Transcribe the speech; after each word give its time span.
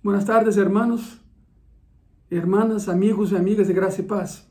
Buenas 0.00 0.26
tardes, 0.26 0.56
hermanos, 0.56 1.20
hermanas, 2.30 2.88
amigos 2.88 3.32
y 3.32 3.36
amigas 3.36 3.66
de 3.66 3.74
gracia 3.74 4.04
y 4.04 4.06
paz. 4.06 4.48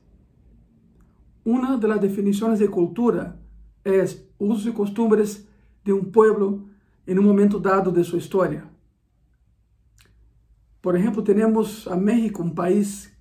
Una 1.45 1.77
de 1.77 1.87
las 1.87 2.01
definiciones 2.01 2.59
de 2.59 2.67
cultura 2.67 3.39
es 3.85 4.27
usos 4.37 4.65
y 4.65 4.73
costumbres 4.73 5.47
de 5.85 5.93
un 5.93 6.11
pueblo 6.11 6.65
en 7.05 7.17
un 7.17 7.25
momento 7.25 7.59
dado 7.59 7.91
de 7.91 8.03
su 8.03 8.17
historia. 8.17 8.69
Por 10.81 10.97
ejemplo, 10.97 11.23
tenemos 11.23 11.87
a 11.87 11.95
México, 11.95 12.43
un 12.43 12.53
país 12.53 13.17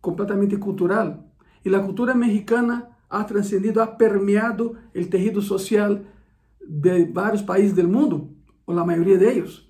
completamente 0.00 0.58
cultural, 0.58 1.30
y 1.62 1.68
la 1.68 1.84
cultura 1.84 2.14
mexicana 2.14 2.96
ha 3.10 3.26
trascendido, 3.26 3.82
ha 3.82 3.98
permeado 3.98 4.76
el 4.94 5.10
tejido 5.10 5.42
social 5.42 6.10
de 6.58 7.04
varios 7.04 7.42
países 7.42 7.76
del 7.76 7.88
mundo, 7.88 8.30
o 8.64 8.72
la 8.72 8.82
mayoría 8.82 9.18
de 9.18 9.30
ellos. 9.30 9.65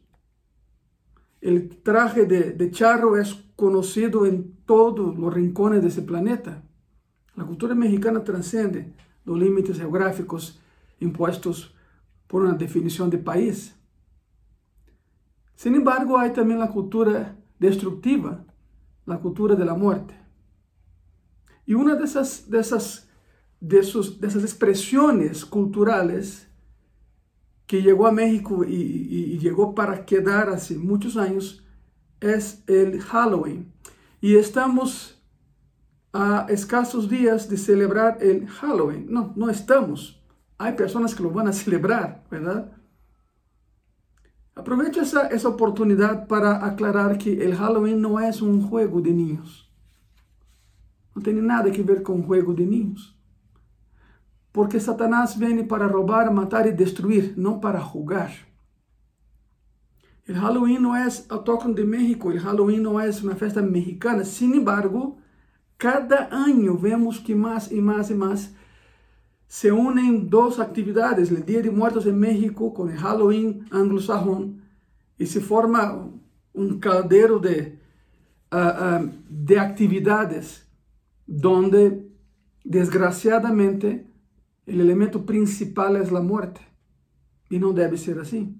El 1.46 1.68
traje 1.68 2.24
de, 2.24 2.70
charro 2.72 3.16
es 3.16 3.34
conocido 3.54 4.26
en 4.26 4.56
todos 4.66 5.16
los 5.16 5.32
rincones 5.32 5.80
de 5.80 5.90
ese 5.90 6.02
planeta. 6.02 6.64
La 7.36 7.44
cultura 7.44 7.72
mexicana 7.72 8.24
trasciende 8.24 8.92
los 9.24 9.38
límites 9.38 9.78
geográficos 9.78 10.60
impuestos 10.98 11.72
por 12.26 12.42
una 12.42 12.54
definición 12.54 13.10
de 13.10 13.18
país. 13.18 13.76
Sin 15.54 15.76
embargo, 15.76 16.18
hay 16.18 16.32
también 16.32 16.58
la 16.58 16.72
cultura 16.72 17.36
destructiva, 17.60 18.44
la 19.04 19.18
cultura 19.18 19.54
de 19.54 19.64
la 19.64 19.74
muerte. 19.74 20.18
Y 21.64 21.74
una 21.74 21.94
de 21.94 22.06
esas, 22.06 22.50
de 22.50 22.58
de 23.60 23.78
esas 23.78 24.42
expresiones 24.42 25.44
culturales 25.44 26.50
que 27.66 27.82
llegó 27.82 28.06
a 28.06 28.12
México 28.12 28.64
y, 28.64 29.38
llegó 29.38 29.74
para 29.74 30.04
quedar 30.04 30.48
hace 30.48 30.76
muchos 30.76 31.16
años 31.16 31.64
es 32.20 32.62
el 32.66 33.00
Halloween. 33.00 33.72
Y 34.20 34.36
estamos 34.36 35.22
a 36.12 36.46
escasos 36.48 37.08
días 37.08 37.48
de 37.48 37.56
celebrar 37.56 38.18
el 38.20 38.46
Halloween. 38.48 39.06
No, 39.10 39.32
no 39.36 39.50
estamos. 39.50 40.22
Hay 40.58 40.72
personas 40.72 41.14
que 41.14 41.22
lo 41.22 41.30
van 41.30 41.48
a 41.48 41.52
celebrar, 41.64 42.24
¿verdad? 42.30 42.72
Aprovecho 44.54 45.02
esa, 45.02 45.26
esa 45.26 45.48
oportunidad 45.48 46.26
para 46.26 46.64
aclarar 46.64 47.18
que 47.18 47.44
el 47.44 47.54
Halloween 47.54 48.00
no 48.00 48.18
es 48.18 48.40
un 48.40 48.62
juego 48.62 49.02
de 49.02 49.10
niños. 49.10 49.70
No 51.14 51.22
tiene 51.22 51.42
nada 51.42 51.70
que 51.70 51.82
ver 51.82 52.02
con 52.02 52.22
juego 52.22 52.54
de 52.54 52.64
niños. 52.64 53.15
Porque 54.56 54.80
Satanás 54.80 55.38
viene 55.38 55.64
para 55.64 55.86
robar, 55.86 56.32
matar 56.32 56.66
y 56.66 56.72
destruir, 56.72 57.34
no 57.36 57.60
para 57.60 57.78
jugar. 57.78 58.30
El 60.24 60.36
Halloween 60.38 60.80
no 60.80 60.96
es 60.96 61.26
autóctono 61.28 61.74
de 61.74 61.84
México, 61.84 62.32
el 62.32 62.40
Halloween 62.40 62.82
no 62.82 62.98
es 62.98 63.22
una 63.22 63.36
fiesta 63.36 63.60
mexicana. 63.60 64.24
Sin 64.24 64.54
embargo, 64.54 65.18
cada 65.76 66.30
año 66.32 66.78
vemos 66.78 67.20
que 67.20 67.34
más 67.34 67.70
y 67.70 67.82
más 67.82 68.10
y 68.10 68.14
más 68.14 68.54
se 69.46 69.70
unen 69.70 70.30
dos 70.30 70.58
actividades, 70.58 71.30
el 71.30 71.44
Día 71.44 71.60
de 71.60 71.70
Muertos 71.70 72.06
en 72.06 72.18
México 72.18 72.72
con 72.72 72.88
el 72.88 72.96
Halloween 72.96 73.66
anglosajón, 73.70 74.62
y 75.18 75.26
se 75.26 75.42
forma 75.42 76.10
un 76.54 76.80
caldero 76.80 77.38
de, 77.38 77.78
uh, 78.50 79.04
uh, 79.04 79.10
de 79.28 79.60
actividades 79.60 80.66
donde, 81.26 82.08
desgraciadamente, 82.64 84.15
el 84.66 84.80
elemento 84.80 85.24
principal 85.24 85.96
es 85.96 86.10
la 86.12 86.20
muerte. 86.20 86.60
Y 87.48 87.58
no 87.58 87.72
debe 87.72 87.96
ser 87.96 88.18
así. 88.18 88.56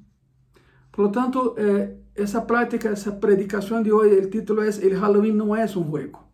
Por 0.93 1.07
lo 1.07 1.11
tanto, 1.11 1.55
eh, 1.59 2.01
esa 2.15 2.47
práctica, 2.47 2.91
esa 2.91 3.21
predicación 3.21 3.83
de 3.83 3.93
hoy, 3.93 4.11
el 4.11 4.31
título 4.31 4.62
es 4.62 4.79
El 4.79 4.97
Halloween 4.97 5.37
no 5.37 5.57
es 5.57 5.77
un 5.77 5.84
juego. 5.84 6.31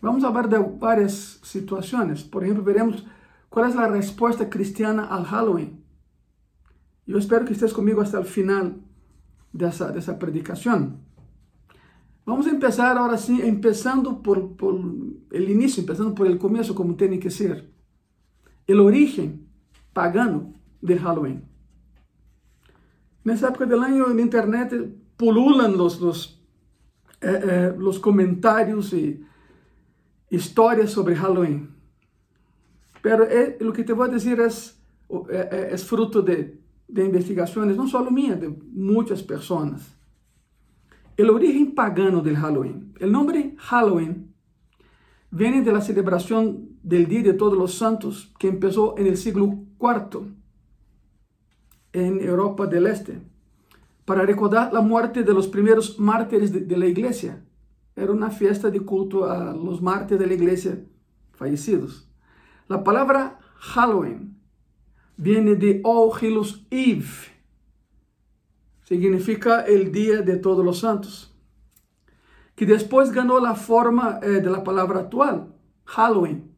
Vamos 0.00 0.22
a 0.24 0.28
hablar 0.28 0.48
de 0.48 0.58
varias 0.58 1.40
situaciones. 1.42 2.24
Por 2.24 2.42
ejemplo, 2.42 2.64
veremos 2.64 3.06
cuál 3.48 3.70
es 3.70 3.76
la 3.76 3.88
respuesta 3.88 4.50
cristiana 4.50 5.04
al 5.04 5.24
Halloween. 5.24 5.82
Yo 7.06 7.16
espero 7.16 7.44
que 7.44 7.52
estés 7.52 7.72
conmigo 7.72 8.02
hasta 8.02 8.18
el 8.18 8.26
final 8.26 8.82
de 9.52 9.68
esa, 9.68 9.92
de 9.92 10.00
esa 10.00 10.18
predicación. 10.18 10.98
Vamos 12.26 12.46
a 12.46 12.50
empezar 12.50 12.98
ahora 12.98 13.16
sí, 13.16 13.40
empezando 13.42 14.22
por, 14.22 14.56
el 15.30 15.50
inicio, 15.50 15.82
empezando 15.82 16.14
por 16.14 16.26
el 16.26 16.38
comienzo, 16.38 16.74
como 16.74 16.96
tiene 16.96 17.18
que 17.18 17.30
ser 17.30 17.73
el 18.66 18.80
origen 18.80 19.48
pagano 19.92 20.52
del 20.80 20.98
Halloween. 20.98 21.44
En 23.24 23.30
esa 23.32 23.48
época 23.48 23.66
del 23.66 23.82
año 23.82 24.10
en 24.10 24.20
internet 24.20 24.74
pululan 25.16 25.76
los, 25.76 26.00
los, 26.00 26.42
eh, 27.20 27.40
eh, 27.42 27.74
los 27.78 27.98
comentarios 27.98 28.92
y 28.92 29.24
historias 30.30 30.90
sobre 30.90 31.16
Halloween. 31.16 31.74
Pero 33.00 33.24
eh, 33.24 33.56
lo 33.60 33.72
que 33.72 33.84
te 33.84 33.92
a 33.92 34.08
decir 34.08 34.40
es, 34.40 34.82
eh, 35.08 35.48
eh, 35.52 35.68
es 35.72 35.84
fruto 35.84 36.22
de, 36.22 36.60
de 36.88 37.04
investigaciones, 37.04 37.76
no 37.76 37.86
solo 37.86 38.10
mías, 38.10 38.40
de 38.40 38.48
muchas 38.48 39.22
personas. 39.22 39.94
El 41.16 41.30
origen 41.30 41.74
pagano 41.74 42.20
del 42.20 42.36
Halloween. 42.36 42.94
El 42.98 43.12
nombre 43.12 43.54
Halloween 43.58 44.34
viene 45.30 45.62
de 45.62 45.72
la 45.72 45.80
celebración 45.80 46.73
del 46.84 47.08
Día 47.08 47.22
de 47.22 47.32
Todos 47.32 47.58
los 47.58 47.74
Santos 47.74 48.32
que 48.38 48.46
empezó 48.46 48.96
en 48.98 49.06
el 49.06 49.16
siglo 49.16 49.64
IV 49.80 50.34
en 51.94 52.20
Europa 52.20 52.66
del 52.66 52.86
Este, 52.86 53.22
para 54.04 54.26
recordar 54.26 54.72
la 54.72 54.82
muerte 54.82 55.22
de 55.22 55.32
los 55.32 55.48
primeros 55.48 55.98
mártires 55.98 56.52
de, 56.52 56.76
la 56.76 56.86
iglesia. 56.86 57.42
Era 57.96 58.12
una 58.12 58.30
fiesta 58.30 58.70
de 58.70 58.80
culto 58.80 59.24
a 59.24 59.54
los 59.54 59.80
mártires 59.80 60.18
de 60.18 60.26
la 60.26 60.34
iglesia 60.34 60.84
fallecidos. 61.32 62.06
La 62.68 62.84
palabra 62.84 63.38
Halloween 63.56 64.38
viene 65.16 65.54
de 65.54 65.80
All 65.84 66.10
Hallows 66.20 66.66
Eve, 66.70 67.32
significa 68.82 69.62
el 69.62 69.90
Día 69.90 70.20
de 70.20 70.36
Todos 70.36 70.64
los 70.64 70.80
Santos, 70.80 71.34
que 72.54 72.66
después 72.66 73.10
ganó 73.10 73.40
la 73.40 73.54
forma 73.54 74.18
eh, 74.22 74.28
de 74.42 74.50
la 74.50 74.62
palabra 74.62 75.00
actual, 75.00 75.54
Halloween, 75.84 76.53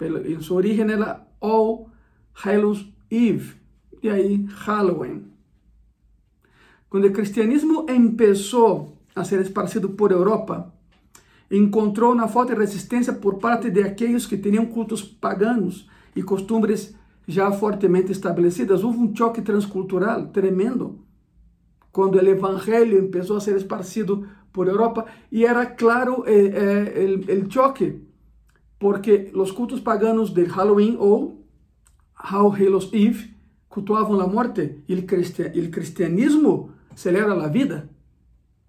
pero 0.00 0.16
en 0.16 0.40
su 0.40 0.54
origen 0.54 0.88
era 0.88 1.28
All 1.40 1.84
Hallows 2.42 2.90
Eve, 3.10 3.52
y 4.00 4.08
ahí 4.08 4.46
Halloween. 4.46 5.30
Cuando 6.88 7.06
el 7.06 7.12
cristianismo 7.12 7.84
empezó 7.86 8.94
a 9.14 9.26
ser 9.26 9.40
esparcido 9.40 9.94
por 9.94 10.10
Europa, 10.10 10.72
encontrou 11.50 12.12
uma 12.14 12.28
forte 12.28 12.54
resistência 12.54 13.12
por 13.12 13.38
parte 13.38 13.70
de 13.70 13.82
aqueles 13.82 14.26
que 14.26 14.38
tinham 14.38 14.64
cultos 14.64 15.02
paganos 15.02 15.86
e 16.16 16.22
costumbres 16.22 16.94
já 17.28 17.52
fortemente 17.52 18.10
estabelecidas. 18.10 18.82
Houve 18.82 19.00
um 19.00 19.14
choque 19.14 19.42
transcultural 19.42 20.28
tremendo 20.28 21.04
quando 21.92 22.14
o 22.14 22.26
evangelho 22.26 23.10
começou 23.10 23.36
a 23.36 23.40
ser 23.40 23.56
esparcido 23.56 24.26
por 24.50 24.66
Europa 24.66 25.04
e 25.30 25.44
era 25.44 25.66
claro 25.66 26.24
eh, 26.26 27.26
eh, 27.28 27.34
o 27.34 27.50
choque 27.50 28.09
porque 28.80 29.30
os 29.34 29.52
cultos 29.52 29.78
paganos 29.78 30.30
de 30.30 30.42
Halloween 30.44 30.96
ou 30.98 31.44
All 32.16 32.48
Hallows 32.48 32.90
Eve 32.94 33.34
cultuavam 33.68 34.18
a 34.20 34.26
morte 34.26 34.82
e 34.88 34.94
o 34.94 35.70
cristianismo 35.70 36.72
celebra 36.96 37.34
a 37.34 37.46
vida. 37.46 37.90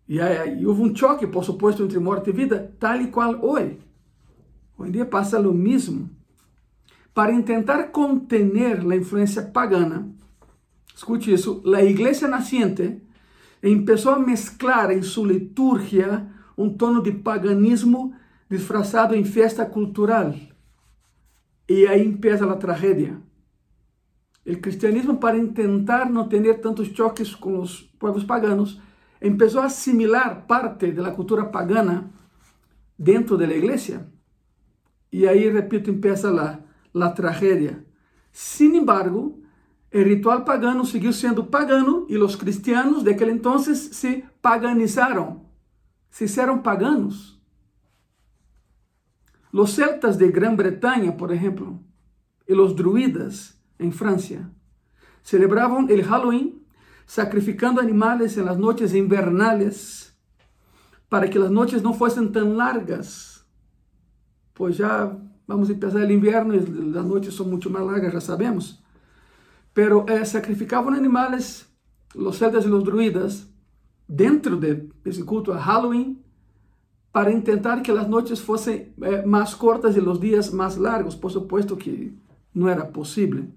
E, 0.08 0.20
aí, 0.20 0.66
houve 0.66 0.82
um 0.82 0.94
choque, 0.94 1.26
por 1.26 1.46
supuesto, 1.46 1.82
entre 1.82 1.98
morte 1.98 2.30
e 2.30 2.34
vida, 2.34 2.76
tal 2.78 3.02
e 3.02 3.08
qual 3.08 3.44
hoje. 3.44 3.80
Hoje 4.78 4.90
em 4.90 4.92
dia 4.92 5.06
passa 5.06 5.40
o 5.40 5.54
mesmo. 5.54 6.10
Para 7.14 7.42
tentar 7.42 7.84
contener 7.86 8.86
a 8.86 8.96
influência 8.96 9.42
pagana, 9.42 10.10
escute 10.94 11.32
isso, 11.34 11.64
a 11.74 11.84
igreja 11.84 12.28
nasciente 12.28 13.02
começou 13.62 14.14
a 14.14 14.20
mesclar 14.20 14.92
em 14.92 15.02
sua 15.02 15.28
liturgia 15.28 16.28
um 16.58 16.70
tono 16.70 17.02
de 17.02 17.14
paganismo 17.14 18.14
disfrazado 18.52 19.16
em 19.16 19.24
festa 19.24 19.66
cultural. 19.66 20.36
E 21.70 21.88
aí 21.88 22.06
empieza 22.06 22.46
a 22.46 22.58
tragédia. 22.58 23.18
O 24.46 24.58
cristianismo, 24.58 25.18
para 25.18 25.38
tentar 25.48 26.10
não 26.10 26.28
ter 26.28 26.60
tantos 26.60 26.90
choques 26.90 27.34
com 27.34 27.60
os 27.60 27.82
povos 27.98 28.26
paganos, 28.26 28.82
começou 29.22 29.62
a 29.62 29.66
assimilar 29.66 30.46
parte 30.48 30.92
da 30.92 31.12
cultura 31.12 31.46
pagana 31.46 32.12
dentro 33.00 33.38
da 33.38 33.46
igreja. 33.46 34.06
E 35.12 35.26
aí, 35.26 35.50
repito, 35.50 35.90
empieza 35.90 36.30
a, 36.30 37.06
a 37.06 37.10
tragédia. 37.10 37.86
Sin 38.34 38.76
embargo, 38.76 39.42
o 39.94 39.98
ritual 39.98 40.44
pagano 40.44 40.86
seguiu 40.86 41.14
sendo 41.14 41.46
pagano 41.46 42.06
e 42.10 42.18
os 42.18 42.36
cristianos 42.36 43.04
de 43.04 43.12
aquele 43.12 43.32
entonces 43.32 43.78
se 43.94 44.26
paganizaram, 44.42 45.46
se 46.10 46.28
fizeram 46.28 46.60
paganos. 46.60 47.41
Los 49.52 49.72
celtas 49.76 50.18
de 50.18 50.32
Gran 50.32 50.56
Bretaña, 50.56 51.18
por 51.18 51.34
ejemplo, 51.34 51.80
y 52.48 52.54
los 52.54 52.76
druidas 52.76 53.62
en 53.80 53.92
Francia, 53.92 54.50
celebraban 55.22 55.90
el 55.90 56.04
Halloween 56.04 56.66
sacrificando 57.06 57.82
animales 57.82 58.38
en 58.38 58.46
las 58.46 58.58
noches 58.58 58.94
invernales 58.94 60.18
para 61.10 61.30
que 61.30 61.40
las 61.40 61.52
noches 61.52 61.84
no 61.84 61.94
fuesen 61.94 62.32
tan 62.32 62.56
largas. 62.56 63.46
Pues 64.54 64.78
ya 64.78 65.18
vamos 65.46 65.70
a 65.70 65.74
empezar 65.74 66.02
el 66.02 66.12
invierno 66.12 66.54
y 66.56 66.66
las 66.92 67.06
noches 67.06 67.34
son 67.34 67.50
mucho 67.50 67.70
más 67.70 67.86
largas, 67.86 68.14
ya 68.14 68.22
sabemos. 68.22 68.82
Pero 69.74 70.06
eh, 70.08 70.26
sacrificaban 70.26 70.94
animales, 70.94 71.70
los 72.14 72.38
celtas 72.38 72.66
y 72.66 72.70
los 72.70 72.86
druidas, 72.86 73.50
dentro 74.08 74.56
de 74.56 74.90
ese 75.04 75.26
culto 75.26 75.54
a 75.54 75.62
Halloween, 75.62 76.24
para 77.12 77.32
intentar 77.32 77.82
que 77.82 77.94
las 77.94 78.08
noches 78.08 78.42
fuesen 78.42 78.94
eh, 79.02 79.24
más 79.26 79.56
cortas 79.56 79.98
y 79.98 80.02
los 80.02 80.20
días 80.20 80.54
más 80.54 80.78
largos. 80.78 81.16
Por 81.16 81.32
supuesto 81.32 81.78
que 81.78 82.14
no 82.54 82.70
era 82.70 82.92
posible. 82.92 83.48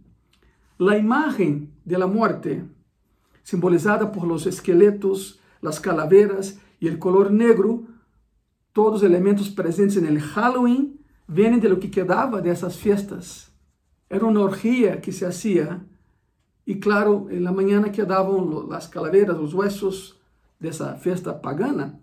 La 0.78 0.98
imagen 0.98 1.72
de 1.84 1.98
la 1.98 2.06
muerte 2.06 2.64
simbolizada 3.42 4.10
por 4.10 4.26
los 4.26 4.46
esqueletos, 4.46 5.40
las 5.60 5.78
calaveras 5.78 6.58
y 6.80 6.88
el 6.88 6.98
color 6.98 7.30
negro, 7.30 7.82
todos 8.72 9.02
elementos 9.02 9.50
presentes 9.50 9.96
en 9.98 10.06
el 10.06 10.20
Halloween, 10.20 10.98
vienen 11.26 11.60
de 11.60 11.68
lo 11.68 11.78
que 11.78 11.90
quedaba 11.90 12.40
de 12.40 12.50
esas 12.50 12.76
fiestas. 12.76 13.52
Era 14.08 14.26
una 14.26 14.40
orgía 14.40 15.00
que 15.00 15.12
se 15.12 15.26
hacía 15.26 15.84
y 16.66 16.80
claro, 16.80 17.26
en 17.30 17.44
la 17.44 17.52
mañana 17.52 17.92
quedaban 17.92 18.68
las 18.68 18.88
calaveras, 18.88 19.36
los 19.36 19.52
huesos 19.52 20.20
de 20.58 20.70
esa 20.70 20.94
fiesta 20.96 21.40
pagana. 21.40 22.00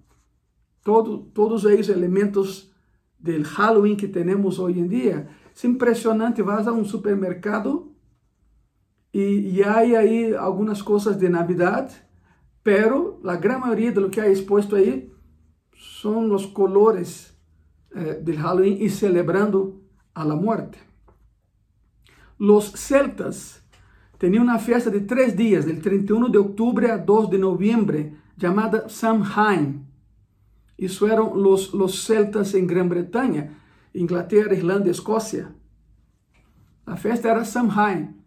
Todo, 0.83 1.19
todos 1.33 1.65
ellos 1.65 1.89
elementos 1.89 2.71
del 3.19 3.45
Halloween 3.45 3.97
que 3.97 4.07
tenemos 4.07 4.59
hoy 4.59 4.79
en 4.79 4.89
día. 4.89 5.37
Es 5.53 5.63
impresionante, 5.63 6.41
vas 6.41 6.67
a 6.67 6.71
un 6.71 6.85
supermercado 6.85 7.91
y, 9.11 9.21
y, 9.21 9.61
hay 9.61 9.95
ahí 9.95 10.33
algunas 10.33 10.81
cosas 10.81 11.19
de 11.19 11.29
Navidad, 11.29 11.91
pero 12.63 13.19
la 13.23 13.35
gran 13.35 13.59
mayoría 13.59 13.91
de 13.91 13.99
lo 13.99 14.09
que 14.09 14.21
hay 14.21 14.31
expuesto 14.31 14.77
ahí 14.77 15.11
son 15.73 16.29
los 16.29 16.47
colores 16.47 17.37
eh, 17.93 18.21
del 18.23 18.37
Halloween 18.37 18.77
y 18.79 18.89
celebrando 18.89 19.81
a 20.13 20.23
la 20.23 20.35
muerte. 20.35 20.77
Los 22.37 22.71
celtas 22.71 23.63
tenían 24.17 24.43
una 24.43 24.59
fiesta 24.59 24.89
de 24.89 25.01
tres 25.01 25.35
días, 25.35 25.65
del 25.65 25.81
31 25.81 26.29
de 26.29 26.37
octubre 26.37 26.89
a 26.89 26.97
2 26.97 27.29
de 27.29 27.37
noviembre, 27.37 28.15
llamada 28.37 28.87
Samhain. 28.87 29.90
Isso 30.81 31.07
eram 31.07 31.33
los, 31.33 31.71
los 31.71 32.03
celtas 32.03 32.53
em 32.53 32.65
Grã-Bretanha, 32.65 33.51
Inglaterra, 33.95 34.53
Irlanda, 34.53 34.89
Escócia. 34.89 35.55
A 36.85 36.97
festa 36.97 37.29
era 37.29 37.45
Samhain 37.45 38.21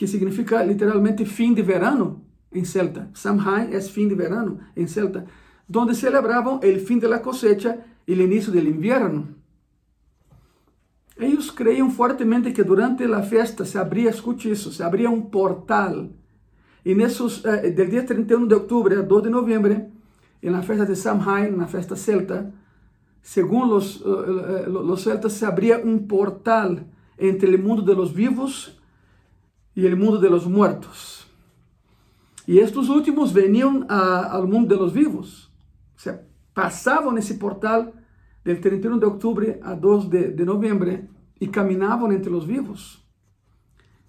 que 0.00 0.06
significa 0.06 0.62
literalmente 0.64 1.26
fim 1.26 1.52
de 1.52 1.60
verano 1.60 2.24
em 2.50 2.64
celta. 2.64 3.10
Samhain 3.12 3.74
é 3.74 3.80
fim 3.82 4.08
de 4.08 4.14
verano 4.14 4.58
em 4.74 4.86
celta, 4.86 5.26
donde 5.68 5.94
celebravam 5.94 6.58
o 6.58 6.78
fim 6.86 6.98
da 6.98 7.18
cosecha 7.18 7.78
e 8.08 8.14
o 8.14 8.22
início 8.22 8.50
do 8.50 8.58
inverno. 8.58 9.36
Eles 11.18 11.50
creiam 11.50 11.90
fortemente 11.90 12.50
que 12.50 12.64
durante 12.64 13.04
a 13.04 13.22
festa 13.22 13.66
se 13.66 13.76
abria, 13.76 14.08
escute 14.08 14.50
isso, 14.50 14.72
se 14.72 14.82
abria 14.82 15.10
um 15.10 15.20
portal. 15.20 16.08
E 16.82 16.94
nesses, 16.94 17.44
eh, 17.44 17.70
del 17.70 17.90
dia 17.90 18.02
31 18.02 18.46
de 18.46 18.54
outubro 18.54 18.98
a 18.98 19.02
2 19.02 19.24
de 19.24 19.28
novembro, 20.42 20.50
na 20.50 20.62
festa 20.62 20.86
de 20.86 20.96
Samhain, 20.96 21.56
na 21.56 21.66
festa 21.66 21.96
celta, 21.96 22.52
segundo 23.22 23.76
os, 23.76 24.00
uh, 24.00 24.68
los 24.68 25.02
celtas, 25.02 25.34
se 25.34 25.44
abria 25.44 25.78
um 25.84 25.98
portal 25.98 26.86
entre 27.18 27.48
o 27.48 27.58
mundo 27.58 27.82
de 27.82 27.94
los 27.94 28.12
vivos 28.12 28.80
y 29.74 29.84
el 29.84 29.96
mundo 29.96 30.18
de 30.18 30.30
los 30.30 30.46
muertos. 30.46 31.26
Y 32.46 32.58
estos 32.58 32.88
últimos 32.88 33.32
venían 33.32 33.86
al 33.88 34.48
mundo 34.48 34.74
de 34.74 34.80
los 34.80 34.92
vivos. 34.92 35.52
O 35.94 35.98
sea, 35.98 36.26
pasaban 36.54 37.18
ese 37.18 37.34
portal 37.34 37.92
del 38.42 38.60
31 38.60 38.98
de 38.98 39.06
octubre 39.06 39.60
a 39.62 39.74
2 39.74 40.10
de, 40.10 40.30
de 40.30 40.44
noviembre 40.44 41.08
y 41.38 41.48
caminaban 41.48 42.10
entre 42.12 42.32
los 42.32 42.46
vivos. 42.46 43.04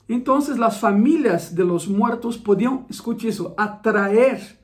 Entonces 0.08 0.58
las 0.58 0.80
familias 0.80 1.54
de 1.54 1.66
los 1.66 1.88
muertos 1.88 2.38
podían, 2.38 2.86
escuche 2.90 3.28
eso, 3.28 3.54
atraer 3.58 4.61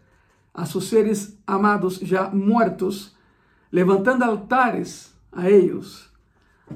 a 0.57 0.65
sus 0.65 0.87
seres 0.87 1.39
amados 1.45 1.99
ya 1.99 2.29
muertos, 2.29 3.15
levantando 3.69 4.25
altares 4.25 5.15
a 5.31 5.47
ellos, 5.47 6.11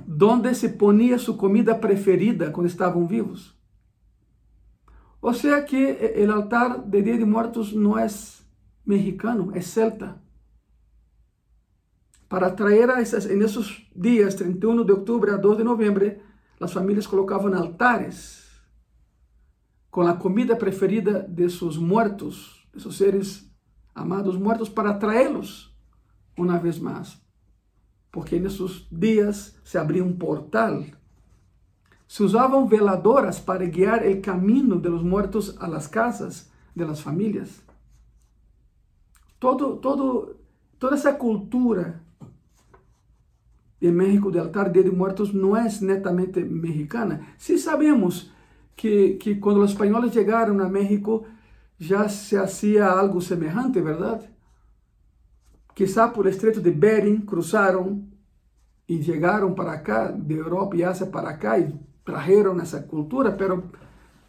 donde 0.05 0.53
se 0.53 0.69
ponía 0.69 1.17
su 1.17 1.35
comida 1.35 1.81
preferida 1.81 2.53
cuando 2.53 2.67
estaban 2.67 3.07
vivos. 3.07 3.57
O 5.19 5.33
sea 5.33 5.65
que 5.65 6.15
o 6.15 6.31
altar 6.31 6.85
de 6.85 7.01
Dia 7.01 7.17
de 7.17 7.25
Muertos 7.25 7.73
não 7.73 7.97
é 7.97 8.07
mexicano, 8.85 9.51
é 9.55 9.61
celta. 9.61 10.21
Para 12.29 12.47
atrair 12.47 12.89
a 12.91 13.01
esses, 13.01 13.25
en 13.25 13.41
esos 13.41 13.89
días, 13.95 14.35
31 14.35 14.85
de 14.85 14.91
outubro 14.93 15.33
a 15.33 15.37
2 15.37 15.57
de 15.57 15.63
novembro, 15.63 16.05
as 16.59 16.71
famílias 16.71 17.07
colocavam 17.07 17.53
altares 17.55 18.61
com 19.89 20.03
a 20.03 20.13
comida 20.13 20.55
preferida 20.55 21.25
de 21.27 21.49
seus 21.49 21.77
muertos, 21.77 22.67
de 22.73 22.79
seus 22.79 22.95
seres 22.95 23.50
amados 23.93 24.37
muertos, 24.37 24.69
para 24.69 24.91
atraí-los 24.91 25.73
uma 26.37 26.57
vez 26.57 26.79
mais. 26.79 27.19
Porque 28.11 28.39
nesses 28.39 28.85
dias 28.91 29.55
se 29.63 29.77
abria 29.77 30.03
um 30.03 30.13
portal 30.13 30.83
se 32.11 32.23
usavam 32.23 32.67
veladoras 32.67 33.39
para 33.39 33.65
guiar 33.65 34.05
o 34.05 34.21
caminho 34.21 34.75
de 34.75 34.89
los 34.89 35.01
muertos 35.01 35.55
a 35.61 35.65
las 35.65 35.87
casas 35.87 36.51
de 36.75 36.83
las 36.83 36.99
familias. 36.99 37.63
Todo, 39.39 39.77
todo, 39.77 40.35
toda 40.77 40.95
essa 40.95 41.13
cultura 41.13 42.01
em 43.81 43.93
México 43.93 44.29
de 44.29 44.39
altar 44.39 44.69
de 44.69 44.91
Muertos 44.91 45.33
não 45.33 45.55
é 45.55 45.69
netamente 45.79 46.43
mexicana. 46.43 47.27
Sí 47.37 47.57
sabemos 47.57 48.29
que, 48.75 49.13
que 49.13 49.35
quando 49.35 49.61
os 49.61 49.71
espanhóis 49.71 50.11
chegaram 50.11 50.59
a 50.59 50.67
México 50.67 51.25
já 51.81 52.07
se 52.07 52.37
hacía 52.37 52.91
algo 52.91 53.19
semejante, 53.19 53.81
verdade? 53.81 54.29
Quizá 55.73 56.07
por 56.07 56.27
o 56.27 56.29
estreito 56.29 56.61
de 56.61 56.69
Bering 56.69 57.21
cruzaram 57.21 58.07
e 58.87 59.01
chegaram 59.01 59.55
para 59.55 59.79
cá, 59.79 60.11
de 60.11 60.35
Europa 60.35 60.75
e 60.75 60.83
Ásia 60.83 61.07
para 61.07 61.35
cá, 61.37 61.57
e 61.57 61.73
trajeron 62.05 62.61
esa 62.61 62.83
cultura, 62.83 63.35
pero 63.35 63.63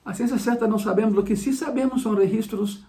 a 0.02 0.14
ciencia 0.14 0.38
certa 0.38 0.66
no 0.66 0.78
sabemos. 0.78 1.14
Lo 1.14 1.24
que 1.24 1.36
sí 1.36 1.52
sabemos 1.52 2.00
son 2.00 2.16
registros 2.16 2.86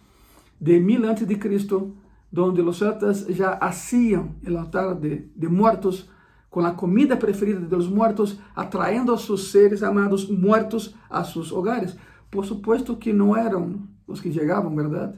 de 0.61 0.79
mil 0.79 1.03
antes 1.03 1.27
de 1.27 1.37
Cristo, 1.37 1.93
donde 2.31 2.63
los 2.63 2.79
celtas 2.79 3.27
ya 3.27 3.51
hacían 3.51 4.37
el 4.45 4.55
altar 4.55 4.97
de, 4.97 5.29
de 5.35 5.49
muertos 5.49 6.09
con 6.49 6.63
la 6.63 6.77
comida 6.77 7.19
preferida 7.19 7.59
de 7.59 7.75
los 7.75 7.89
muertos, 7.89 8.39
atrayendo 8.55 9.13
a 9.13 9.17
sus 9.17 9.51
seres 9.51 9.83
amados 9.83 10.29
muertos 10.29 10.95
a 11.09 11.25
sus 11.25 11.51
hogares. 11.51 11.97
Por 12.29 12.45
supuesto 12.45 12.97
que 12.97 13.11
no 13.11 13.35
eran 13.35 13.92
los 14.13 14.21
que 14.21 14.31
llegaban, 14.31 14.75
¿verdad? 14.75 15.15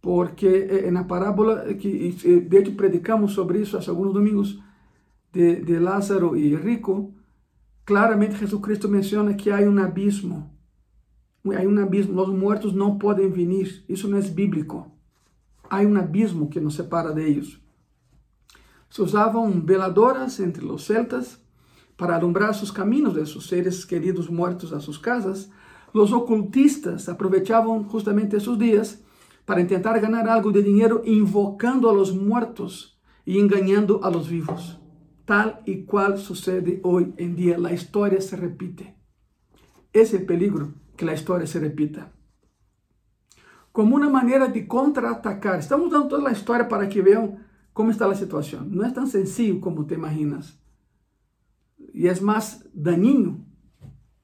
Porque 0.00 0.48
eh, 0.48 0.88
en 0.88 0.94
la 0.94 1.06
parábola, 1.06 1.64
que 1.78 2.14
de 2.48 2.58
hecho 2.58 2.76
predicamos 2.76 3.32
sobre 3.32 3.62
eso 3.62 3.76
hace 3.78 3.90
algunos 3.90 4.14
domingos, 4.14 4.60
de, 5.32 5.56
de 5.56 5.80
Lázaro 5.80 6.36
y 6.36 6.56
Rico, 6.56 7.12
claramente 7.84 8.36
Jesucristo 8.36 8.88
menciona 8.88 9.36
que 9.36 9.50
há 9.50 9.58
um 9.58 9.78
abismo. 9.78 10.50
Há 11.44 11.62
um 11.62 11.78
abismo, 11.82 12.20
os 12.20 12.28
mortos 12.28 12.72
não 12.72 12.98
podem 12.98 13.30
vir. 13.30 13.84
Isso 13.88 14.08
não 14.08 14.18
é 14.18 14.22
bíblico. 14.22 14.90
Há 15.68 15.80
um 15.80 15.96
abismo 15.96 16.48
que 16.48 16.60
nos 16.60 16.74
separa 16.74 17.12
deles. 17.12 17.60
Se 18.88 19.02
usavam 19.02 19.60
veladoras 19.60 20.40
entre 20.40 20.64
os 20.64 20.84
celtas 20.84 21.38
para 21.96 22.14
alumbrar 22.14 22.54
seus 22.54 22.70
caminhos 22.70 23.14
de 23.14 23.26
seus 23.26 23.46
seres 23.48 23.84
queridos 23.84 24.28
mortos 24.28 24.72
a 24.72 24.80
suas 24.80 24.98
casas. 24.98 25.50
Os 25.98 26.12
ocultistas 26.12 27.08
aproveitavam 27.08 27.84
justamente 27.84 28.36
esses 28.36 28.58
dias 28.58 29.02
para 29.44 29.64
tentar 29.64 29.98
ganhar 29.98 30.28
algo 30.28 30.52
de 30.52 30.62
dinheiro 30.62 31.02
invocando 31.04 31.88
a 31.88 31.92
los 31.92 32.14
muertos 32.14 32.98
e 33.24 33.38
enganando 33.38 34.00
a 34.04 34.10
los 34.10 34.28
vivos 34.28 34.78
tal 35.26 35.60
y 35.66 35.84
cual 35.84 36.18
sucede 36.18 36.80
hoy 36.84 37.12
en 37.18 37.36
día. 37.36 37.58
La 37.58 37.72
historia 37.72 38.20
se 38.22 38.36
repite. 38.36 38.96
Es 39.92 40.14
el 40.14 40.24
peligro 40.24 40.72
que 40.96 41.04
la 41.04 41.12
historia 41.12 41.46
se 41.46 41.60
repita. 41.60 42.12
Como 43.72 43.96
una 43.96 44.08
manera 44.08 44.46
de 44.46 44.66
contraatacar. 44.66 45.58
Estamos 45.58 45.90
dando 45.90 46.08
toda 46.08 46.22
la 46.22 46.32
historia 46.32 46.68
para 46.68 46.88
que 46.88 47.02
vean 47.02 47.46
cómo 47.74 47.90
está 47.90 48.06
la 48.06 48.14
situación. 48.14 48.74
No 48.74 48.86
es 48.86 48.94
tan 48.94 49.08
sencillo 49.08 49.60
como 49.60 49.84
te 49.84 49.96
imaginas. 49.96 50.58
Y 51.92 52.06
es 52.06 52.22
más 52.22 52.66
dañino 52.72 53.44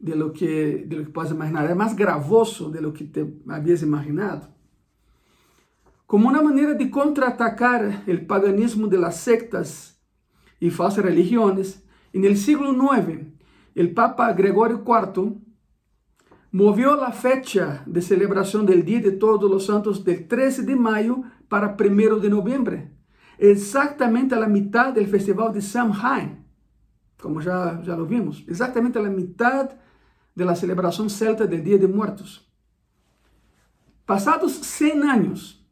de 0.02 0.16
lo 0.16 0.32
que, 0.32 0.85
de 0.87 0.97
lo 0.97 1.04
que 1.04 1.11
puedes 1.11 1.30
imaginar. 1.30 1.71
Es 1.71 1.76
más 1.76 1.94
gravoso 1.97 2.68
de 2.71 2.82
lo 2.82 2.92
que 2.92 3.04
te 3.04 3.25
habías 3.49 3.82
imaginado. 3.82 4.49
Como 6.06 6.28
una 6.28 6.42
manera 6.42 6.75
de 6.75 6.90
contraatacar 6.90 8.02
el 8.06 8.26
paganismo 8.26 8.88
de 8.88 8.99
las 8.99 9.16
sectas 9.18 10.02
y 10.59 10.71
falsas 10.71 11.04
religiones, 11.04 11.85
en 12.12 12.25
el 12.25 12.37
siglo 12.37 12.73
IX, 12.73 13.28
el 13.76 13.94
Papa 13.94 14.32
Gregorio 14.32 14.85
IV 14.85 15.37
movió 16.50 16.97
la 16.97 17.12
fecha 17.12 17.85
de 17.87 18.02
celebración 18.02 18.66
del 18.66 18.85
Día 18.85 19.00
de 19.00 19.12
Todos 19.12 19.49
los 19.49 19.66
Santos 19.66 20.04
del 20.04 20.26
13 20.26 20.64
de 20.64 20.76
mayo 20.76 21.23
para 21.49 21.76
1 21.78 22.18
de 22.18 22.28
noviembre, 22.28 22.92
exactamente 23.38 24.35
a 24.35 24.40
la 24.40 24.49
mitad 24.49 24.92
del 24.92 25.06
festival 25.06 25.52
de 25.52 25.62
Samhain, 25.62 26.44
como 27.21 27.40
ya, 27.40 27.80
ya 27.82 27.97
lo 27.97 28.04
vimos, 28.04 28.44
exactamente 28.49 28.99
a 28.99 29.02
la 29.02 29.11
mitad 29.11 29.71
de 30.35 30.45
la 30.45 30.57
celebración 30.57 31.11
celta 31.11 31.47
del 31.47 31.62
Día 31.62 31.79
de 31.79 31.89
Muertos. 31.89 32.49
Pasados 34.07 34.53
100 34.53 35.05
años, 35.05 35.65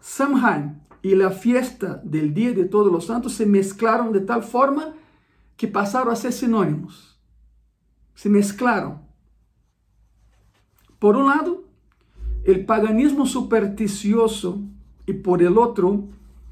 Samhain 0.00 0.80
y 1.02 1.14
la 1.14 1.30
fiesta 1.30 2.00
del 2.04 2.32
Día 2.32 2.52
de 2.52 2.64
Todos 2.64 2.90
los 2.90 3.06
Santos 3.06 3.34
se 3.34 3.46
mezclaron 3.46 4.12
de 4.12 4.20
tal 4.20 4.42
forma 4.42 4.94
que 5.56 5.68
pasaron 5.68 6.12
a 6.12 6.16
ser 6.16 6.32
sinónimos. 6.32 7.18
Se 8.14 8.28
mezclaron. 8.28 9.00
Por 10.98 11.16
un 11.16 11.26
lado, 11.26 11.64
el 12.44 12.64
paganismo 12.64 13.26
supersticioso 13.26 14.60
y 15.06 15.12
por 15.12 15.42
el 15.42 15.58
otro, 15.58 16.04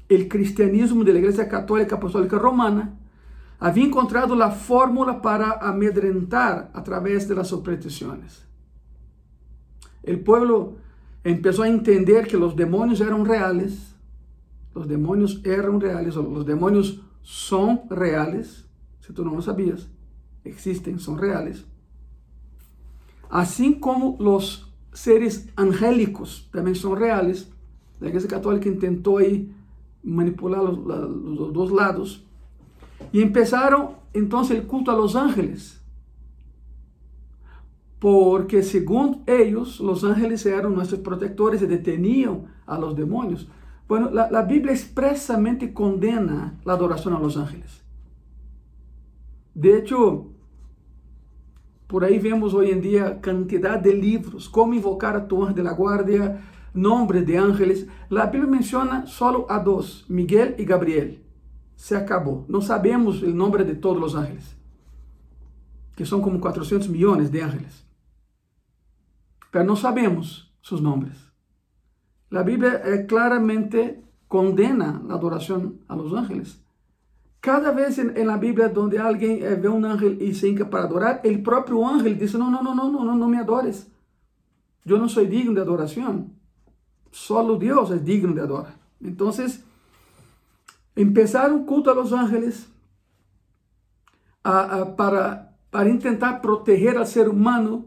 el 0.07 0.27
cristianismo 0.27 1.03
de 1.03 1.13
la 1.13 1.19
Iglesia 1.19 1.47
Católica 1.47 1.95
Apostólica 1.95 2.37
Romana 2.37 2.93
había 3.59 3.85
encontrado 3.85 4.35
la 4.35 4.51
fórmula 4.51 5.21
para 5.21 5.51
amedrentar 5.53 6.71
a 6.73 6.83
través 6.83 7.27
de 7.27 7.35
las 7.35 7.47
supersticiones. 7.47 8.45
El 10.03 10.19
pueblo 10.19 10.75
empezó 11.23 11.63
a 11.63 11.67
entender 11.67 12.27
que 12.27 12.37
los 12.37 12.55
demonios 12.55 13.01
eran 13.01 13.25
reales, 13.25 13.95
los 14.73 14.87
demonios 14.87 15.41
eran 15.43 15.79
reales, 15.79 16.15
los 16.15 16.45
demonios 16.45 17.01
son 17.21 17.81
reales, 17.89 18.65
si 18.99 19.13
tú 19.13 19.23
no 19.23 19.33
lo 19.33 19.41
sabías, 19.41 19.87
existen, 20.43 20.99
son 20.99 21.17
reales. 21.17 21.65
Así 23.29 23.79
como 23.79 24.17
los 24.19 24.71
seres 24.93 25.49
angélicos 25.55 26.49
también 26.51 26.75
son 26.75 26.97
reales, 26.97 27.51
la 27.99 28.09
Iglesia 28.09 28.29
Católica 28.29 28.69
intentó 28.69 29.17
ahí 29.17 29.51
manipular 30.03 30.61
los 30.61 31.53
dos 31.53 31.71
lados 31.71 32.24
y 33.11 33.21
empezaron 33.21 33.91
entonces 34.13 34.57
el 34.57 34.67
culto 34.67 34.91
a 34.91 34.95
los 34.95 35.15
ángeles. 35.15 35.81
Porque 37.99 38.61
según 38.61 39.23
ellos, 39.25 39.79
los 39.79 40.03
ángeles 40.03 40.45
eran 40.45 40.75
nuestros 40.75 41.01
protectores 41.01 41.61
y 41.61 41.65
detenían 41.65 42.45
a 42.65 42.77
los 42.77 42.95
demonios. 42.95 43.47
Bueno, 43.87 44.09
la, 44.11 44.41
Biblia 44.41 44.73
expresamente 44.73 45.73
condena 45.73 46.59
la 46.65 46.73
adoración 46.73 47.13
a 47.13 47.19
los 47.19 47.37
ángeles. 47.37 47.83
De 49.53 49.77
hecho, 49.77 50.27
por 51.87 52.03
ahí 52.03 52.17
vemos 52.19 52.53
hoy 52.53 52.71
en 52.71 52.81
día 52.81 53.21
cantidad 53.21 53.79
de 53.79 53.93
libros, 53.93 54.49
cómo 54.49 54.73
invocar 54.73 55.15
a 55.15 55.27
tu 55.27 55.41
ángel 55.41 55.55
de 55.55 55.63
la 55.63 55.73
guardia, 55.73 56.41
nombres 56.73 57.25
de 57.25 57.37
ángeles. 57.37 57.87
La 58.09 58.25
Biblia 58.25 58.49
menciona 58.49 59.05
solo 59.05 59.45
a 59.49 59.59
dos, 59.59 60.05
Miguel 60.09 60.55
y 60.57 60.65
Gabriel. 60.65 61.24
Se 61.75 61.95
acabó. 61.95 62.45
No 62.47 62.61
sabemos 62.61 63.21
el 63.21 63.35
nombre 63.35 63.63
de 63.63 63.75
todos 63.75 63.99
los 63.99 64.15
ángeles, 64.15 64.55
que 65.95 66.05
son 66.05 66.21
como 66.21 66.39
400 66.39 66.89
millones 66.89 67.31
de 67.31 67.43
ángeles. 67.43 67.85
Pero 69.51 69.65
no 69.65 69.75
sabemos 69.75 70.53
sus 70.61 70.81
nombres. 70.81 71.31
La 72.29 72.43
Biblia 72.43 72.81
eh, 72.83 73.05
claramente 73.05 74.03
condena 74.27 75.01
la 75.07 75.15
adoración 75.15 75.79
a 75.87 75.95
los 75.95 76.13
ángeles. 76.13 76.61
Cada 77.39 77.71
vez 77.71 77.99
en, 77.99 78.25
la 78.25 78.37
Biblia 78.37 78.69
donde 78.69 78.97
alguien 78.97 79.43
eh, 79.43 79.55
ve 79.55 79.69
un 79.69 79.85
ángel 79.85 80.19
y 80.21 80.33
se 80.33 80.47
hinca 80.47 80.69
para 80.69 80.85
adorar, 80.85 81.21
el 81.23 81.43
propio 81.43 81.87
ángel 81.87 82.17
dice, 82.17 82.37
no, 82.37 82.49
no, 82.49 82.63
no, 82.63 82.73
no, 82.73 82.89
no, 82.89 83.15
no 83.15 83.27
me 83.27 83.37
adores. 83.37 83.91
Yo 84.83 84.97
no 84.97 85.07
soy 85.07 85.27
digno 85.27 85.53
de 85.53 85.61
adoración. 85.61 86.33
Solo 87.11 87.57
Dios 87.57 87.91
es 87.91 88.03
digno 88.03 88.33
de 88.33 88.41
adorar. 88.41 88.77
Entonces, 88.99 89.63
empezaron 90.95 91.65
culto 91.65 91.91
a 91.91 91.95
los 91.95 92.13
ángeles 92.13 92.71
a, 94.43 94.81
a, 94.81 94.95
para, 94.95 95.57
para 95.69 95.89
intentar 95.89 96.41
proteger 96.41 96.97
al 96.97 97.07
ser 97.07 97.29
humano 97.29 97.85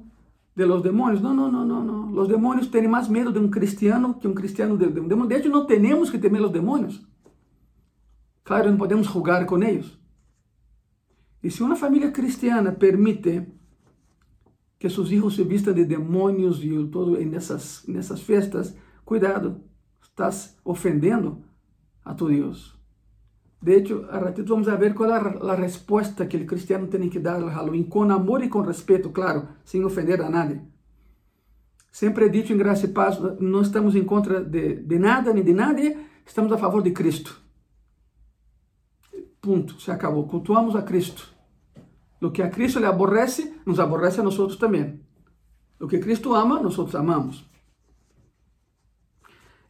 de 0.54 0.66
los 0.66 0.82
demonios. 0.82 1.22
No, 1.22 1.32
no, 1.32 1.50
no, 1.50 1.64
no, 1.64 1.82
no. 1.82 2.10
Los 2.12 2.28
demonios 2.28 2.70
tienen 2.70 2.90
más 2.90 3.08
miedo 3.08 3.30
de 3.30 3.38
un 3.38 3.50
cristiano 3.50 4.18
que 4.18 4.28
un 4.28 4.34
cristiano 4.34 4.76
de, 4.76 4.88
de 4.88 5.00
un 5.00 5.08
demonio. 5.08 5.28
De 5.28 5.36
hecho, 5.36 5.48
no 5.50 5.66
tenemos 5.66 6.10
que 6.10 6.18
temer 6.18 6.42
los 6.42 6.52
demonios. 6.52 7.06
Claro, 8.42 8.70
no 8.70 8.78
podemos 8.78 9.08
jugar 9.08 9.46
con 9.46 9.62
ellos. 9.62 10.00
Y 11.42 11.50
si 11.50 11.62
una 11.62 11.76
familia 11.76 12.12
cristiana 12.12 12.74
permite 12.74 13.52
que 14.78 14.90
sus 14.90 15.12
hijos 15.12 15.34
se 15.34 15.44
vistan 15.44 15.74
de 15.74 15.84
demonios 15.84 16.64
y 16.64 16.70
todo 16.90 17.18
en 17.18 17.34
esas 17.34 18.22
fiestas, 18.22 18.76
cuidado, 19.04 19.60
estás 20.02 20.58
ofendendo 20.62 21.42
a 22.02 22.16
tu 22.16 22.28
Dios. 22.28 22.77
De 23.60 23.76
hecho, 23.76 24.06
a 24.10 24.20
ratito 24.20 24.52
vamos 24.52 24.68
a 24.68 24.76
ver 24.76 24.94
cuál 24.94 25.34
es 25.34 25.42
la 25.42 25.56
respuesta 25.56 26.28
que 26.28 26.36
el 26.36 26.46
cristiano 26.46 26.86
tiene 26.88 27.10
que 27.10 27.18
dar 27.18 27.36
al 27.36 27.50
Halloween, 27.50 27.84
con 27.84 28.12
amor 28.12 28.44
y 28.44 28.48
con 28.48 28.64
respeto, 28.64 29.12
claro, 29.12 29.48
sin 29.64 29.84
ofender 29.84 30.22
a 30.22 30.30
nadie. 30.30 30.62
Siempre 31.90 32.26
he 32.26 32.30
dicho 32.30 32.52
en 32.52 32.60
Gracia 32.60 32.88
y 32.88 32.92
Paz, 32.92 33.20
no 33.40 33.60
estamos 33.60 33.96
en 33.96 34.04
contra 34.04 34.40
de, 34.40 34.76
de 34.76 34.98
nada 34.98 35.32
ni 35.32 35.42
de 35.42 35.54
nadie, 35.54 35.96
estamos 36.24 36.52
a 36.52 36.58
favor 36.58 36.82
de 36.82 36.92
Cristo. 36.92 37.32
Punto, 39.40 39.78
se 39.80 39.90
acabou. 39.90 40.28
Cultuamos 40.28 40.76
a 40.76 40.84
Cristo. 40.84 41.22
Lo 42.20 42.32
que 42.32 42.42
a 42.42 42.50
Cristo 42.50 42.78
le 42.80 42.86
aborrece, 42.86 43.54
nos 43.64 43.78
aborrece 43.78 44.20
a 44.20 44.24
nosotros 44.24 44.58
también. 44.58 45.04
Lo 45.78 45.88
que 45.88 46.00
Cristo 46.00 46.34
ama, 46.36 46.60
nosotros 46.60 46.94
amamos. 46.94 47.48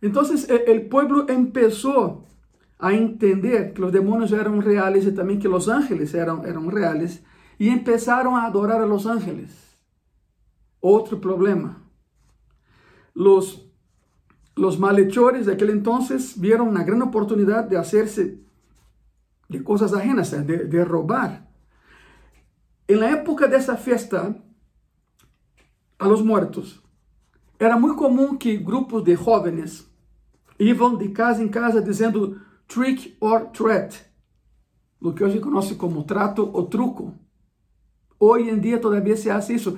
Entonces 0.00 0.48
el 0.48 0.88
pueblo 0.88 1.26
empezó 1.28 2.24
a 2.78 2.92
entender 2.92 3.72
que 3.72 3.82
los 3.82 3.92
demonios 3.92 4.30
eran 4.32 4.62
reales 4.62 5.04
y 5.06 5.12
también 5.12 5.40
que 5.40 5.48
los 5.48 5.68
ángeles 5.68 6.14
eran, 6.14 6.44
eran 6.46 6.70
reales 6.70 7.22
y 7.58 7.68
empezaron 7.68 8.34
a 8.34 8.44
adorar 8.44 8.80
a 8.80 8.86
los 8.86 9.06
ángeles. 9.06 9.76
Otro 10.80 11.20
problema. 11.20 11.82
Los, 13.14 13.68
los 14.54 14.78
malhechores 14.78 15.46
de 15.46 15.54
aquel 15.54 15.70
entonces 15.70 16.40
vieron 16.40 16.68
una 16.68 16.84
gran 16.84 17.02
oportunidad 17.02 17.64
de 17.64 17.76
hacerse 17.76 18.40
de 19.48 19.64
cosas 19.64 19.92
ajenas, 19.92 20.30
de, 20.30 20.64
de 20.64 20.84
robar. 20.84 21.48
En 22.86 23.00
la 23.00 23.10
época 23.10 23.48
de 23.48 23.56
esa 23.56 23.76
fiesta 23.76 24.36
a 25.98 26.06
los 26.06 26.24
muertos, 26.24 26.80
era 27.58 27.76
muy 27.76 27.96
común 27.96 28.38
que 28.38 28.58
grupos 28.58 29.02
de 29.02 29.16
jóvenes 29.16 29.90
iban 30.58 30.96
de 30.96 31.12
casa 31.12 31.42
en 31.42 31.48
casa 31.48 31.80
diciendo 31.80 32.36
trick 32.68 33.16
or 33.18 33.50
threat, 33.52 33.94
lo 35.00 35.14
que 35.14 35.24
hoy 35.24 35.32
se 35.32 35.40
conoce 35.40 35.76
como 35.76 36.04
trato 36.04 36.48
o 36.52 36.68
truco. 36.68 37.14
Hoy 38.18 38.48
en 38.48 38.60
día 38.60 38.80
todavía 38.80 39.16
se 39.16 39.30
hace 39.30 39.54
eso. 39.54 39.76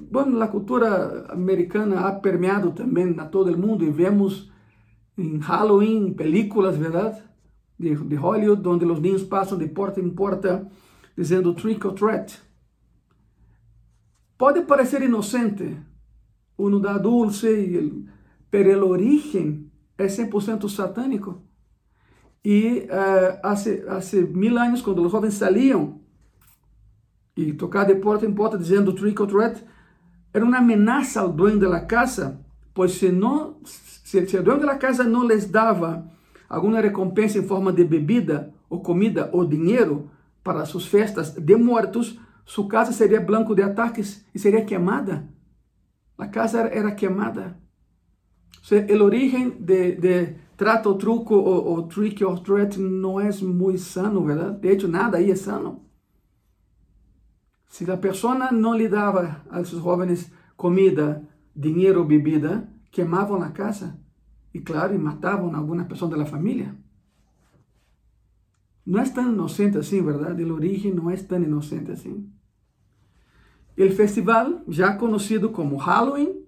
Bueno, 0.00 0.36
la 0.38 0.50
cultura 0.50 1.26
americana 1.30 2.08
ha 2.08 2.20
permeado 2.20 2.72
también 2.72 3.20
a 3.20 3.30
todo 3.30 3.48
el 3.48 3.56
mundo 3.56 3.84
y 3.84 3.90
vemos 3.90 4.50
en 5.16 5.40
Halloween 5.40 6.14
películas, 6.14 6.78
¿verdad? 6.78 7.24
De, 7.76 7.96
de 7.96 8.18
Hollywood, 8.18 8.58
donde 8.58 8.86
los 8.86 9.00
niños 9.00 9.24
pasan 9.24 9.58
de 9.58 9.68
puerta 9.68 10.00
en 10.00 10.14
puerta 10.14 10.68
diciendo 11.16 11.54
trick 11.54 11.84
or 11.84 11.94
threat. 11.94 12.30
Pode 14.36 14.62
parecer 14.62 15.02
inocente, 15.02 15.84
uno 16.56 16.78
da 16.78 16.96
dulce, 16.98 17.92
pero 18.50 18.72
el 18.72 18.82
origen 18.84 19.72
es 19.96 20.16
100% 20.16 20.68
satánico. 20.68 21.47
Y 22.48 22.88
uh, 22.90 23.40
hace, 23.42 23.84
hace 23.90 24.22
mil 24.22 24.56
años, 24.56 24.82
cuando 24.82 25.02
los 25.02 25.12
jóvenes 25.12 25.34
salían 25.34 26.00
y 27.34 27.52
tocar 27.52 27.86
de 27.86 27.94
puerta 27.94 28.24
en 28.24 28.34
puerta 28.34 28.56
diciendo 28.56 28.94
trick 28.94 29.20
or 29.20 29.28
treat, 29.28 29.58
era 30.32 30.46
una 30.46 30.56
amenaza 30.56 31.20
al 31.20 31.36
dueño 31.36 31.58
de 31.58 31.68
la 31.68 31.86
casa, 31.86 32.40
pues 32.72 32.94
si, 32.94 33.12
no, 33.12 33.60
si, 33.66 34.26
si 34.26 34.36
el 34.38 34.44
dueño 34.44 34.60
de 34.60 34.66
la 34.66 34.78
casa 34.78 35.04
no 35.04 35.28
les 35.28 35.52
daba 35.52 36.10
alguna 36.48 36.80
recompensa 36.80 37.36
en 37.36 37.44
forma 37.44 37.70
de 37.70 37.84
bebida 37.84 38.50
o 38.70 38.82
comida 38.82 39.28
o 39.34 39.44
dinero 39.44 40.10
para 40.42 40.64
sus 40.64 40.88
fiestas 40.88 41.44
de 41.44 41.54
muertos, 41.54 42.18
su 42.46 42.66
casa 42.66 42.94
sería 42.94 43.20
blanco 43.20 43.54
de 43.54 43.64
ataques 43.64 44.26
y 44.32 44.38
sería 44.38 44.64
quemada. 44.64 45.28
La 46.16 46.30
casa 46.30 46.62
era, 46.62 46.70
era 46.70 46.96
quemada. 46.96 47.60
O 48.62 48.64
sea, 48.64 48.86
origen 49.02 49.66
de, 49.66 49.96
de 49.96 50.47
trato, 50.58 50.92
truco 50.96 51.36
o, 51.36 51.74
o 51.74 51.82
trick 51.84 52.22
or 52.24 52.40
threat 52.40 52.78
não 52.80 53.20
é 53.20 53.30
muito 53.40 53.78
sano, 53.78 54.26
verdade? 54.26 54.58
De 54.58 54.68
hecho, 54.68 54.88
nada 54.88 55.16
aí 55.16 55.30
é 55.30 55.36
sano. 55.36 55.84
Se 57.68 57.88
a 57.88 57.96
pessoa 57.96 58.50
não 58.50 58.74
lhe 58.74 58.88
dava 58.88 59.40
a 59.48 59.64
seus 59.64 59.82
jovens 59.82 60.30
comida, 60.56 61.22
dinheiro 61.54 62.00
ou 62.00 62.04
bebida, 62.04 62.68
queimavam 62.90 63.40
a 63.40 63.50
casa 63.50 64.00
e, 64.52 64.58
claro, 64.58 64.94
e 64.94 64.98
matavam 64.98 65.54
alguma 65.54 65.84
pessoa 65.84 66.10
da 66.10 66.26
família. 66.26 66.74
Não 68.84 68.98
é 68.98 69.08
tão 69.08 69.30
inocente 69.30 69.78
assim, 69.78 70.02
verdade? 70.02 70.42
O 70.42 70.54
origem 70.54 70.92
não 70.92 71.08
é 71.08 71.16
tão 71.16 71.40
inocente 71.40 71.92
assim. 71.92 72.28
o 73.76 73.90
festival, 73.92 74.62
já 74.66 74.96
conhecido 74.96 75.50
como 75.50 75.76
Halloween, 75.76 76.42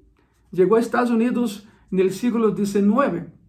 chegou 0.53 0.77
a 0.77 0.81
Estados 0.81 1.13
Unidos 1.13 1.65
no 1.93 2.11
século 2.11 2.57
XIX, 2.57 3.40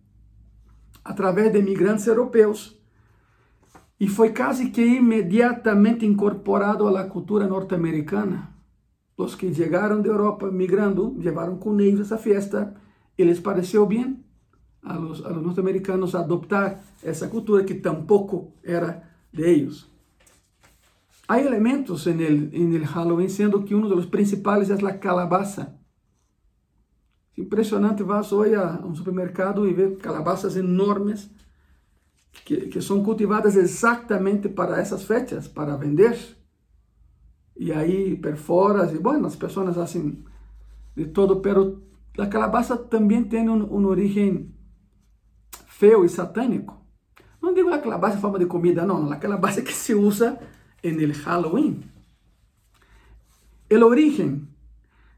através 1.03 1.51
de 1.51 1.59
imigrantes 1.59 2.07
europeus, 2.07 2.79
e 3.99 4.07
foi 4.07 4.33
quase 4.33 4.69
que 4.71 4.83
imediatamente 4.83 6.05
incorporado 6.05 6.87
à 6.87 7.03
cultura 7.05 7.47
norte-americana. 7.47 8.49
Os 9.15 9.35
que 9.35 9.53
chegaram 9.53 10.01
da 10.01 10.09
Europa 10.09 10.49
migrando 10.49 11.15
levaram 11.19 11.57
com 11.57 11.79
eles 11.79 11.99
essa 11.99 12.17
festa 12.17 12.73
e 13.15 13.23
les 13.23 13.39
pareceu 13.39 13.85
bem 13.85 14.23
a 14.83 14.93
a 14.93 14.97
los 14.97 15.21
norte-americanos 15.21 16.15
adoptar 16.15 16.83
essa 17.03 17.27
cultura 17.27 17.63
que 17.63 17.75
tampouco 17.75 18.53
era 18.63 19.03
de 19.31 19.43
eles. 19.43 19.85
Há 21.27 21.39
elementos 21.39 22.07
en 22.07 22.19
el, 22.19 22.49
el 22.53 22.83
Halloween, 22.83 23.29
sendo 23.29 23.63
que 23.63 23.73
um 23.73 23.87
dos 23.87 24.05
principais 24.05 24.69
é 24.69 24.73
a 24.73 24.97
calabaza. 24.97 25.79
Impressionante, 27.41 28.03
vas 28.03 28.31
hoje 28.31 28.53
a 28.53 28.79
um 28.85 28.93
supermercado 28.93 29.67
e 29.67 29.73
vê 29.73 29.95
calabazas 29.95 30.55
enormes 30.55 31.27
que, 32.45 32.67
que 32.67 32.79
são 32.79 33.03
cultivadas 33.03 33.55
exatamente 33.55 34.47
para 34.47 34.79
essas 34.79 35.03
fechas, 35.03 35.47
para 35.47 35.75
vender. 35.75 36.15
E 37.57 37.71
aí 37.71 38.15
perforas, 38.15 38.93
e 38.93 38.99
bueno, 38.99 39.25
as 39.25 39.35
pessoas 39.35 39.75
fazem 39.75 40.23
de 40.95 41.05
todo, 41.05 41.41
pero 41.41 41.81
a 42.17 42.27
calabaza 42.27 42.77
também 42.77 43.23
tem 43.23 43.49
um, 43.49 43.63
um 43.75 43.87
origem 43.87 44.53
feo 45.65 46.05
e 46.05 46.09
satânico. 46.09 46.79
Não 47.41 47.55
digo 47.55 47.69
a 47.69 47.79
calabaza 47.79 48.17
em 48.17 48.21
forma 48.21 48.37
de 48.37 48.45
comida, 48.45 48.85
não, 48.85 49.11
a 49.11 49.15
calabaza 49.15 49.63
que 49.63 49.73
se 49.73 49.95
usa 49.95 50.39
el 50.83 51.11
Halloween. 51.11 51.83
El 53.67 53.83
origen 53.83 54.50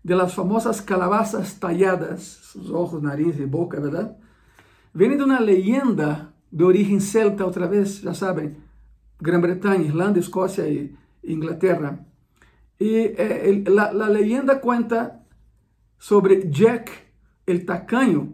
de 0.03 0.15
las 0.15 0.35
famosas 0.35 0.81
calabazas 0.81 1.59
talladas, 1.59 2.21
sus 2.23 2.69
ojos, 2.69 3.01
nariz 3.01 3.39
y 3.39 3.45
boca, 3.45 3.79
¿verdad? 3.79 4.17
Viene 4.93 5.17
de 5.17 5.23
una 5.23 5.39
leyenda 5.39 6.33
de 6.51 6.63
origen 6.63 7.01
celta, 7.01 7.45
otra 7.45 7.67
vez, 7.67 8.01
ya 8.01 8.13
saben, 8.13 8.57
Gran 9.19 9.41
Bretaña, 9.41 9.85
Irlanda, 9.85 10.19
Escocia 10.19 10.67
y 10.67 10.95
Inglaterra. 11.23 12.05
Y 12.77 12.95
eh, 12.95 13.63
la, 13.67 13.91
leyenda 14.09 14.59
cuenta 14.59 15.23
sobre 15.97 16.49
Jack 16.51 16.91
el 17.45 17.65
tacaño, 17.65 18.33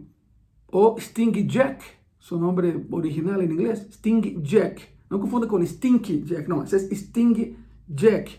o 0.66 0.96
Sting 0.98 1.46
Jack, 1.46 1.82
su 2.18 2.38
nombre 2.38 2.84
original 2.90 3.40
en 3.40 3.52
inglés, 3.52 3.86
Sting 3.92 4.42
Jack 4.42 5.00
não 5.10 5.18
confunda 5.18 5.48
com 5.48 5.64
Stink 5.66 6.22
Jack, 6.22 6.48
não, 6.48 6.62
esse 6.62 6.76
é 6.76 6.94
Sting 6.94 7.56
Jack. 7.88 8.38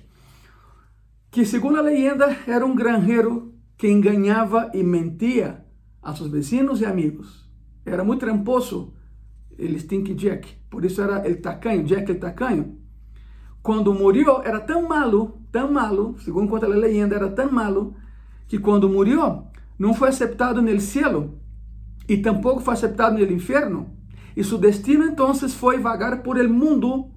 Que, 1.32 1.46
segundo 1.46 1.78
a 1.78 1.82
leyenda, 1.82 2.38
era 2.46 2.66
um 2.66 2.76
granjeiro 2.76 3.54
que 3.78 3.90
enganava 3.90 4.70
e 4.74 4.84
mentia 4.84 5.66
a 6.04 6.14
seus 6.14 6.30
vecinos 6.30 6.82
e 6.82 6.86
amigos. 6.86 7.50
Era 7.86 8.04
muito 8.04 8.20
tramposo 8.20 8.94
ele 9.58 9.80
Stink 9.80 10.14
Jack, 10.14 10.58
por 10.70 10.84
isso 10.84 11.02
era 11.02 11.26
el 11.26 11.42
tacanho, 11.42 11.86
Jack 11.86 12.12
el 12.12 12.20
tacanho. 12.20 12.78
Quando 13.62 13.94
morreu, 13.94 14.42
era 14.44 14.60
tão 14.60 14.88
malo, 14.88 15.42
tão 15.52 15.72
malo, 15.72 16.16
segundo 16.20 16.50
conta 16.50 16.66
a 16.66 16.70
leyenda, 16.70 17.16
era 17.16 17.30
tão 17.30 17.50
malo, 17.50 17.96
que 18.48 18.60
quando 18.60 18.90
morreu, 18.90 19.48
não 19.80 19.94
foi 19.94 20.10
aceptado 20.10 20.62
no 20.62 20.82
céu 20.82 21.40
e 22.10 22.18
tampouco 22.18 22.60
foi 22.60 22.74
aceptado 22.74 23.18
no 23.18 23.32
inferno, 23.32 23.96
e 24.36 24.44
seu 24.44 24.58
destino 24.58 25.06
então 25.06 25.34
foi 25.34 25.80
vagar 25.80 26.24
por 26.24 26.38
el 26.38 26.50
mundo 26.50 27.10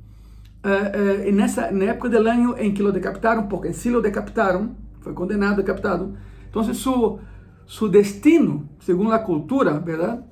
uh, 0.64 1.28
uh, 1.28 1.33
nessa 1.33 1.71
na 1.71 1.85
época 1.85 2.09
do 2.09 2.16
ano 2.16 2.56
em 2.59 2.73
que 2.73 2.83
lo 2.83 2.92
decapitaram, 2.92 3.47
porque 3.47 3.73
si 3.73 3.90
lo 3.90 4.00
decapitaram, 4.00 4.75
foi 5.00 5.12
condenado, 5.12 5.56
decapitado. 5.56 6.16
Então, 6.49 6.62
seu 6.73 7.21
su 7.66 7.88
destino, 7.88 8.68
segundo 8.80 9.12
a 9.12 9.18
cultura, 9.18 9.78
verdade? 9.78 10.23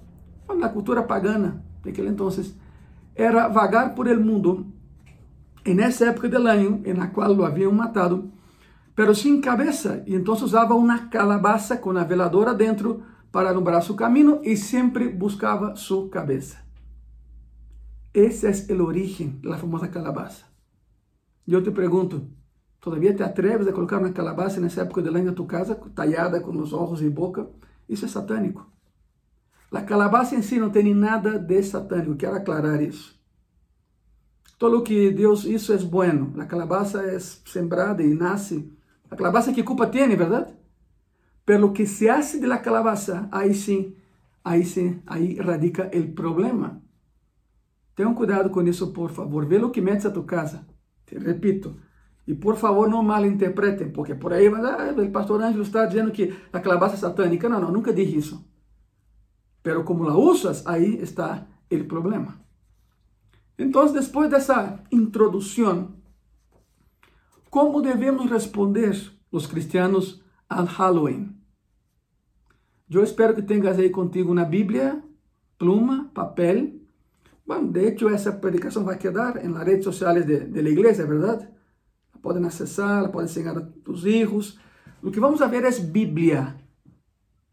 Na 0.58 0.68
cultura 0.68 1.02
pagana 1.02 1.64
daquele 1.82 2.08
então, 2.08 2.28
era 3.14 3.48
vagar 3.48 3.94
por 3.94 4.06
el 4.06 4.20
mundo 4.20 4.66
e 5.64 5.74
nessa 5.74 6.06
época 6.06 6.28
do 6.28 6.36
ano 6.36 6.82
em 6.84 6.92
la 6.92 7.10
lo 7.28 7.44
haviam 7.44 7.72
matado, 7.72 8.30
pero 8.96 9.14
sem 9.14 9.40
cabeça, 9.40 10.02
e 10.06 10.14
então 10.14 10.34
usava 10.34 10.74
uma 10.74 11.06
calabaça 11.08 11.76
com 11.76 11.96
a 11.96 12.04
veladora 12.04 12.52
dentro 12.52 13.02
para 13.30 13.48
alumbrar 13.48 13.82
seu 13.82 13.94
caminho 13.94 14.40
e 14.42 14.56
sempre 14.56 15.08
buscava 15.08 15.76
sua 15.76 16.08
cabeça. 16.08 16.58
Ese 18.14 18.50
es 18.50 18.68
el 18.68 18.80
origen 18.82 19.40
de 19.40 19.48
la 19.48 19.56
famosa 19.56 19.90
calabaza. 19.90 20.46
Yo 21.46 21.62
te 21.62 21.70
pregunto, 21.70 22.28
¿todavía 22.78 23.16
te 23.16 23.24
atreves 23.24 23.66
a 23.66 23.72
colocar 23.72 24.00
una 24.00 24.12
calabaza 24.12 24.58
en 24.58 24.66
esa 24.66 24.82
época 24.82 25.00
del 25.00 25.16
año 25.16 25.30
en 25.30 25.34
tu 25.34 25.46
casa, 25.46 25.78
tallada 25.94 26.42
con 26.42 26.58
los 26.58 26.72
ojos 26.72 27.00
y 27.00 27.08
boca? 27.08 27.46
Isso 27.88 28.04
é 28.04 28.08
satânico. 28.08 28.66
La 29.70 29.86
calabaza 29.86 30.34
em 30.34 30.42
si 30.42 30.58
não 30.58 30.70
tem 30.70 30.94
nada 30.94 31.38
de 31.38 31.62
satânico, 31.62 32.14
quero 32.16 32.36
aclarar 32.36 32.82
isso. 32.82 33.18
Todo 34.58 34.78
o 34.78 34.82
que 34.82 35.10
Deus 35.10 35.44
isso 35.44 35.72
é 35.72 35.78
bueno. 35.78 36.34
A 36.38 36.44
calabaza 36.44 37.02
é 37.02 37.18
sembrada 37.18 38.02
e 38.02 38.14
nasce. 38.14 38.70
A 39.10 39.16
calabaza 39.16 39.52
que 39.52 39.62
culpa 39.62 39.86
tem, 39.86 40.14
verdade? 40.14 40.54
Pelo 41.44 41.72
que 41.72 41.86
se 41.86 42.08
hace 42.08 42.38
de 42.38 42.46
la 42.46 42.58
calabaza, 42.58 43.28
aí 43.32 43.54
sim, 43.54 43.96
aí 44.44 44.64
sim, 44.64 45.02
aí 45.06 45.34
radica 45.40 45.90
o 45.92 46.12
problema. 46.12 46.80
Tenham 48.02 48.14
cuidado 48.14 48.50
com 48.50 48.60
isso, 48.62 48.92
por 48.92 49.10
favor. 49.10 49.46
Vê 49.46 49.58
o 49.58 49.70
que 49.70 49.80
metes 49.80 50.04
a 50.04 50.10
tu 50.10 50.24
casa. 50.24 50.66
Te 51.06 51.16
repito. 51.16 51.76
E 52.26 52.34
por 52.34 52.56
favor, 52.56 52.90
não 52.90 53.00
malinterpretem, 53.00 53.92
porque 53.92 54.12
por 54.12 54.32
aí 54.32 54.48
ah, 54.48 54.92
o 55.00 55.10
pastor 55.12 55.40
Ângelo 55.40 55.62
está 55.62 55.86
dizendo 55.86 56.10
que 56.10 56.34
a 56.52 56.58
calabaça 56.58 56.96
é 56.96 56.98
satânica. 56.98 57.48
Não, 57.48 57.60
não, 57.60 57.70
nunca 57.70 57.92
disse 57.92 58.16
isso. 58.16 58.44
Pero 59.62 59.84
como 59.84 60.02
la 60.02 60.16
usas, 60.16 60.66
aí 60.66 61.00
está 61.00 61.46
o 61.70 61.84
problema. 61.84 62.40
Então, 63.56 63.92
depois 63.92 64.28
dessa 64.28 64.82
introdução, 64.90 65.94
como 67.48 67.80
devemos 67.80 68.28
responder 68.28 69.12
os 69.30 69.46
cristianos 69.46 70.20
ao 70.50 70.64
Halloween? 70.64 71.36
Eu 72.90 73.04
espero 73.04 73.32
que 73.32 73.42
tenhas 73.42 73.78
aí 73.78 73.90
contigo 73.90 74.34
na 74.34 74.44
Bíblia, 74.44 75.00
pluma, 75.56 76.10
papel, 76.12 76.81
Bueno, 77.52 77.68
de 77.70 77.86
hecho, 77.86 78.08
esa 78.08 78.40
predicación 78.40 78.88
va 78.88 78.94
a 78.94 78.98
quedar 78.98 79.38
en 79.44 79.52
las 79.52 79.64
redes 79.64 79.84
sociales 79.84 80.26
de, 80.26 80.40
de 80.40 80.62
la 80.62 80.70
iglesia, 80.70 81.04
¿verdad? 81.04 81.50
La 82.14 82.20
pueden 82.22 82.46
accesar, 82.46 83.02
la 83.02 83.12
pueden 83.12 83.28
enseñar 83.28 83.58
a 83.58 83.68
tus 83.84 84.06
hijos. 84.06 84.58
Lo 85.02 85.12
que 85.12 85.20
vamos 85.20 85.42
a 85.42 85.48
ver 85.48 85.66
es 85.66 85.92
Biblia. 85.92 86.56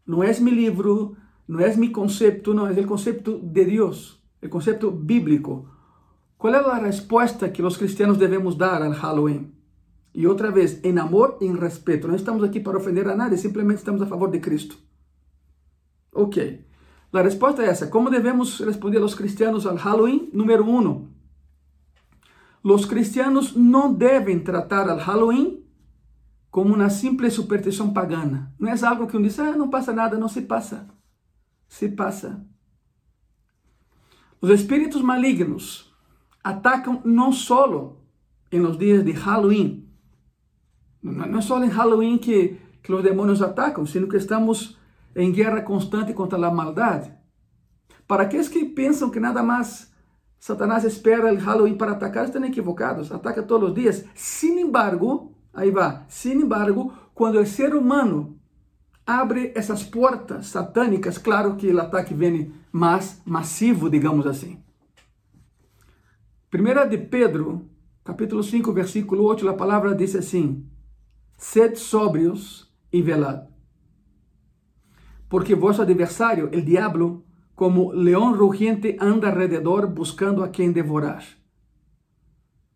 No 0.06 0.24
es 0.24 0.40
mi 0.40 0.52
libro, 0.52 1.16
no 1.46 1.60
es 1.60 1.76
mi 1.76 1.92
concepto, 1.92 2.54
no, 2.54 2.66
es 2.66 2.78
el 2.78 2.86
concepto 2.86 3.38
de 3.42 3.66
Dios, 3.66 4.24
el 4.40 4.48
concepto 4.48 4.90
bíblico. 4.90 5.70
¿Cuál 6.38 6.54
es 6.54 6.62
la 6.66 6.78
respuesta 6.78 7.52
que 7.52 7.62
los 7.62 7.76
cristianos 7.76 8.18
debemos 8.18 8.56
dar 8.56 8.82
al 8.82 8.94
Halloween? 8.94 9.54
Y 10.14 10.24
otra 10.24 10.50
vez, 10.50 10.80
en 10.82 10.98
amor 10.98 11.36
y 11.42 11.46
en 11.46 11.58
respeto. 11.58 12.08
No 12.08 12.16
estamos 12.16 12.42
aquí 12.42 12.60
para 12.60 12.78
ofender 12.78 13.06
a 13.08 13.16
nadie, 13.16 13.36
simplemente 13.36 13.80
estamos 13.80 14.00
a 14.00 14.06
favor 14.06 14.30
de 14.30 14.40
Cristo. 14.40 14.76
Ok. 16.12 16.38
A 17.12 17.22
resposta 17.22 17.62
é 17.62 17.66
essa. 17.66 17.88
Como 17.88 18.10
devemos 18.10 18.60
responder 18.60 18.98
aos 18.98 19.14
cristianos 19.14 19.66
ao 19.66 19.74
Halloween? 19.74 20.30
Número 20.32 20.64
um. 20.64 21.08
Os 22.62 22.84
cristianos 22.84 23.54
não 23.54 23.92
devem 23.92 24.38
tratar 24.38 24.88
ao 24.88 24.98
Halloween 24.98 25.64
como 26.50 26.74
uma 26.74 26.90
simples 26.90 27.34
superstição 27.34 27.92
pagana. 27.92 28.52
Não 28.58 28.68
é 28.68 28.84
algo 28.84 29.06
que 29.06 29.16
um 29.16 29.22
diz, 29.22 29.38
ah, 29.38 29.56
não 29.56 29.70
passa 29.70 29.92
nada, 29.92 30.18
não 30.18 30.28
se 30.28 30.42
passa. 30.42 30.88
Se 31.68 31.88
passa. 31.88 32.44
Os 34.40 34.50
espíritos 34.50 35.02
malignos 35.02 35.92
atacam 36.42 37.00
não 37.04 37.32
só 37.32 37.96
em 38.50 38.60
los 38.60 38.78
dias 38.78 39.04
de 39.04 39.12
Halloween. 39.12 39.88
Não 41.02 41.38
é 41.38 41.42
só 41.42 41.62
em 41.62 41.68
Halloween 41.68 42.18
que, 42.18 42.56
que 42.82 42.92
os 42.92 43.02
demônios 43.02 43.42
atacam, 43.42 43.86
sino 43.86 44.08
que 44.08 44.16
estamos 44.16 44.78
em 45.14 45.32
guerra 45.32 45.62
constante 45.62 46.12
contra 46.12 46.38
a 46.46 46.50
maldade. 46.50 47.12
Para 48.06 48.24
aqueles 48.24 48.48
que 48.48 48.64
pensam 48.64 49.10
que 49.10 49.20
nada 49.20 49.42
mais 49.42 49.90
Satanás 50.40 50.84
espera 50.84 51.32
o 51.32 51.36
Halloween 51.36 51.76
para 51.76 51.92
atacar, 51.92 52.24
estão 52.24 52.42
equivocados. 52.44 53.12
Ataca 53.12 53.42
todos 53.42 53.68
os 53.68 53.74
dias. 53.74 54.06
Sin 54.14 54.58
embargo, 54.58 55.36
aí 55.52 55.70
vai. 55.70 56.02
Sin 56.08 56.40
embargo, 56.40 56.92
quando 57.12 57.38
o 57.38 57.46
ser 57.46 57.74
humano 57.74 58.38
abre 59.06 59.52
essas 59.54 59.82
portas 59.82 60.46
satânicas, 60.46 61.18
claro 61.18 61.56
que 61.56 61.70
o 61.70 61.80
ataque 61.80 62.14
vem 62.14 62.54
mais 62.72 63.20
massivo, 63.26 63.90
digamos 63.90 64.26
assim. 64.26 64.64
Primeira 66.50 66.86
de 66.86 66.96
Pedro, 66.96 67.68
capítulo 68.02 68.42
5, 68.42 68.72
versículo 68.72 69.24
8, 69.24 69.46
a 69.46 69.54
palavra 69.54 69.94
diz 69.94 70.16
assim: 70.16 70.66
Sed 71.36 71.78
sóbrios 71.78 72.72
e 72.90 73.02
velad 73.02 73.49
porque 75.30 75.54
vuestro 75.54 75.84
adversario, 75.84 76.50
el 76.52 76.64
diablo, 76.64 77.22
como 77.54 77.92
león 77.92 78.34
rugiente, 78.34 78.96
anda 78.98 79.28
alrededor 79.28 79.94
buscando 79.94 80.42
a 80.42 80.50
quien 80.50 80.74
devorar. 80.74 81.22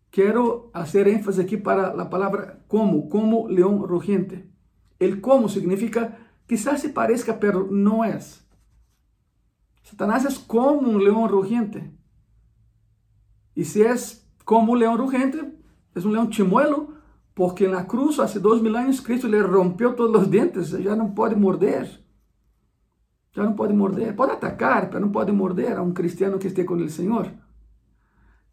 Quero 0.09 0.71
fazer 0.73 1.09
ênfase 1.09 1.41
aqui 1.41 1.57
para 1.57 1.87
a 2.01 2.05
palavra 2.05 2.63
como, 2.69 3.09
como 3.09 3.49
leão 3.49 3.85
rugiente. 3.85 4.49
El 4.97 5.19
como 5.19 5.49
significa 5.49 6.17
quizás 6.47 6.79
se 6.79 6.89
parezca, 6.89 7.33
pero 7.33 7.67
não 7.69 8.01
é. 8.01 8.17
Satanás 9.83 10.23
é 10.23 10.29
como 10.47 10.89
um 10.89 10.97
leão 10.97 11.27
rugiente. 11.27 11.91
E 13.53 13.65
se 13.65 13.83
é 13.83 13.93
como 14.45 14.71
um 14.71 14.75
leão 14.75 14.95
rugiente, 14.95 15.39
é 15.93 15.99
um 15.99 16.09
leão 16.09 16.31
chimuelo, 16.31 16.93
porque 17.33 17.67
na 17.67 17.83
cruz, 17.83 18.17
há 18.17 18.27
dois 18.39 18.61
mil 18.61 18.77
anos, 18.77 19.01
Cristo 19.01 19.27
lhe 19.27 19.41
rompeu 19.41 19.93
todos 19.93 20.21
os 20.21 20.27
dentes, 20.29 20.69
já 20.69 20.95
não 20.95 21.11
pode 21.11 21.35
morder. 21.35 22.04
Já 23.35 23.43
não 23.43 23.53
pode 23.53 23.73
morder. 23.73 24.15
Pode 24.15 24.31
atacar, 24.31 24.89
mas 24.91 25.01
não 25.01 25.09
pode 25.09 25.31
morder 25.31 25.77
a 25.77 25.81
um 25.81 25.91
cristiano 25.91 26.39
que 26.39 26.47
esteja 26.47 26.67
com 26.67 26.75
o 26.75 26.89
Senhor. 26.89 27.29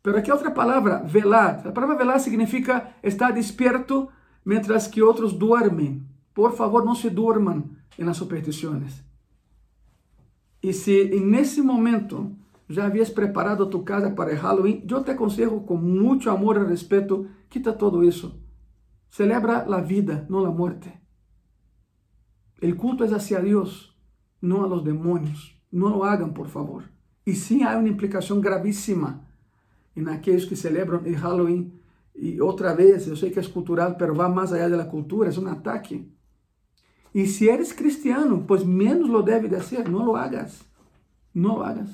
Pero 0.03 0.19
aqui 0.19 0.33
outra 0.33 0.51
palavra, 0.51 1.03
velar. 1.05 1.67
A 1.67 1.71
palavra 1.71 1.97
velar 1.97 2.19
significa 2.19 2.89
estar 3.03 3.31
despierto 3.31 4.09
mientras 4.45 4.89
que 4.89 5.01
outros 5.01 5.33
dormem. 5.33 6.05
Por 6.35 6.53
favor, 6.53 6.85
não 6.85 6.97
se 6.97 7.09
durmam 7.09 7.71
las 7.97 8.17
superstições. 8.17 9.05
E 10.61 10.73
se 10.73 11.21
nesse 11.21 11.63
momento 11.63 12.35
já 12.69 12.87
havias 12.87 13.11
preparado 13.11 13.67
tu 13.67 13.83
casa 13.83 14.11
para 14.11 14.35
Halloween, 14.35 14.85
eu 14.89 15.05
te 15.05 15.11
aconselho 15.11 15.61
com 15.61 15.77
muito 15.77 16.29
amor 16.31 16.57
e 16.57 16.65
respeito, 16.65 17.29
quita 17.49 17.73
todo 17.73 18.03
isso. 18.03 18.41
Celebra 19.11 19.59
a 19.59 19.81
vida, 19.81 20.27
não 20.29 20.45
a 20.45 20.51
morte. 20.51 20.91
O 22.63 22.77
culto 22.77 23.05
é 23.05 23.15
hacia 23.15 23.41
Deus, 23.41 23.92
não 24.43 24.65
a 24.65 24.67
los 24.67 24.83
demônios. 24.83 25.57
Não 25.71 25.89
lo 25.89 26.03
hagan, 26.03 26.31
por 26.31 26.49
favor. 26.49 26.83
E 27.25 27.35
sim, 27.35 27.63
há 27.63 27.79
uma 27.79 27.89
implicação 27.89 28.41
gravíssima 28.41 29.25
e 29.95 30.03
naqueles 30.03 30.45
que 30.45 30.57
celebram 30.57 31.01
o 31.01 31.15
Halloween. 31.15 31.73
E 32.15 32.41
outra 32.41 32.75
vez, 32.75 33.07
eu 33.07 33.17
sei 33.17 33.31
que 33.31 33.39
é 33.39 33.43
cultural, 33.45 33.97
mas 33.99 34.17
vai 34.17 34.29
mais 34.31 34.53
allá 34.53 34.77
da 34.77 34.85
cultura, 34.85 35.31
é 35.31 35.41
um 35.41 35.47
ataque. 35.47 36.13
E 37.15 37.27
se 37.27 37.49
eres 37.49 37.73
cristiano, 37.73 38.45
pues 38.47 38.65
menos 38.65 39.09
lo 39.09 39.23
deve 39.23 39.49
de 39.49 39.57
hacer, 39.57 39.89
não 39.89 40.05
lo 40.05 40.17
hagas. 40.17 40.65
Não 41.35 41.57
lo 41.57 41.63
hagas. 41.63 41.91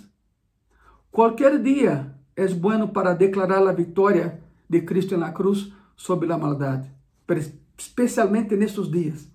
Qualquer 1.11 1.61
dia 1.63 2.15
é 2.37 2.47
bueno 2.49 2.93
para 2.93 3.15
declarar 3.15 3.67
a 3.67 3.73
vitória 3.73 4.41
de 4.69 4.83
Cristo 4.83 5.17
na 5.17 5.33
cruz 5.33 5.73
sobre 5.97 6.33
a 6.33 6.39
maldade, 6.39 6.89
especialmente 7.77 8.57
nestes 8.57 8.89
dias. 8.91 9.29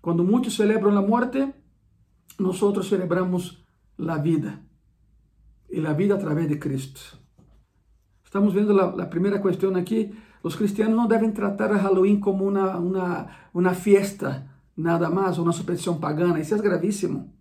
Quando 0.00 0.24
muitos 0.24 0.54
celebram 0.54 0.96
a 0.96 1.02
morte, 1.02 1.52
nós 2.38 2.58
celebramos 2.86 3.64
a 3.98 4.16
vida 4.18 4.60
e 5.70 5.84
a 5.84 5.92
vida 5.92 6.14
através 6.14 6.48
de 6.48 6.56
Cristo. 6.56 7.18
Estamos 8.24 8.52
vendo 8.52 8.78
a 8.80 9.06
primeira 9.06 9.40
questão 9.40 9.74
aqui. 9.74 10.14
Os 10.42 10.54
cristianos 10.54 10.96
não 10.96 11.06
devem 11.06 11.32
tratar 11.32 11.72
a 11.72 11.76
Halloween 11.76 12.20
como 12.20 12.46
uma, 12.46 12.76
uma, 12.76 13.26
uma 13.52 13.74
fiesta, 13.74 14.46
nada 14.76 15.08
mais, 15.08 15.38
uma 15.38 15.52
superstição 15.52 15.98
pagana. 15.98 16.40
Isso 16.40 16.54
é 16.54 16.58
gravíssimo. 16.58 17.32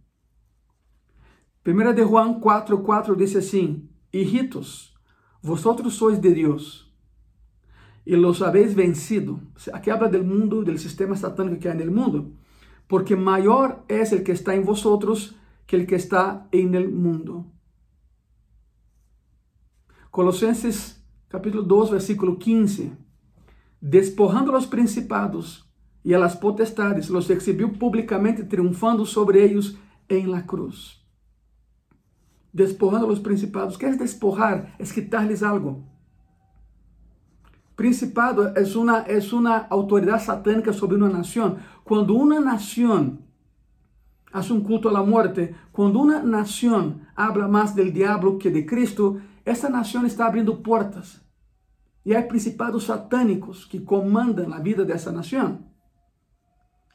1 1.65 1.93
de 1.93 2.03
Juan 2.03 2.39
4, 2.39 2.77
4 2.77 3.15
diz 3.15 3.36
assim: 3.36 3.89
Hijitos, 4.13 4.93
vosotros 5.41 5.95
sois 5.95 6.19
de 6.19 6.34
Deus 6.34 6.86
e 8.05 8.15
los 8.15 8.41
habéis 8.41 8.75
vencido. 8.75 9.39
Aqui 9.73 9.89
habla 9.89 10.08
del 10.08 10.23
mundo, 10.23 10.63
del 10.63 10.77
sistema 10.77 11.15
satânico 11.15 11.60
que 11.60 11.67
há 11.67 11.73
no 11.73 11.91
mundo, 11.91 12.36
porque 12.87 13.15
maior 13.15 13.83
é 13.89 14.01
el 14.01 14.23
que 14.23 14.31
está 14.31 14.55
em 14.55 14.61
vosotros 14.61 15.35
que 15.65 15.75
el 15.75 15.85
que 15.85 15.95
está 15.95 16.47
en 16.51 16.75
el 16.75 16.89
mundo. 16.91 17.45
Colossenses 20.11 21.03
capítulo 21.27 21.63
2, 21.63 21.91
versículo 21.91 22.37
15. 22.37 22.91
Despojando 23.81 24.51
los 24.51 24.67
principados 24.67 25.69
e 26.03 26.13
a 26.13 26.19
las 26.19 26.35
potestades, 26.35 27.09
los 27.09 27.29
exhibiu 27.29 27.73
publicamente, 27.73 28.43
triunfando 28.43 29.05
sobre 29.05 29.43
ellos 29.43 29.75
en 30.07 30.31
la 30.31 30.45
cruz. 30.45 31.03
Despojando 32.53 33.07
los 33.07 33.19
principados. 33.19 33.77
¿Qué 33.77 33.87
es 33.87 33.99
despojar? 33.99 34.75
Es 34.79 34.93
quitarles 34.93 35.43
algo. 35.43 35.83
Principado 37.75 38.55
es 38.55 38.75
una, 38.75 38.99
es 39.01 39.33
una 39.33 39.57
autoridad 39.57 40.21
satánica 40.21 40.71
sobre 40.71 40.95
una 40.95 41.09
nación. 41.09 41.57
Cuando 41.83 42.13
una 42.13 42.39
nación 42.39 43.19
hace 44.31 44.53
un 44.53 44.61
culto 44.61 44.89
a 44.89 44.93
la 44.93 45.03
muerte, 45.03 45.55
cuando 45.71 45.99
una 45.99 46.23
nación 46.23 47.07
habla 47.15 47.47
más 47.47 47.75
del 47.75 47.93
diablo 47.93 48.38
que 48.38 48.49
de 48.49 48.65
Cristo, 48.65 49.19
essa 49.45 49.69
nação 49.69 50.05
está 50.05 50.25
abrindo 50.25 50.61
portas. 50.63 51.21
E 52.05 52.15
há 52.15 52.21
principados 52.21 52.85
satânicos 52.85 53.65
que 53.65 53.79
comandam 53.79 54.53
a 54.53 54.59
vida 54.59 54.85
dessa 54.85 55.11
nação. 55.11 55.65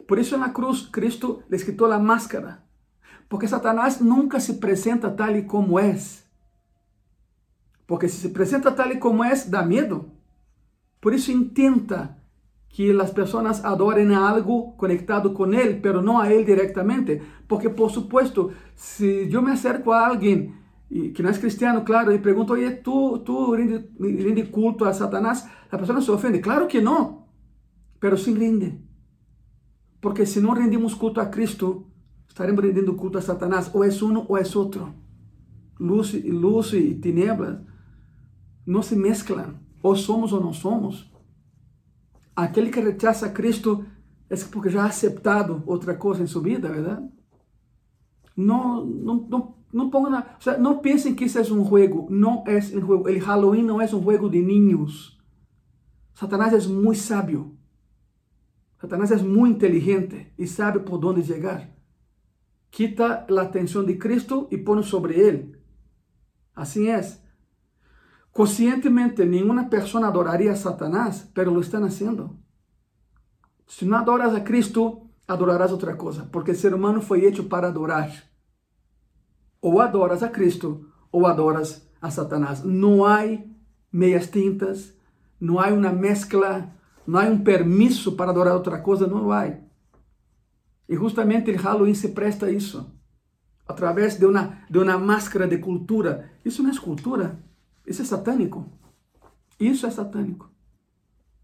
Por 0.06 0.18
isso, 0.18 0.36
na 0.36 0.50
cruz, 0.50 0.88
Cristo 0.88 1.42
lhes 1.48 1.62
quitou 1.62 1.90
a 1.90 1.98
máscara. 1.98 2.64
Porque 3.28 3.46
Satanás 3.46 4.00
nunca 4.00 4.40
se 4.40 4.52
apresenta 4.52 5.10
tal 5.10 5.36
e 5.36 5.42
como 5.42 5.78
é. 5.78 5.96
Porque 7.86 8.08
se 8.08 8.18
se 8.18 8.26
apresenta 8.26 8.72
tal 8.72 8.90
e 8.90 8.98
como 8.98 9.22
é, 9.22 9.34
dá 9.46 9.62
medo. 9.62 10.09
Por 11.00 11.14
isso, 11.14 11.32
intenta 11.32 12.16
que 12.68 12.90
as 12.92 13.10
pessoas 13.10 13.64
adorem 13.64 14.14
algo 14.14 14.72
conectado 14.76 15.32
com 15.32 15.52
Ele, 15.52 15.80
pero 15.80 16.00
não 16.00 16.18
a 16.18 16.32
Ele 16.32 16.44
diretamente. 16.44 17.20
Porque, 17.48 17.68
por 17.68 17.90
supuesto, 17.90 18.52
se 18.74 19.28
eu 19.32 19.42
me 19.42 19.50
acerco 19.50 19.90
a 19.90 20.06
alguém 20.06 20.54
e 20.90 21.10
que 21.10 21.22
não 21.22 21.30
é 21.30 21.32
cristiano, 21.32 21.82
claro, 21.82 22.12
e 22.12 22.18
pergunta, 22.18 22.52
oye, 22.52 22.70
tu, 22.76 23.18
tu 23.18 23.54
rinde, 23.54 23.88
rinde 24.00 24.44
culto 24.46 24.84
a 24.84 24.92
Satanás? 24.92 25.48
A 25.70 25.78
pessoa 25.78 25.94
não 25.94 26.02
se 26.02 26.10
ofende. 26.10 26.40
Claro 26.40 26.66
que 26.66 26.80
não, 26.80 27.26
pero 28.00 28.18
sim 28.18 28.34
rinde. 28.34 28.80
Porque 30.00 30.26
se 30.26 30.40
não 30.40 30.52
rendimos 30.52 30.94
culto 30.94 31.20
a 31.20 31.26
Cristo, 31.26 31.86
estaremos 32.28 32.64
rendendo 32.64 32.94
culto 32.94 33.18
a 33.18 33.22
Satanás. 33.22 33.70
Ou 33.72 33.84
é 33.84 33.88
um 34.02 34.26
ou 34.28 34.36
é 34.36 34.42
outro. 34.56 34.94
Luz, 35.78 36.12
luz 36.24 36.72
e 36.72 36.94
tinieblas 36.94 37.58
não 38.66 38.82
se 38.82 38.96
mesclam. 38.96 39.54
Ou 39.82 39.96
somos 39.96 40.32
ou 40.32 40.40
não 40.40 40.52
somos. 40.52 41.10
Aquele 42.34 42.70
que 42.70 42.80
rechaça 42.80 43.26
a 43.26 43.30
Cristo 43.30 43.84
é 44.28 44.36
porque 44.50 44.70
já 44.70 44.84
ha 44.84 44.86
aceptado 44.86 45.62
outra 45.66 45.94
coisa 45.94 46.22
em 46.22 46.26
sua 46.26 46.42
vida, 46.42 46.68
verdade? 46.68 47.08
Não, 48.36 48.84
não, 48.84 49.26
não 49.28 49.60
não 49.72 49.88
pongan, 49.88 50.10
na, 50.10 50.36
o 50.38 50.42
sea, 50.42 50.58
no 50.58 50.80
piensen 50.80 51.14
que 51.14 51.24
ese 51.24 51.40
es 51.40 51.50
un 51.50 51.64
juego, 51.64 52.06
no 52.10 52.44
es 52.46 52.72
el 52.72 52.82
juego. 52.82 53.08
El 53.08 53.20
Halloween 53.20 53.66
no 53.66 53.80
es 53.80 53.92
un 53.92 54.02
juego 54.02 54.28
de 54.28 54.40
niños. 54.40 55.18
Satanás 56.14 56.52
es 56.52 56.68
muy 56.68 56.96
sabio. 56.96 57.56
Satanás 58.80 59.10
es 59.10 59.22
muy 59.22 59.50
inteligente 59.50 60.34
y 60.36 60.46
sabe 60.46 60.80
por 60.80 61.00
dónde 61.00 61.22
llegar. 61.22 61.76
Quita 62.70 63.26
la 63.28 63.42
atención 63.42 63.86
de 63.86 63.98
Cristo 63.98 64.48
y 64.50 64.58
pone 64.58 64.82
sobre 64.82 65.28
él. 65.28 65.60
Así 66.54 66.88
es. 66.88 67.22
Conscientemente, 68.32 69.26
ninguna 69.26 69.68
persona 69.68 70.08
adoraría 70.08 70.52
a 70.52 70.56
Satanás, 70.56 71.28
pero 71.34 71.50
lo 71.50 71.60
están 71.60 71.84
haciendo. 71.84 72.36
Si 73.66 73.86
no 73.86 73.96
adoras 73.96 74.34
a 74.34 74.44
Cristo, 74.44 75.10
adorarás 75.26 75.72
otra 75.72 75.96
cosa, 75.96 76.28
porque 76.30 76.52
el 76.52 76.56
ser 76.56 76.74
humano 76.74 77.00
fue 77.00 77.26
hecho 77.26 77.48
para 77.48 77.68
adorar. 77.68 78.10
Ou 79.60 79.80
adoras 79.80 80.22
a 80.22 80.30
Cristo 80.30 80.88
ou 81.12 81.26
adoras 81.26 81.88
a 82.00 82.10
Satanás. 82.10 82.64
Não 82.64 83.04
há 83.04 83.22
meias 83.92 84.28
tintas, 84.28 84.94
não 85.40 85.58
há 85.58 85.68
uma 85.68 85.92
mescla, 85.92 86.72
não 87.06 87.18
há 87.18 87.24
um 87.24 87.38
permisso 87.42 88.12
para 88.12 88.30
adorar 88.30 88.54
outra 88.54 88.78
coisa, 88.78 89.06
não 89.06 89.30
há. 89.30 89.46
E 90.88 90.96
justamente 90.96 91.50
o 91.50 91.56
Halloween 91.56 91.94
se 91.94 92.08
presta 92.08 92.46
a 92.46 92.50
isso. 92.50 92.92
Através 93.66 94.18
de 94.18 94.26
uma, 94.26 94.64
de 94.68 94.78
uma 94.78 94.98
máscara 94.98 95.46
de 95.46 95.58
cultura. 95.58 96.30
Isso 96.44 96.62
não 96.62 96.70
é 96.70 96.76
cultura, 96.76 97.38
isso 97.90 98.02
é 98.02 98.04
satânico. 98.04 98.66
Isso 99.58 99.86
é 99.86 99.90
satânico. 99.90 100.48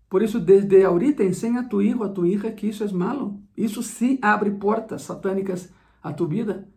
Por 0.08 0.22
isso, 0.22 0.38
desde 0.38 0.84
ahorita, 0.84 1.24
ensina 1.24 1.60
a 1.60 1.64
tu 1.64 1.80
filho, 1.80 2.04
a 2.04 2.08
tua 2.08 2.28
hija 2.28 2.52
que 2.52 2.68
isso 2.68 2.84
é 2.84 2.88
malo. 2.92 3.40
Isso 3.56 3.82
sim 3.82 4.18
abre 4.22 4.52
portas 4.52 5.02
satânicas 5.02 5.70
a 6.02 6.12
tu 6.12 6.26
vida 6.26 6.68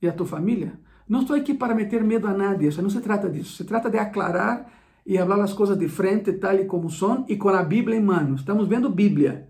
e 0.00 0.08
a 0.08 0.12
tua 0.12 0.26
família. 0.26 0.80
Não 1.06 1.20
estou 1.20 1.36
aqui 1.36 1.52
para 1.52 1.74
meter 1.74 2.02
medo 2.02 2.26
a 2.26 2.32
nadie, 2.32 2.70
não 2.80 2.90
se 2.90 3.00
trata 3.00 3.28
disso. 3.28 3.56
Se 3.56 3.64
trata 3.64 3.90
de 3.90 3.98
aclarar 3.98 4.72
e 5.04 5.18
falar 5.18 5.42
as 5.42 5.52
coisas 5.52 5.78
de 5.78 5.88
frente, 5.88 6.32
tal 6.32 6.54
e 6.54 6.64
como 6.64 6.90
são, 6.90 7.24
e 7.28 7.36
com 7.36 7.50
a 7.50 7.62
Bíblia 7.62 7.96
em 7.96 8.02
mano. 8.02 8.34
Estamos 8.34 8.66
vendo 8.66 8.90
Bíblia. 8.90 9.48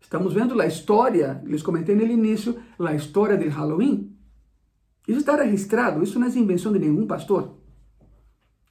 Estamos 0.00 0.32
vendo 0.32 0.60
a 0.60 0.66
história, 0.66 1.42
les 1.44 1.62
comentei 1.62 1.96
no 1.96 2.02
início, 2.02 2.56
a 2.78 2.94
história 2.94 3.36
do 3.36 3.48
Halloween. 3.48 4.16
Isso 5.06 5.18
está 5.18 5.36
registrado, 5.36 6.02
isso 6.02 6.18
não 6.18 6.28
é 6.28 6.30
invenção 6.30 6.72
de 6.72 6.78
nenhum 6.78 7.06
pastor. 7.06 7.55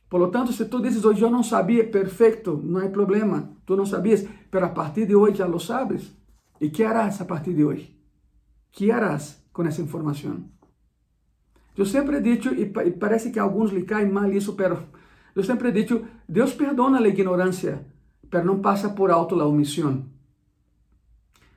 Por 0.10 0.20
lo 0.20 0.30
tanto, 0.30 0.54
se 0.54 0.66
tu 0.66 0.82
dizes 0.82 1.04
hoje 1.04 1.22
eu 1.22 1.30
não 1.30 1.44
sabia, 1.44 1.90
perfeito, 1.90 2.60
não 2.64 2.80
há 2.80 2.90
problema, 2.90 3.52
tu 3.66 3.76
não 3.76 3.86
sabias, 3.86 4.26
mas 4.52 4.64
a 4.64 4.70
partir 4.70 5.06
de 5.06 5.16
hoje 5.16 5.38
já 5.38 5.46
lo 5.46 5.60
sabes. 5.60 6.14
E 6.62 6.70
que 6.70 6.84
harás 6.84 7.20
a 7.22 7.26
partir 7.26 7.54
de 7.54 7.66
hoje? 7.66 8.00
Que 8.72 8.92
harás 8.92 9.44
com 9.52 9.64
essa 9.64 9.82
informação? 9.82 10.46
Eu 11.78 11.86
sempre 11.86 12.22
dicho, 12.22 12.54
e 12.54 12.66
parece 12.66 13.32
que 13.32 13.40
a 13.40 13.44
alguns 13.44 13.72
lhe 13.72 13.84
cai 13.84 14.06
mal 14.06 14.32
isso, 14.32 14.54
pero 14.54 14.88
Eu 15.36 15.44
sempre 15.44 15.70
dicho, 15.70 16.06
Deus 16.28 16.54
perdona 16.54 17.00
a 17.00 17.08
ignorância, 17.08 17.86
mas 18.32 18.46
não 18.46 18.62
passa 18.62 18.90
por 18.90 19.12
alto 19.12 19.40
a 19.40 19.46
omissão. 19.46 20.06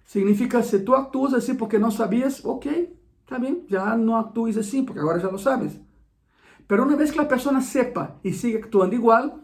Significa, 0.04 0.62
se 0.64 0.80
tu 0.80 0.94
actuas 0.94 1.32
assim 1.32 1.54
porque 1.54 1.78
não 1.78 1.90
sabias, 1.90 2.44
ok, 2.44 2.92
está 3.22 3.38
bem, 3.38 3.64
já 3.68 3.96
não 3.96 4.16
actues 4.16 4.56
assim, 4.56 4.84
porque 4.84 4.98
agora 4.98 5.20
já 5.20 5.28
lo 5.28 5.38
sabes. 5.38 5.78
Pero 6.68 6.85
uma 6.85 6.96
vez 6.96 7.11
que 7.11 7.18
a 7.18 7.24
pessoa 7.24 7.59
sepa 7.62 8.16
e 8.22 8.31
siga 8.31 8.59
actuando 8.59 8.94
igual, 8.94 9.40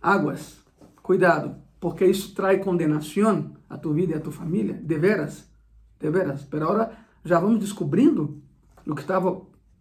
águas, 0.00 0.62
cuidado, 1.02 1.56
porque 1.80 2.04
isso 2.04 2.34
traz 2.34 2.62
condenação 2.62 3.56
a 3.68 3.78
tu 3.78 3.94
vida 3.94 4.12
e 4.12 4.16
a 4.16 4.20
tu 4.20 4.30
família, 4.30 4.74
de 4.74 4.98
veras, 4.98 5.50
de 5.98 6.10
veras. 6.10 6.44
Pero 6.44 6.66
agora 6.66 6.98
já 7.24 7.40
vamos 7.40 7.60
descobrindo 7.60 8.42
o 8.86 8.94
que 8.94 9.00
estava 9.00 9.40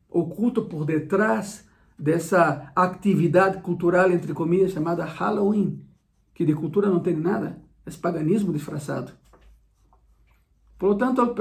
oculto 0.10 0.64
por 0.64 0.86
detrás 0.86 1.68
dessa 2.00 2.72
atividade 2.74 3.62
cultural, 3.62 4.10
entre 4.12 4.34
comillas, 4.34 4.72
chamada 4.72 5.04
Halloween, 5.04 5.86
que 6.34 6.46
de 6.46 6.56
cultura 6.56 6.90
não 6.90 7.02
tem 7.02 7.16
nada, 7.16 7.62
é 7.86 7.92
paganismo 8.02 8.54
disfarçado. 8.54 9.12
Por 10.78 10.90
lo 10.90 10.96
tanto, 10.98 11.36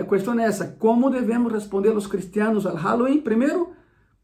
a 0.00 0.04
questão 0.04 0.38
é 0.38 0.44
essa: 0.44 0.66
como 0.78 1.10
devemos 1.10 1.52
responder 1.52 1.90
os 1.90 2.06
cristianos 2.06 2.66
ao 2.66 2.74
Halloween? 2.74 3.20
Primeiro, 3.20 3.72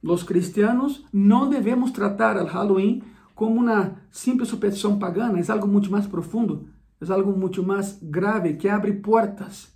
os 0.03 0.23
cristianos 0.23 1.05
não 1.13 1.49
devemos 1.49 1.91
tratar 1.91 2.37
o 2.37 2.47
Halloween 2.47 3.03
como 3.35 3.61
uma 3.61 3.97
simples 4.11 4.49
superstição 4.49 4.99
pagana, 4.99 5.41
é 5.41 5.53
algo 5.53 5.67
muito 5.67 5.91
mais 5.91 6.07
profundo, 6.07 6.69
é 7.01 7.13
algo 7.13 7.33
muito 7.33 7.63
mais 7.63 7.99
grave 8.03 8.55
que 8.55 8.69
abre 8.69 8.93
portas 8.93 9.73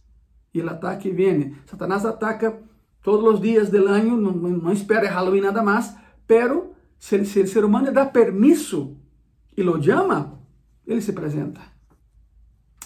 e 0.52 0.60
o 0.60 0.68
ataque 0.68 1.10
vem. 1.10 1.54
Satanás 1.66 2.04
ataca 2.04 2.58
todos 3.02 3.34
os 3.34 3.40
dias 3.40 3.70
do 3.70 3.86
ano, 3.86 4.16
não, 4.16 4.32
não 4.32 4.72
espera 4.72 5.10
Halloween 5.10 5.40
nada 5.40 5.62
mais, 5.62 5.94
pero 6.26 6.74
se, 6.98 7.24
se 7.24 7.40
o 7.40 7.48
ser 7.48 7.64
humano 7.64 7.92
dá 7.92 8.06
permisso 8.06 8.96
e 9.56 9.62
lo 9.62 9.82
chama, 9.82 10.40
ele 10.86 11.00
se 11.00 11.10
apresenta 11.10 11.60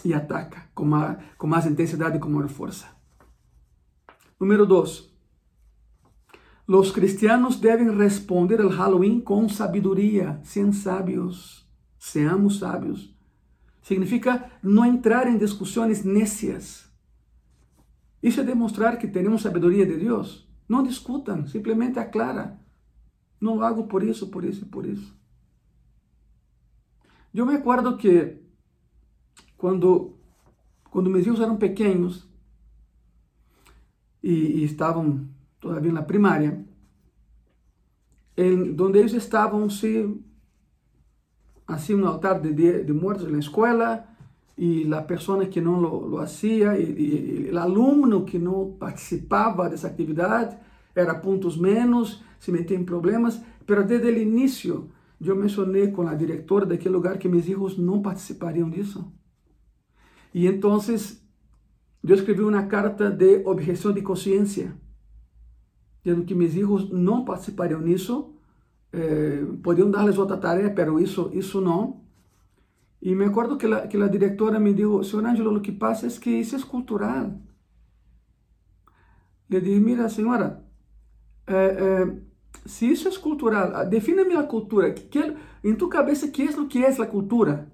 e 0.04 0.14
ataca 0.14 0.62
com, 0.74 0.84
mais, 0.84 1.18
com 1.36 1.46
mais 1.46 1.66
intensidade 1.66 2.16
e 2.16 2.20
com 2.20 2.28
maior 2.28 2.48
força. 2.48 2.97
Número 4.38 4.66
2. 4.66 5.09
Os 6.66 6.90
cristianos 6.90 7.57
devem 7.57 7.96
responder 7.96 8.61
ao 8.61 8.68
Halloween 8.68 9.20
com 9.20 9.48
sabedoria, 9.48 10.40
sejam 10.44 10.72
sábios, 10.72 11.66
seamos 11.98 12.59
sábios. 12.59 13.16
Significa 13.83 14.51
não 14.62 14.85
entrar 14.85 15.27
em 15.27 15.38
discussões 15.38 16.05
necias 16.05 16.88
isso 18.22 18.40
é 18.40 18.44
demonstrar 18.44 18.98
que 18.98 19.07
temos 19.07 19.42
sabedoria 19.42 19.87
de 19.87 19.96
Deus. 19.96 20.48
Não 20.68 20.83
discutam, 20.83 21.46
simplesmente 21.46 21.98
aclara. 21.98 22.59
Não 23.40 23.62
hago 23.62 23.87
por 23.87 24.03
isso, 24.03 24.29
por 24.29 24.44
isso 24.44 24.64
e 24.64 24.68
por 24.68 24.85
isso. 24.85 25.16
Eu 27.33 27.46
me 27.46 27.55
acordo 27.55 27.96
que 27.96 28.42
quando, 29.57 30.18
quando 30.90 31.09
meus 31.09 31.24
filhos 31.24 31.40
eram 31.40 31.57
pequenos 31.57 32.27
e, 34.22 34.33
e 34.33 34.64
estavam 34.64 35.26
todavia 35.61 35.92
na 35.92 36.02
primária, 36.02 36.64
em, 38.37 38.76
onde 38.81 38.98
eles 38.98 39.12
estavam 39.12 39.68
se 39.68 40.20
assim 41.66 41.94
no 41.94 42.07
altar 42.07 42.40
de, 42.40 42.52
de, 42.52 42.85
de 42.85 42.92
mortos 42.92 43.31
na 43.31 43.38
escola, 43.38 44.04
e 44.57 44.92
a 44.92 45.02
pessoa 45.02 45.44
que 45.46 45.61
não 45.61 45.78
lo, 45.78 46.07
lo 46.07 46.18
hacía, 46.18 46.78
e, 46.78 47.50
o 47.52 47.59
aluno 47.59 48.24
que 48.24 48.38
não 48.38 48.72
participava 48.72 49.68
dessa 49.68 49.87
atividade, 49.87 50.57
era 50.94 51.14
pontos 51.14 51.57
menos, 51.57 52.22
se 52.40 52.50
metia 52.50 52.76
em 52.76 52.85
problemas, 52.85 53.40
mas 53.66 53.87
desde 53.87 54.09
o 54.09 54.18
início 54.18 54.90
eu 55.20 55.37
mencionei 55.37 55.90
com 55.90 56.07
a 56.07 56.14
diretora 56.14 56.64
daquele 56.64 56.94
lugar 56.94 57.18
que 57.18 57.28
meus 57.28 57.44
filhos 57.44 57.76
não 57.76 58.00
participariam 58.00 58.70
disso. 58.70 59.12
E 60.33 60.46
então 60.46 60.78
eu 62.02 62.14
escrevi 62.14 62.42
uma 62.42 62.62
carta 62.64 63.11
de 63.11 63.42
objeção 63.44 63.92
de 63.92 64.02
consciência, 64.02 64.74
dizendo 66.02 66.24
que 66.24 66.34
meus 66.34 66.52
filhos 66.52 66.90
não 66.90 67.24
participariam 67.24 67.80
nisso, 67.80 68.34
eh, 68.92 69.44
podiam 69.62 69.90
dar-lhes 69.90 70.16
outra 70.18 70.37
tarefa, 70.37 70.90
mas 70.90 71.11
isso, 71.11 71.30
isso 71.32 71.61
não. 71.61 72.06
Y 73.00 73.14
me 73.14 73.26
acuerdo 73.26 73.58
que 73.58 73.68
la, 73.68 73.88
que 73.88 73.96
la 73.96 74.08
directora 74.08 74.58
me 74.58 74.74
dijo, 74.74 75.04
señor 75.04 75.26
Ángelo, 75.26 75.52
lo 75.52 75.62
que 75.62 75.72
pasa 75.72 76.06
es 76.06 76.18
que 76.18 76.40
eso 76.40 76.56
es 76.56 76.64
cultural. 76.64 77.40
Le 79.48 79.61
dije, 79.61 79.80
mira, 79.80 80.08
señora, 80.08 80.64
eh, 81.46 81.76
eh, 81.78 82.22
si 82.64 82.90
eso 82.90 83.08
es 83.08 83.18
cultural, 83.18 83.88
defíname 83.88 84.34
la 84.34 84.48
cultura. 84.48 84.92
Que, 84.94 85.37
en 85.62 85.76
tu 85.76 85.88
cabeza, 85.88 86.32
¿qué 86.32 86.44
es 86.44 86.56
lo 86.56 86.68
que 86.68 86.84
es 86.87 86.98
la 86.98 87.08
cultura? 87.08 87.70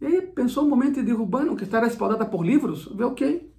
E 0.00 0.06
aí 0.06 0.22
pensou 0.22 0.64
um 0.64 0.68
momento 0.68 1.00
e 1.00 1.04
dijo, 1.04 1.24
bueno, 1.26 1.56
que 1.56 1.64
está 1.64 1.80
respaldada 1.80 2.24
por 2.24 2.44
livros. 2.44 2.88
Eu, 2.98 3.08
ok, 3.08 3.52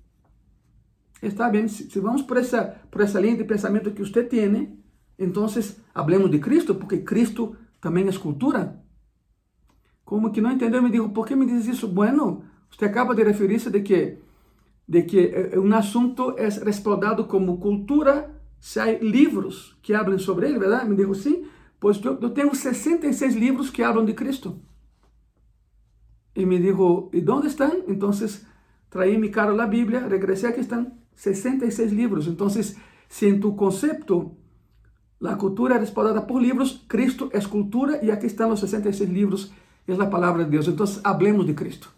está 1.21 1.49
bem, 1.49 1.67
se, 1.67 1.89
se, 1.89 1.99
vamos 1.99 2.21
por 2.21 2.37
essa, 2.37 2.63
por 2.89 3.01
essa 3.01 3.19
linha 3.19 3.35
de 3.37 3.43
pensamento 3.43 3.91
que 3.91 4.03
você 4.03 4.23
tem, 4.23 4.77
então 5.17 5.45
hablemos 5.93 6.31
de 6.31 6.39
Cristo, 6.39 6.75
porque 6.75 6.99
Cristo 6.99 7.55
também 7.81 8.07
é 8.07 8.13
cultura. 8.13 8.81
como 10.05 10.31
que 10.31 10.41
não 10.41 10.51
entendeu, 10.51 10.81
me 10.81 10.89
dijo, 10.89 11.09
por 11.09 11.27
que 11.27 11.35
me 11.35 11.45
diz 11.45 11.67
isso? 11.67 11.87
Bueno, 11.87 12.43
você 12.71 12.85
acaba 12.85 13.13
de 13.13 13.23
referir-se 13.23 13.69
de 13.69 13.81
que, 13.81 14.17
de 14.87 15.03
que 15.03 15.19
eh, 15.19 15.59
um 15.59 15.73
assunto 15.75 16.33
é 16.37 16.49
respaldado 16.49 17.25
como 17.25 17.59
cultura 17.59 18.35
se 18.59 18.79
há 18.79 18.85
livros 18.99 19.77
que 19.81 19.93
hablam 19.93 20.17
sobre 20.19 20.47
ele, 20.49 20.59
verdade? 20.59 20.89
Me 20.89 20.95
dijo, 20.95 21.13
sim, 21.13 21.45
pois 21.79 22.03
eu, 22.03 22.17
eu 22.19 22.29
tenho 22.31 22.53
66 22.53 23.35
livros 23.35 23.69
que 23.69 23.83
hablam 23.83 24.05
de 24.05 24.13
Cristo. 24.13 24.59
E 26.39 26.45
me 26.45 26.57
dijo, 26.57 27.09
e 27.11 27.19
onde 27.29 27.47
estão? 27.47 27.83
Então, 27.85 28.11
traí 28.89 29.17
mi 29.17 29.29
caro 29.29 29.59
a 29.59 29.67
Bíblia, 29.67 30.07
regressei, 30.07 30.49
aqui 30.49 30.61
estão 30.61 30.89
66 31.13 31.91
livros. 31.91 32.27
Então, 32.27 32.47
se 32.49 33.27
em 33.27 33.37
tu 33.41 33.53
conceito 33.55 34.37
a 35.21 35.35
cultura 35.35 35.75
é 35.75 35.79
respaldada 35.79 36.21
por 36.21 36.41
livros, 36.41 36.85
Cristo 36.87 37.29
é 37.33 37.41
cultura 37.41 37.99
e 38.01 38.09
aqui 38.09 38.27
estão 38.27 38.53
os 38.53 38.61
66 38.61 39.09
livros 39.09 39.51
es 39.85 39.97
la 39.97 40.09
palabra 40.09 40.45
de 40.45 40.51
Dios. 40.51 40.67
Entonces, 40.67 41.01
hablemos 41.03 41.45
de 41.45 41.53
Cristo. 41.53 41.91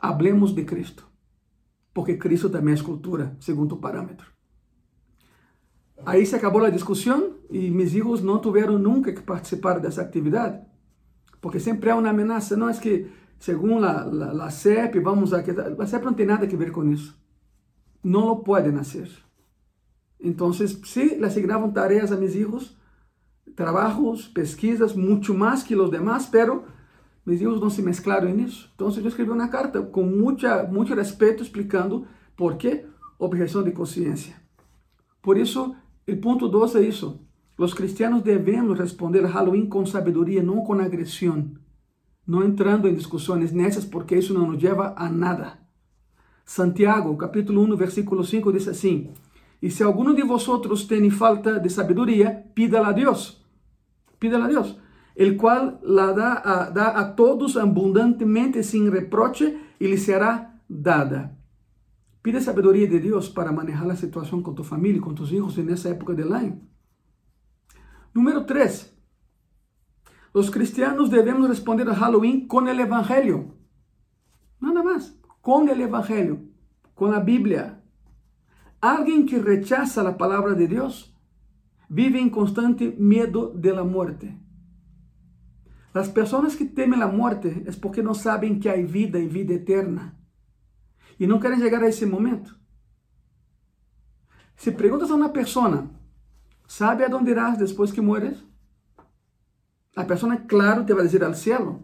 Hablemos 0.00 0.54
de 0.54 0.64
Cristo. 0.64 1.06
Porque 1.92 2.16
Cristo 2.16 2.48
também 2.48 2.74
é 2.74 2.82
cultura, 2.82 3.36
segundo 3.38 3.74
o 3.74 3.78
parâmetro. 3.78 4.28
Aí 6.06 6.24
se 6.24 6.36
acabou 6.36 6.64
a 6.64 6.70
discussão 6.70 7.34
e 7.50 7.70
meus 7.70 7.92
filhos 7.92 8.22
não 8.22 8.40
tiveram 8.40 8.78
nunca 8.78 9.12
que 9.12 9.20
participar 9.20 9.78
dessa 9.78 10.00
atividade, 10.00 10.69
porque 11.40 11.60
sempre 11.60 11.90
há 11.90 11.96
uma 11.96 12.10
ameaça. 12.10 12.56
Não 12.56 12.68
é 12.68 12.74
que, 12.74 13.10
segundo 13.38 13.84
a, 13.84 14.02
a, 14.02 14.46
a 14.46 14.50
CEP, 14.50 15.00
vamos 15.00 15.32
a. 15.32 15.38
A 15.78 15.86
CEP 15.86 16.04
não 16.04 16.14
tem 16.14 16.26
nada 16.26 16.44
a 16.44 16.48
ver 16.48 16.72
com 16.72 16.84
isso. 16.84 17.18
Não 18.02 18.36
pode 18.36 18.70
nascer. 18.70 19.10
Então, 20.18 20.52
se 20.52 21.16
le 21.16 21.24
asignavam 21.24 21.70
tarefas 21.70 22.12
a 22.12 22.16
meus 22.16 22.32
filhos, 22.32 22.76
trabajos, 23.54 24.28
pesquisas, 24.28 24.94
mucho 24.94 25.34
más 25.34 25.62
que 25.62 25.74
los 25.74 25.90
demás, 25.90 26.28
pero 26.30 26.64
mis 27.24 27.40
hijos 27.40 27.60
no 27.60 27.70
se 27.70 27.82
mezclaron 27.82 28.30
en 28.30 28.40
eso. 28.40 28.68
Entonces 28.72 29.02
yo 29.02 29.08
escribí 29.08 29.30
una 29.30 29.50
carta 29.50 29.90
con 29.90 30.18
mucha, 30.20 30.64
mucho 30.64 30.94
respeto 30.94 31.42
explicando 31.42 32.06
por 32.36 32.58
qué 32.58 32.86
objeción 33.18 33.64
de 33.64 33.72
conciencia. 33.72 34.42
Por 35.20 35.38
eso, 35.38 35.74
el 36.06 36.18
punto 36.18 36.48
2 36.48 36.76
es 36.76 36.96
eso. 36.96 37.20
Los 37.60 37.74
cristianos 37.74 38.24
debemos 38.24 38.78
responder 38.78 39.22
a 39.26 39.28
Halloween 39.28 39.68
con 39.68 39.86
sabiduría, 39.86 40.42
no 40.42 40.64
con 40.64 40.80
agresión, 40.80 41.60
no 42.24 42.42
entrando 42.42 42.88
en 42.88 42.96
discusiones 42.96 43.52
necias 43.52 43.84
porque 43.84 44.16
eso 44.16 44.32
no 44.32 44.46
nos 44.46 44.56
lleva 44.56 44.94
a 44.96 45.10
nada. 45.10 45.68
Santiago, 46.46 47.18
capítulo 47.18 47.60
1, 47.60 47.76
versículo 47.76 48.24
5 48.24 48.50
dice 48.50 48.70
así, 48.70 49.10
y 49.60 49.68
si 49.68 49.82
alguno 49.82 50.14
de 50.14 50.22
vosotros 50.22 50.88
tiene 50.88 51.10
falta 51.10 51.58
de 51.58 51.68
sabiduría, 51.68 52.50
pídala 52.54 52.88
a 52.88 52.92
Dios 52.94 53.36
pídela 54.18 54.46
a 54.46 54.48
Dios, 54.48 54.78
el 55.14 55.36
cual 55.36 55.80
la 55.82 56.14
da 56.14 56.42
a, 57.02 57.14
todos 57.14 57.58
abundantemente 57.58 58.62
sin 58.62 58.90
reproche 58.90 59.58
y 59.78 59.88
le 59.88 59.98
será 59.98 60.62
dada. 60.66 61.36
Pide 62.22 62.40
sabedoria 62.40 62.88
de 62.88 63.00
Deus 63.00 63.28
para 63.28 63.52
manejar 63.52 63.90
a 63.90 63.96
situação 63.96 64.42
com 64.42 64.54
tu 64.54 64.64
família, 64.64 65.00
com 65.00 65.12
tus 65.12 65.30
hijos 65.30 65.58
nessa 65.58 65.90
época 65.90 66.14
do 66.14 66.32
ano. 66.32 66.70
Número 68.14 68.44
3. 68.44 68.92
Os 70.34 70.50
cristianos 70.50 71.08
devemos 71.08 71.48
responder 71.48 71.88
a 71.88 71.92
Halloween 71.92 72.46
com 72.46 72.58
o 72.58 72.68
Evangelho. 72.68 73.54
Nada 74.60 74.82
mais. 74.82 75.16
Com 75.40 75.64
o 75.64 75.68
Evangelho. 75.68 76.48
Com 76.94 77.06
a 77.12 77.20
Bíblia. 77.20 77.82
Alguém 78.80 79.24
que 79.24 79.38
rechaza 79.38 80.08
a 80.08 80.12
palavra 80.12 80.54
de 80.54 80.66
Deus 80.66 81.14
vive 81.88 82.18
em 82.18 82.28
constante 82.28 82.94
medo 82.98 83.52
de 83.56 83.72
la 83.72 83.84
muerte. 83.84 84.34
As 85.92 86.08
pessoas 86.08 86.54
que 86.54 86.64
temem 86.64 87.02
a 87.02 87.08
morte 87.08 87.64
é 87.66 87.72
porque 87.72 88.02
não 88.02 88.14
sabem 88.14 88.58
que 88.58 88.68
há 88.68 88.76
vida 88.76 89.18
e 89.18 89.26
vida 89.26 89.52
eterna 89.52 90.16
e 91.18 91.26
não 91.26 91.38
querem 91.38 91.58
chegar 91.58 91.82
a 91.82 91.88
esse 91.88 92.06
momento. 92.06 92.58
Se 94.56 94.70
perguntas 94.70 95.10
a 95.10 95.14
uma 95.14 95.28
pessoa 95.28 95.90
¿Sabe 96.70 97.04
a 97.04 97.08
dónde 97.08 97.32
irás 97.32 97.58
después 97.58 97.92
que 97.92 98.00
mueres? 98.00 98.44
La 99.96 100.06
persona, 100.06 100.46
claro, 100.46 100.86
te 100.86 100.94
va 100.94 101.00
a 101.00 101.02
decir 101.02 101.24
al 101.24 101.34
cielo. 101.34 101.80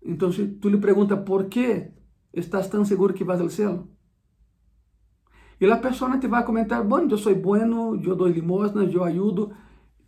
Entonces 0.00 0.60
tú 0.60 0.70
le 0.70 0.78
preguntas, 0.78 1.18
¿por 1.26 1.48
qué 1.48 1.92
estás 2.32 2.70
tan 2.70 2.86
seguro 2.86 3.12
que 3.12 3.24
vas 3.24 3.40
al 3.40 3.50
cielo? 3.50 3.88
Y 5.58 5.66
la 5.66 5.80
persona 5.80 6.20
te 6.20 6.28
va 6.28 6.38
a 6.38 6.44
comentar, 6.44 6.86
bueno, 6.86 7.08
yo 7.08 7.16
soy 7.16 7.34
bueno, 7.34 7.96
yo 7.96 8.14
doy 8.14 8.32
limosnas, 8.32 8.92
yo 8.92 9.02
ayudo. 9.02 9.50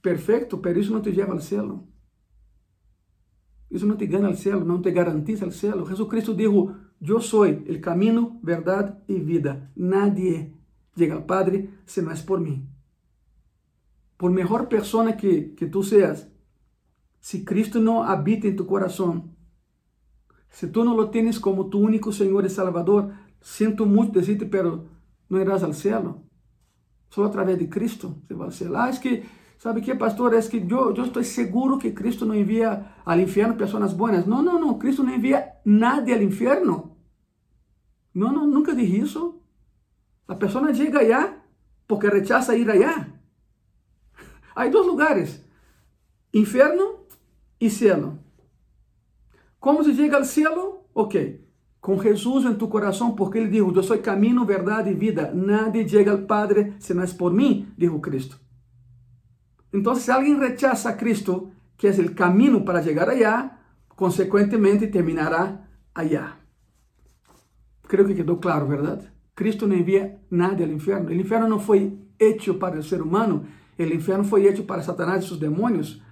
Perfecto, 0.00 0.62
pero 0.62 0.78
eso 0.78 0.92
no 0.92 1.02
te 1.02 1.10
lleva 1.10 1.32
al 1.32 1.42
cielo. 1.42 1.88
Eso 3.68 3.84
no 3.84 3.96
te 3.96 4.06
gana 4.06 4.28
al 4.28 4.36
cielo, 4.36 4.60
no 4.60 4.80
te 4.80 4.92
garantiza 4.92 5.44
el 5.44 5.52
cielo. 5.52 5.84
Jesucristo 5.86 6.34
dijo, 6.34 6.76
yo 7.00 7.20
soy 7.20 7.64
el 7.66 7.80
camino, 7.80 8.38
verdad 8.44 9.02
y 9.08 9.18
vida. 9.18 9.72
Nadie 9.74 10.54
llega 10.94 11.16
al 11.16 11.26
Padre 11.26 11.80
si 11.84 12.00
no 12.00 12.12
es 12.12 12.22
por 12.22 12.38
mí. 12.38 12.64
Por 14.16 14.30
mejor 14.30 14.68
persona 14.68 15.16
que, 15.16 15.54
que 15.54 15.66
tú 15.66 15.82
seas, 15.82 16.28
si 17.20 17.44
Cristo 17.44 17.80
no 17.80 18.04
habita 18.04 18.46
en 18.46 18.56
tu 18.56 18.66
corazón, 18.66 19.36
si 20.48 20.68
tú 20.68 20.84
no 20.84 20.94
lo 20.94 21.10
tienes 21.10 21.38
como 21.38 21.68
tu 21.68 21.78
único 21.78 22.12
Señor 22.12 22.46
y 22.46 22.50
Salvador, 22.50 23.12
siento 23.40 23.84
mucho 23.84 24.12
decirte, 24.12 24.46
pero 24.46 24.86
no 25.28 25.40
irás 25.40 25.62
al 25.62 25.74
cielo. 25.74 26.22
Solo 27.10 27.28
a 27.28 27.30
través 27.30 27.58
de 27.58 27.68
Cristo 27.68 28.16
se 28.26 28.34
va 28.34 28.46
al 28.46 28.52
cielo. 28.52 28.78
Ah, 28.78 28.88
es 28.88 28.98
que, 28.98 29.24
¿sabe 29.58 29.82
qué, 29.82 29.94
pastor? 29.94 30.34
Es 30.34 30.48
que 30.48 30.66
yo, 30.66 30.94
yo 30.94 31.04
estoy 31.04 31.24
seguro 31.24 31.78
que 31.78 31.94
Cristo 31.94 32.24
no 32.24 32.34
envía 32.34 32.96
al 33.04 33.20
infierno 33.20 33.56
personas 33.56 33.96
buenas. 33.96 34.26
No, 34.26 34.42
no, 34.42 34.58
no. 34.58 34.78
Cristo 34.78 35.02
no 35.02 35.12
envía 35.12 35.60
nadie 35.64 36.14
al 36.14 36.22
infierno. 36.22 36.96
No, 38.12 38.32
no, 38.32 38.46
nunca 38.46 38.72
dije 38.72 38.98
eso. 38.98 39.42
La 40.26 40.38
persona 40.38 40.72
llega 40.72 41.00
allá 41.00 41.44
porque 41.86 42.10
rechaza 42.10 42.56
ir 42.56 42.70
allá. 42.70 43.15
Hay 44.56 44.70
dos 44.70 44.86
lugares, 44.86 45.44
infierno 46.32 47.04
y 47.58 47.68
cielo. 47.68 48.18
¿Cómo 49.60 49.84
se 49.84 49.92
llega 49.92 50.16
al 50.16 50.24
cielo? 50.24 50.88
Ok, 50.94 51.14
con 51.78 52.00
Jesús 52.00 52.46
en 52.46 52.56
tu 52.56 52.70
corazón, 52.70 53.14
porque 53.16 53.38
Él 53.38 53.50
dijo, 53.50 53.70
yo 53.70 53.82
soy 53.82 53.98
camino, 53.98 54.46
verdad 54.46 54.86
y 54.86 54.94
vida. 54.94 55.30
Nadie 55.34 55.86
llega 55.86 56.10
al 56.10 56.24
Padre 56.24 56.72
si 56.78 56.94
no 56.94 57.02
es 57.02 57.12
por 57.12 57.34
mí, 57.34 57.68
dijo 57.76 58.00
Cristo. 58.00 58.36
Entonces, 59.72 60.04
si 60.06 60.10
alguien 60.10 60.40
rechaza 60.40 60.88
a 60.88 60.96
Cristo, 60.96 61.50
que 61.76 61.88
es 61.88 61.98
el 61.98 62.14
camino 62.14 62.64
para 62.64 62.80
llegar 62.80 63.10
allá, 63.10 63.60
consecuentemente 63.88 64.86
terminará 64.86 65.68
allá. 65.92 66.38
Creo 67.82 68.06
que 68.06 68.14
quedó 68.14 68.40
claro, 68.40 68.66
¿verdad? 68.66 69.12
Cristo 69.34 69.66
no 69.66 69.74
envía 69.74 70.22
nadie 70.30 70.64
al 70.64 70.72
infierno. 70.72 71.10
El 71.10 71.20
infierno 71.20 71.46
no 71.46 71.58
fue 71.58 71.92
hecho 72.18 72.58
para 72.58 72.76
el 72.76 72.84
ser 72.84 73.02
humano, 73.02 73.44
el 73.78 73.92
infierno 73.92 74.24
fue 74.24 74.48
hecho 74.48 74.66
para 74.66 74.82
Satanás 74.82 75.24
y 75.24 75.28
sus 75.28 75.40
demonios. 75.40 76.02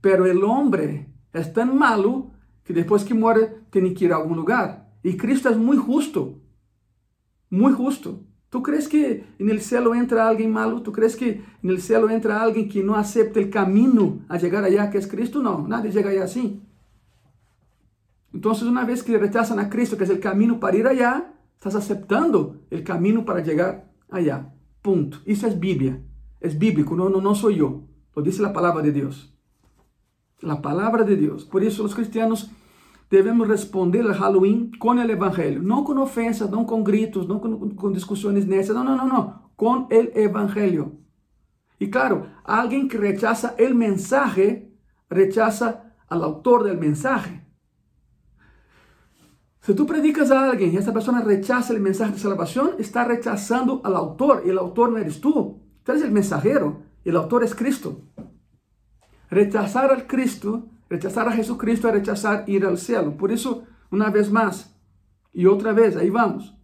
Pero 0.00 0.26
el 0.26 0.42
hombre 0.44 1.08
es 1.32 1.52
tan 1.52 1.76
malo 1.78 2.30
que 2.64 2.72
después 2.72 3.04
que 3.04 3.14
muere 3.14 3.62
tiene 3.70 3.94
que 3.94 4.06
ir 4.06 4.12
a 4.12 4.16
algún 4.16 4.36
lugar. 4.36 4.90
Y 5.02 5.16
Cristo 5.16 5.48
es 5.48 5.56
muy 5.56 5.76
justo, 5.76 6.38
muy 7.50 7.72
justo. 7.72 8.20
¿Tú 8.50 8.62
crees 8.62 8.86
que 8.86 9.24
en 9.38 9.48
el 9.48 9.60
cielo 9.62 9.94
entra 9.94 10.28
alguien 10.28 10.52
malo? 10.52 10.82
¿Tú 10.82 10.92
crees 10.92 11.16
que 11.16 11.42
en 11.62 11.70
el 11.70 11.80
cielo 11.80 12.10
entra 12.10 12.42
alguien 12.42 12.68
que 12.68 12.82
no 12.82 12.96
acepta 12.96 13.40
el 13.40 13.48
camino 13.48 14.20
a 14.28 14.36
llegar 14.36 14.62
allá, 14.62 14.90
que 14.90 14.98
es 14.98 15.06
Cristo? 15.06 15.42
No, 15.42 15.66
nadie 15.66 15.90
llega 15.90 16.10
allá 16.10 16.24
así. 16.24 16.62
Entonces, 18.34 18.64
una 18.64 18.84
vez 18.84 19.02
que 19.02 19.16
rechazan 19.18 19.58
a 19.58 19.70
Cristo, 19.70 19.96
que 19.96 20.04
es 20.04 20.10
el 20.10 20.20
camino 20.20 20.60
para 20.60 20.76
ir 20.76 20.86
allá, 20.86 21.32
estás 21.54 21.74
aceptando 21.74 22.56
el 22.70 22.84
camino 22.84 23.24
para 23.24 23.40
llegar 23.40 23.90
allá. 24.10 24.52
Punto. 24.82 25.18
Eso 25.24 25.46
es 25.46 25.58
Biblia. 25.58 26.00
Es 26.42 26.58
bíblico, 26.58 26.96
no, 26.96 27.08
no, 27.08 27.20
no 27.20 27.36
soy 27.36 27.56
yo. 27.56 27.84
Lo 28.16 28.22
dice 28.22 28.42
la 28.42 28.52
palabra 28.52 28.82
de 28.82 28.90
Dios. 28.90 29.32
La 30.40 30.60
palabra 30.60 31.04
de 31.04 31.16
Dios. 31.16 31.44
Por 31.44 31.62
eso 31.62 31.84
los 31.84 31.94
cristianos 31.94 32.50
debemos 33.08 33.46
responder 33.46 34.04
al 34.04 34.14
Halloween 34.14 34.72
con 34.76 34.98
el 34.98 35.08
Evangelio. 35.10 35.62
No 35.62 35.84
con 35.84 35.98
ofensas, 35.98 36.50
no 36.50 36.66
con 36.66 36.82
gritos, 36.82 37.28
no 37.28 37.40
con, 37.40 37.92
discusiones 37.92 38.48
necias. 38.48 38.76
No, 38.76 38.82
no, 38.82 38.96
no, 38.96 39.06
no. 39.06 39.52
Con 39.54 39.86
el 39.90 40.10
Evangelio. 40.16 40.98
Y 41.78 41.90
claro, 41.90 42.26
alguien 42.42 42.88
que 42.88 42.98
rechaza 42.98 43.54
el 43.56 43.76
mensaje, 43.76 44.76
rechaza 45.08 45.94
al 46.08 46.24
autor 46.24 46.64
del 46.64 46.76
mensaje. 46.76 47.46
Si 49.60 49.74
tú 49.74 49.86
predicas 49.86 50.32
a 50.32 50.50
alguien 50.50 50.72
y 50.72 50.76
esa 50.76 50.92
persona 50.92 51.20
rechaza 51.20 51.72
el 51.72 51.80
mensaje 51.80 52.14
de 52.14 52.18
salvación, 52.18 52.72
está 52.80 53.04
rechazando 53.04 53.80
al 53.84 53.94
autor 53.94 54.42
y 54.44 54.50
el 54.50 54.58
autor 54.58 54.90
no 54.90 54.98
eres 54.98 55.20
tú. 55.20 55.61
Tú 55.84 55.92
el 55.92 56.10
mensajero 56.10 56.82
el 57.04 57.16
autor 57.16 57.44
es 57.44 57.54
Cristo. 57.54 58.00
Rechazar 59.30 59.90
al 59.90 60.06
Cristo, 60.06 60.68
rechazar 60.88 61.28
a 61.28 61.32
Jesucristo 61.32 61.88
es 61.88 61.94
rechazar 61.94 62.44
ir 62.46 62.64
al 62.64 62.78
cielo. 62.78 63.16
Por 63.16 63.32
eso, 63.32 63.64
una 63.90 64.10
vez 64.10 64.30
más 64.30 64.78
y 65.32 65.46
otra 65.46 65.72
vez, 65.72 65.96
ahí 65.96 66.10
vamos. 66.10 66.54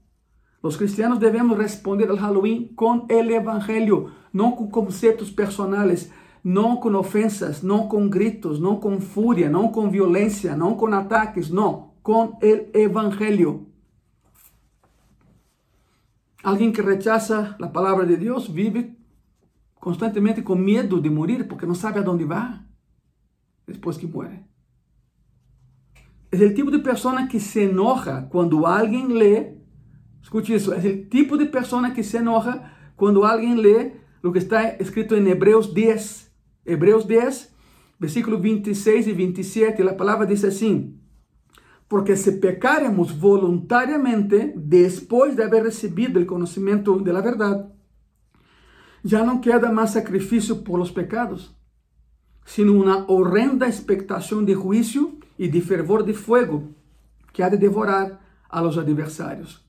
Los 0.62 0.76
cristianos 0.76 1.20
debemos 1.20 1.56
responder 1.56 2.10
al 2.10 2.18
Halloween 2.18 2.74
con 2.74 3.04
el 3.08 3.30
Evangelio, 3.30 4.12
no 4.32 4.54
con 4.56 4.70
conceptos 4.70 5.30
personales, 5.30 6.12
no 6.42 6.80
con 6.80 6.94
ofensas, 6.94 7.64
no 7.64 7.88
con 7.88 8.10
gritos, 8.10 8.60
no 8.60 8.80
con 8.80 9.00
furia, 9.00 9.48
no 9.48 9.72
con 9.72 9.90
violencia, 9.90 10.56
no 10.56 10.76
con 10.76 10.94
ataques, 10.94 11.50
no 11.50 11.94
con 12.02 12.34
el 12.40 12.70
Evangelio. 12.74 13.66
Alguien 16.42 16.72
que 16.72 16.82
rechaza 16.82 17.56
la 17.58 17.72
palabra 17.72 18.04
de 18.04 18.16
Dios 18.16 18.52
vive 18.52 18.97
constantemente 19.80 20.44
con 20.44 20.64
miedo 20.64 20.98
de 20.98 21.10
morir 21.10 21.46
porque 21.48 21.66
no 21.66 21.74
sabe 21.74 22.00
a 22.00 22.02
dónde 22.02 22.24
va 22.24 22.66
después 23.66 23.98
que 23.98 24.06
muere. 24.06 24.46
Es 26.30 26.40
el 26.40 26.54
tipo 26.54 26.70
de 26.70 26.78
persona 26.78 27.28
que 27.28 27.40
se 27.40 27.64
enoja 27.64 28.28
cuando 28.28 28.66
alguien 28.66 29.18
lee, 29.18 29.62
escuche 30.22 30.54
eso, 30.54 30.74
es 30.74 30.84
el 30.84 31.08
tipo 31.08 31.36
de 31.36 31.46
persona 31.46 31.94
que 31.94 32.02
se 32.02 32.18
enoja 32.18 32.74
cuando 32.96 33.24
alguien 33.24 33.62
lee 33.62 33.92
lo 34.22 34.32
que 34.32 34.38
está 34.38 34.68
escrito 34.68 35.16
en 35.16 35.26
Hebreos 35.26 35.72
10. 35.74 36.32
Hebreos 36.64 37.08
10, 37.08 37.54
versículos 37.98 38.42
26 38.42 39.06
y 39.06 39.12
27, 39.12 39.84
la 39.84 39.96
palabra 39.96 40.26
dice 40.26 40.48
así, 40.48 40.98
porque 41.88 42.16
si 42.16 42.32
pecaremos 42.32 43.18
voluntariamente 43.18 44.52
después 44.54 45.34
de 45.34 45.44
haber 45.44 45.62
recibido 45.62 46.18
el 46.18 46.26
conocimiento 46.26 46.98
de 46.98 47.12
la 47.14 47.22
verdad, 47.22 47.72
ya 49.08 49.24
no 49.24 49.40
queda 49.40 49.70
más 49.70 49.94
sacrificio 49.94 50.62
por 50.62 50.78
los 50.78 50.92
pecados, 50.92 51.56
sino 52.44 52.72
una 52.72 53.04
horrenda 53.08 53.66
expectación 53.66 54.44
de 54.44 54.54
juicio 54.54 55.12
y 55.36 55.48
de 55.48 55.60
fervor 55.60 56.04
de 56.04 56.14
fuego 56.14 56.64
que 57.32 57.42
ha 57.42 57.50
de 57.50 57.56
devorar 57.56 58.20
a 58.48 58.60
los 58.60 58.76
adversarios. 58.76 59.64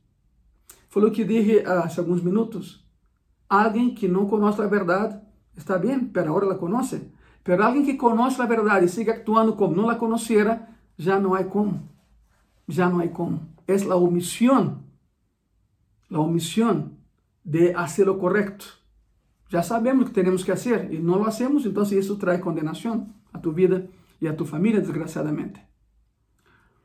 Fue 0.90 1.02
lo 1.02 1.12
que 1.12 1.24
dije 1.24 1.64
hace 1.66 2.02
algunos 2.02 2.24
minutos. 2.24 2.86
Alguien 3.48 3.96
que 3.96 4.10
no 4.10 4.28
conoce 4.28 4.62
la 4.62 4.68
verdad 4.68 5.24
está 5.56 5.78
bien, 5.78 6.12
pero 6.12 6.32
ahora 6.32 6.48
la 6.48 6.58
conoce. 6.58 7.12
Pero 7.44 7.64
alguien 7.64 7.86
que 7.86 7.98
conoce 7.98 8.40
la 8.40 8.48
verdad 8.48 8.82
y 8.82 8.90
sigue 8.90 9.12
actuando 9.12 9.56
como 9.56 9.76
no 9.76 9.88
la 9.88 9.98
conociera, 9.98 10.78
ya 10.98 11.20
no 11.20 11.36
hay 11.36 11.46
cómo 11.46 11.90
ya 12.70 12.88
no 12.88 13.00
hay 13.00 13.10
cómo. 13.10 13.42
Es 13.68 13.86
la 13.86 13.96
omisión, 13.96 14.86
la 16.08 16.20
omisión 16.20 17.00
de 17.44 17.74
hacer 17.76 18.06
lo 18.06 18.20
correcto. 18.20 18.66
Ya 19.50 19.64
sabemos 19.64 20.06
que 20.06 20.14
tenemos 20.14 20.46
que 20.46 20.52
hacer 20.52 20.94
y 20.94 21.00
no 21.00 21.18
lo 21.18 21.26
hacemos, 21.26 21.66
entonces 21.66 21.98
eso 21.98 22.18
trae 22.18 22.40
condenación 22.40 23.14
a 23.34 23.42
tu 23.42 23.52
vida 23.52 23.84
y 24.22 24.28
a 24.28 24.38
tu 24.38 24.46
familia, 24.46 24.80
desgraciadamente. 24.80 25.68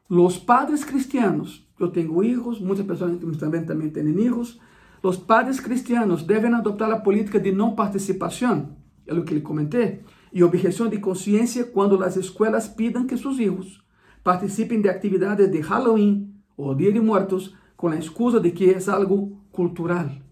Los 0.09 0.39
padres 0.39 0.85
cristianos, 0.85 1.69
yo 1.79 1.91
tengo 1.91 2.23
hijos, 2.23 2.61
muchas 2.61 2.87
personas 2.87 3.19
también, 3.39 3.67
también 3.67 3.93
tienen 3.93 4.19
hijos, 4.19 4.61
los 5.03 5.19
padres 5.19 5.61
cristianos 5.61 6.27
deben 6.27 6.55
adoptar 6.55 6.89
la 6.89 7.03
política 7.03 7.39
de 7.39 7.53
no 7.53 7.77
participación, 7.77 8.77
es 9.05 9.15
lo 9.15 9.25
que 9.25 9.35
le 9.35 9.43
comenté, 9.43 10.05
y 10.33 10.43
objeción 10.43 10.91
de 10.91 11.01
conciencia 11.01 11.71
cuando 11.71 11.99
las 11.99 12.17
escuelas 12.17 12.69
pidan 12.69 13.07
que 13.07 13.19
sus 13.19 13.39
hijos 13.39 13.85
participen 14.23 14.83
de 14.83 14.91
actividades 14.91 15.53
de 15.53 15.63
Halloween 15.63 16.43
o 16.57 16.75
Día 16.75 16.91
de 16.91 17.01
Muertos 17.01 17.55
con 17.77 17.93
la 17.93 17.99
excusa 17.99 18.41
de 18.41 18.53
que 18.55 18.71
es 18.71 18.89
algo 18.89 19.31
cultural, 19.53 20.24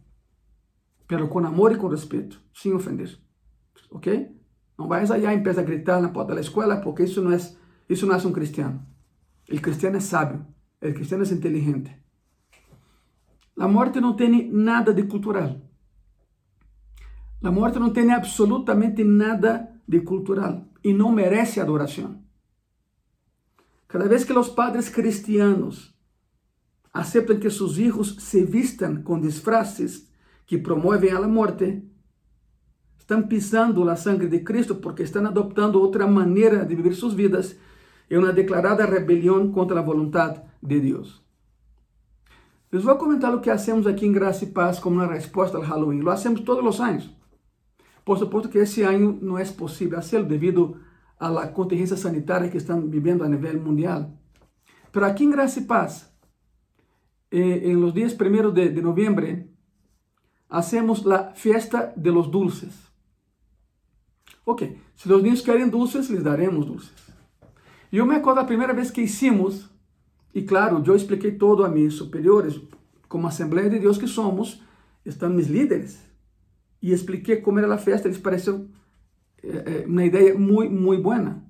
pero 1.12 1.28
con 1.28 1.44
amor 1.44 1.72
y 1.72 1.76
con 1.76 1.90
respeto, 1.90 2.36
sin 2.54 2.72
ofender. 2.72 3.18
¿Ok? 3.90 4.08
No 4.78 4.88
vayas 4.88 5.10
allá 5.10 5.30
y 5.30 5.36
empieza 5.36 5.60
a 5.60 5.64
gritar 5.64 5.98
en 5.98 6.04
la 6.04 6.12
puerta 6.14 6.32
de 6.32 6.36
la 6.36 6.40
escuela 6.40 6.80
porque 6.80 7.02
eso 7.02 7.20
no 7.20 7.34
es, 7.34 7.58
eso 7.86 8.06
no 8.06 8.16
es 8.16 8.24
un 8.24 8.32
cristiano. 8.32 8.86
El 9.46 9.60
cristiano 9.60 9.98
es 9.98 10.06
sabio, 10.06 10.46
el 10.80 10.94
cristiano 10.94 11.22
es 11.22 11.30
inteligente. 11.30 12.02
La 13.56 13.66
muerte 13.66 14.00
no 14.00 14.16
tiene 14.16 14.48
nada 14.50 14.94
de 14.94 15.06
cultural. 15.06 15.62
La 17.42 17.50
muerte 17.50 17.78
no 17.78 17.92
tiene 17.92 18.14
absolutamente 18.14 19.04
nada 19.04 19.82
de 19.86 20.02
cultural 20.02 20.70
y 20.82 20.94
no 20.94 21.10
merece 21.10 21.60
adoración. 21.60 22.26
Cada 23.86 24.06
vez 24.06 24.24
que 24.24 24.32
los 24.32 24.48
padres 24.48 24.90
cristianos 24.90 25.94
aceptan 26.90 27.38
que 27.38 27.50
sus 27.50 27.78
hijos 27.78 28.16
se 28.18 28.46
vistan 28.46 29.02
con 29.02 29.20
disfraces 29.20 30.08
que 30.46 30.58
promueven 30.58 31.14
a 31.14 31.20
la 31.20 31.28
muerte, 31.28 31.82
estão 32.98 33.26
pisando 33.28 33.88
a 33.88 33.96
sangue 33.96 34.26
de 34.26 34.40
Cristo 34.40 34.76
porque 34.76 35.02
estão 35.02 35.26
adoptando 35.26 35.80
outra 35.80 36.06
maneira 36.06 36.64
de 36.64 36.74
viver 36.74 36.94
suas 36.94 37.14
vidas. 37.14 37.56
É 38.08 38.18
uma 38.18 38.32
declarada 38.32 38.84
rebelião 38.86 39.50
contra 39.50 39.80
a 39.80 39.82
vontade 39.82 40.40
de 40.62 40.80
Deus. 40.80 41.22
Les 42.70 42.84
vou 42.84 42.96
comentar 42.96 43.34
o 43.34 43.40
que 43.40 43.50
hacemos 43.50 43.86
aqui 43.86 44.06
em 44.06 44.12
Graça 44.12 44.44
e 44.44 44.46
Paz 44.48 44.78
como 44.78 44.96
uma 44.96 45.06
resposta 45.06 45.58
ao 45.58 45.62
Halloween. 45.62 46.00
Lo 46.00 46.10
hacemos 46.10 46.40
todos 46.40 46.64
os 46.64 46.80
anos. 46.80 47.10
Por 48.04 48.18
supuesto 48.18 48.48
que 48.48 48.58
esse 48.58 48.82
ano 48.82 49.18
não 49.20 49.38
é 49.38 49.44
possível 49.44 49.98
hacerlo 49.98 50.26
devido 50.26 50.76
à 51.20 51.46
contingência 51.48 51.96
sanitária 51.96 52.48
que 52.48 52.56
estão 52.56 52.88
vivendo 52.88 53.24
a 53.24 53.28
nível 53.28 53.60
mundial. 53.60 54.10
Pero 54.90 55.06
aqui 55.06 55.24
em 55.24 55.30
Graça 55.30 55.60
e 55.60 55.64
Paz, 55.64 56.10
eh, 57.30 57.74
los 57.74 57.92
días 57.92 58.14
primero 58.14 58.50
de, 58.50 58.70
de 58.70 58.80
hacemos 60.52 61.06
la 61.06 61.32
fiesta 61.34 61.94
de 61.96 62.12
los 62.12 62.30
dulces. 62.30 62.74
Ok, 64.44 64.62
se 64.94 65.08
los 65.08 65.22
niños 65.22 65.40
querem 65.40 65.70
dulces, 65.70 66.10
les 66.10 66.22
daremos 66.22 66.66
dulces. 66.66 66.92
Eu 67.90 68.04
me 68.04 68.16
acordo 68.16 68.40
a 68.40 68.44
primeira 68.44 68.74
vez 68.74 68.90
que 68.90 69.00
hicimos, 69.00 69.70
e 70.34 70.42
claro, 70.42 70.82
eu 70.86 70.94
expliquei 70.94 71.32
todo 71.32 71.64
a 71.64 71.70
meus 71.70 71.94
superiores, 71.94 72.60
como 73.08 73.26
Assembleia 73.26 73.70
de 73.70 73.78
Deus 73.78 73.96
que 73.96 74.06
somos, 74.06 74.62
estão 75.06 75.30
meus 75.30 75.46
líderes, 75.46 76.00
e 76.82 76.92
expliquei 76.92 77.36
como 77.36 77.58
era 77.58 77.74
a 77.74 77.78
festa, 77.78 78.08
eles 78.08 78.18
pareceu 78.18 78.68
eh, 79.42 79.84
uma 79.86 80.04
ideia 80.04 80.34
muito, 80.38 80.72
muito 80.72 81.02
boa. 81.02 81.42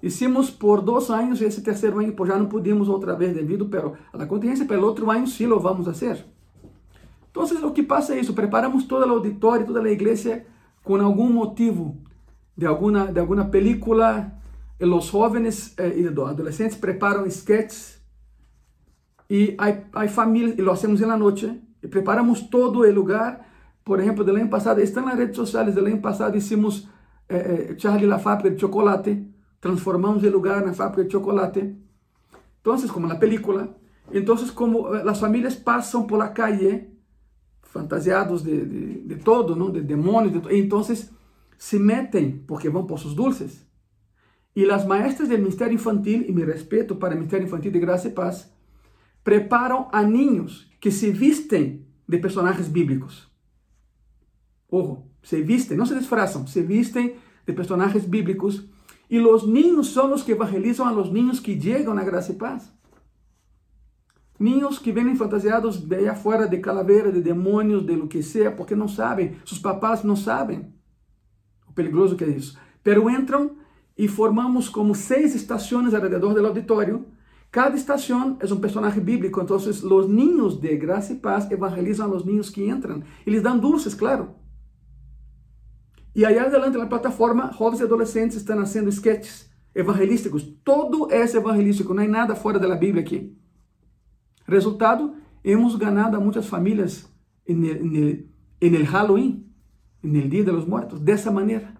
Hicimos 0.00 0.50
por 0.50 0.80
dois 0.80 1.10
anos 1.10 1.40
e 1.40 1.44
esse 1.44 1.62
terceiro 1.62 1.98
ano 1.98 2.12
pues 2.12 2.28
já 2.28 2.38
não 2.38 2.46
podíamos 2.46 2.88
outra 2.88 3.16
vez 3.16 3.34
devido 3.34 3.68
pero 3.68 3.96
a 4.12 4.16
la 4.16 4.24
el 4.26 4.84
outro 4.84 5.10
ano 5.10 5.26
sí 5.26 5.44
lo 5.44 5.58
vamos 5.58 5.88
a 5.88 5.90
hacer. 5.90 6.35
Entonces 7.36 7.62
o 7.62 7.70
que 7.70 7.82
pasa 7.82 8.14
é 8.14 8.20
isso, 8.20 8.32
preparamos 8.32 8.84
toda 8.84 9.04
a 9.04 9.10
auditória, 9.10 9.66
toda 9.66 9.82
a 9.82 9.92
igreja 9.92 10.46
com 10.82 10.96
algum 10.96 11.30
motivo 11.30 12.02
de 12.56 12.64
alguma 12.64 13.12
de 13.12 13.20
alguma 13.20 13.44
película, 13.50 14.32
os 14.80 15.04
jovens 15.04 15.74
eh, 15.76 16.00
e 16.00 16.06
adolescentes 16.08 16.78
preparam 16.78 17.26
sketches 17.26 18.00
e 19.28 19.54
há 19.58 20.08
famílias, 20.08 20.58
e 20.58 20.62
lo 20.62 20.72
hacemos 20.72 20.98
na 21.00 21.14
noite, 21.14 21.60
e 21.82 21.86
preparamos 21.86 22.48
todo 22.48 22.80
o 22.80 22.90
lugar. 22.90 23.46
Por 23.84 24.00
exemplo, 24.00 24.24
do 24.24 24.34
ano 24.34 24.48
passado, 24.48 24.80
estão 24.80 25.04
nas 25.04 25.18
redes 25.18 25.36
sociais, 25.36 25.74
do 25.74 25.84
ano 25.84 26.00
passado 26.00 26.38
hicimos 26.38 26.88
eh, 27.28 27.68
eh, 27.68 27.76
Charlie 27.76 28.06
la 28.06 28.18
fábrica 28.18 28.48
de 28.48 28.56
chocolate, 28.56 29.26
transformamos 29.60 30.24
el 30.24 30.32
lugar 30.32 30.62
en 30.62 30.68
la 30.68 30.72
fábrica 30.72 31.02
de 31.02 31.08
chocolate. 31.08 31.76
Entonces, 32.56 32.90
como 32.90 33.06
la 33.06 33.18
película, 33.18 33.68
entonces 34.10 34.50
como 34.50 34.94
eh, 34.94 35.04
las 35.04 35.20
familias 35.20 35.54
pasan 35.54 36.06
por 36.06 36.18
la 36.18 36.32
calle 36.32 36.95
fantasiados 37.76 38.42
de, 38.42 39.20
todo, 39.22 39.54
¿no? 39.54 39.68
de 39.68 39.82
demonios, 39.82 40.32
de 40.32 40.58
entonces 40.58 41.12
se 41.58 41.78
meten 41.78 42.44
porque 42.46 42.68
van 42.68 42.86
por 42.86 42.98
sus 42.98 43.14
dulces. 43.14 43.66
Y 44.54 44.64
las 44.64 44.86
maestras 44.86 45.28
del 45.28 45.42
Ministerio 45.42 45.74
Infantil, 45.74 46.24
y 46.28 46.32
mi 46.32 46.42
respeto 46.42 46.98
para 46.98 47.12
el 47.12 47.20
Ministerio 47.20 47.44
Infantil 47.44 47.72
de 47.72 47.80
Gracia 47.80 48.10
y 48.10 48.14
Paz, 48.14 48.54
preparan 49.22 49.86
a 49.92 50.02
niños 50.02 50.70
que 50.80 50.90
se 50.90 51.10
visten 51.10 51.86
de 52.06 52.18
personajes 52.18 52.72
bíblicos. 52.72 53.30
Ojo, 54.70 55.06
se 55.22 55.42
visten, 55.42 55.76
no 55.76 55.84
se 55.84 55.96
disfrazan, 55.96 56.48
se 56.48 56.62
visten 56.62 57.14
de 57.46 57.52
personajes 57.52 58.08
bíblicos 58.08 58.66
y 59.08 59.18
los 59.18 59.46
niños 59.46 59.88
son 59.88 60.10
los 60.10 60.24
que 60.24 60.32
evangelizan 60.32 60.88
a 60.88 60.92
los 60.92 61.12
niños 61.12 61.40
que 61.40 61.58
llegan 61.58 61.98
a 61.98 62.04
gracia 62.04 62.34
y 62.34 62.38
paz. 62.38 62.72
Niños 64.38 64.78
que 64.78 64.92
vienen 64.92 65.16
fantasiados 65.16 65.88
de 65.88 66.08
afuera 66.08 66.46
de 66.46 66.60
calavera, 66.60 67.10
de 67.10 67.22
demonios, 67.22 67.86
de 67.86 67.96
lo 67.96 68.08
que 68.08 68.22
sea, 68.22 68.54
porque 68.54 68.76
no 68.76 68.88
saben, 68.88 69.38
sus 69.44 69.58
papás 69.58 70.04
no 70.04 70.16
saben 70.16 70.74
o 71.66 71.72
peligroso 71.72 72.16
que 72.16 72.24
es 72.24 72.36
eso. 72.36 72.58
Pero 72.82 73.08
entran 73.08 73.52
y 73.96 74.08
formamos 74.08 74.70
como 74.70 74.94
seis 74.94 75.34
estaciones 75.34 75.94
alrededor 75.94 76.34
del 76.34 76.46
auditorio. 76.46 77.06
Cada 77.50 77.74
estación 77.74 78.36
es 78.42 78.50
un 78.50 78.60
personaje 78.60 79.00
bíblico, 79.00 79.40
entonces 79.40 79.82
los 79.82 80.08
niños 80.08 80.60
de 80.60 80.76
gracia 80.76 81.14
y 81.14 81.18
paz 81.18 81.50
evangelizan 81.50 82.10
a 82.10 82.12
los 82.12 82.26
niños 82.26 82.50
que 82.50 82.68
entran 82.68 83.04
y 83.24 83.30
les 83.30 83.42
dan 83.42 83.60
dulces, 83.60 83.94
claro. 83.94 84.36
E 86.14 86.24
aí 86.24 86.38
adelante 86.38 86.78
na 86.78 86.86
plataforma, 86.86 87.52
jovens 87.52 87.80
e 87.80 87.84
adolescentes 87.84 88.38
estão 88.38 88.56
fazendo 88.56 88.90
sketches 88.90 89.50
evangelísticos. 89.74 90.42
Todo 90.64 91.12
é 91.12 91.22
evangelístico, 91.22 91.92
não 91.92 92.02
há 92.02 92.08
nada 92.08 92.34
fora 92.34 92.58
da 92.58 92.74
Bíblia 92.74 93.02
aqui. 93.02 93.36
Resultado, 94.46 95.14
hemos 95.42 95.76
ganado 95.76 96.16
a 96.16 96.20
muitas 96.20 96.46
famílias 96.46 97.12
em 97.46 97.64
el, 98.60 98.84
Halloween, 98.86 99.52
em 100.02 100.16
el 100.16 100.28
Dia 100.28 100.44
de 100.44 100.52
los 100.52 100.66
Muertos, 100.66 101.00
dessa 101.00 101.30
maneira. 101.30 101.74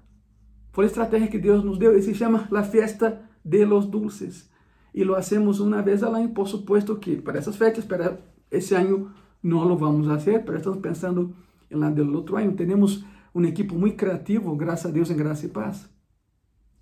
Foi 0.73 0.85
a 0.85 0.89
estratégia 0.89 1.29
que 1.29 1.39
Deus 1.39 1.65
nos 1.65 1.79
deu 1.79 1.97
e 1.97 2.03
se 2.03 2.15
chama 2.15 2.49
la 2.51 2.63
fiesta 2.63 3.23
de 3.45 3.65
los 3.65 3.87
dulces. 3.87 4.51
E 4.93 5.05
lo 5.05 5.15
hacemos 5.15 5.61
uma 5.61 5.81
vez 5.81 6.03
ao 6.03 6.15
ano, 6.15 6.31
por 6.31 6.49
supuesto 6.49 6.97
que 6.97 7.17
para 7.17 7.39
essas 7.39 7.57
fechas, 7.57 7.85
para 7.85 8.19
esse 8.51 8.75
ano 8.75 9.11
não 9.43 9.65
lo 9.65 9.77
vamos 9.77 10.09
a 10.09 10.15
hacer, 10.15 10.45
pero 10.45 10.59
estamos 10.59 10.81
pensando 10.81 11.35
em 11.71 11.77
la 11.77 11.91
del 11.91 12.15
outro 12.15 12.37
ano. 12.37 12.53
Temos 12.53 13.05
um 13.35 13.45
equipo 13.45 13.75
muito 13.75 13.97
criativo, 13.97 14.55
graças 14.57 14.87
a 14.87 14.91
Deus, 14.91 15.11
em 15.11 15.17
graça 15.17 15.47
e 15.47 15.49
paz. 15.49 15.89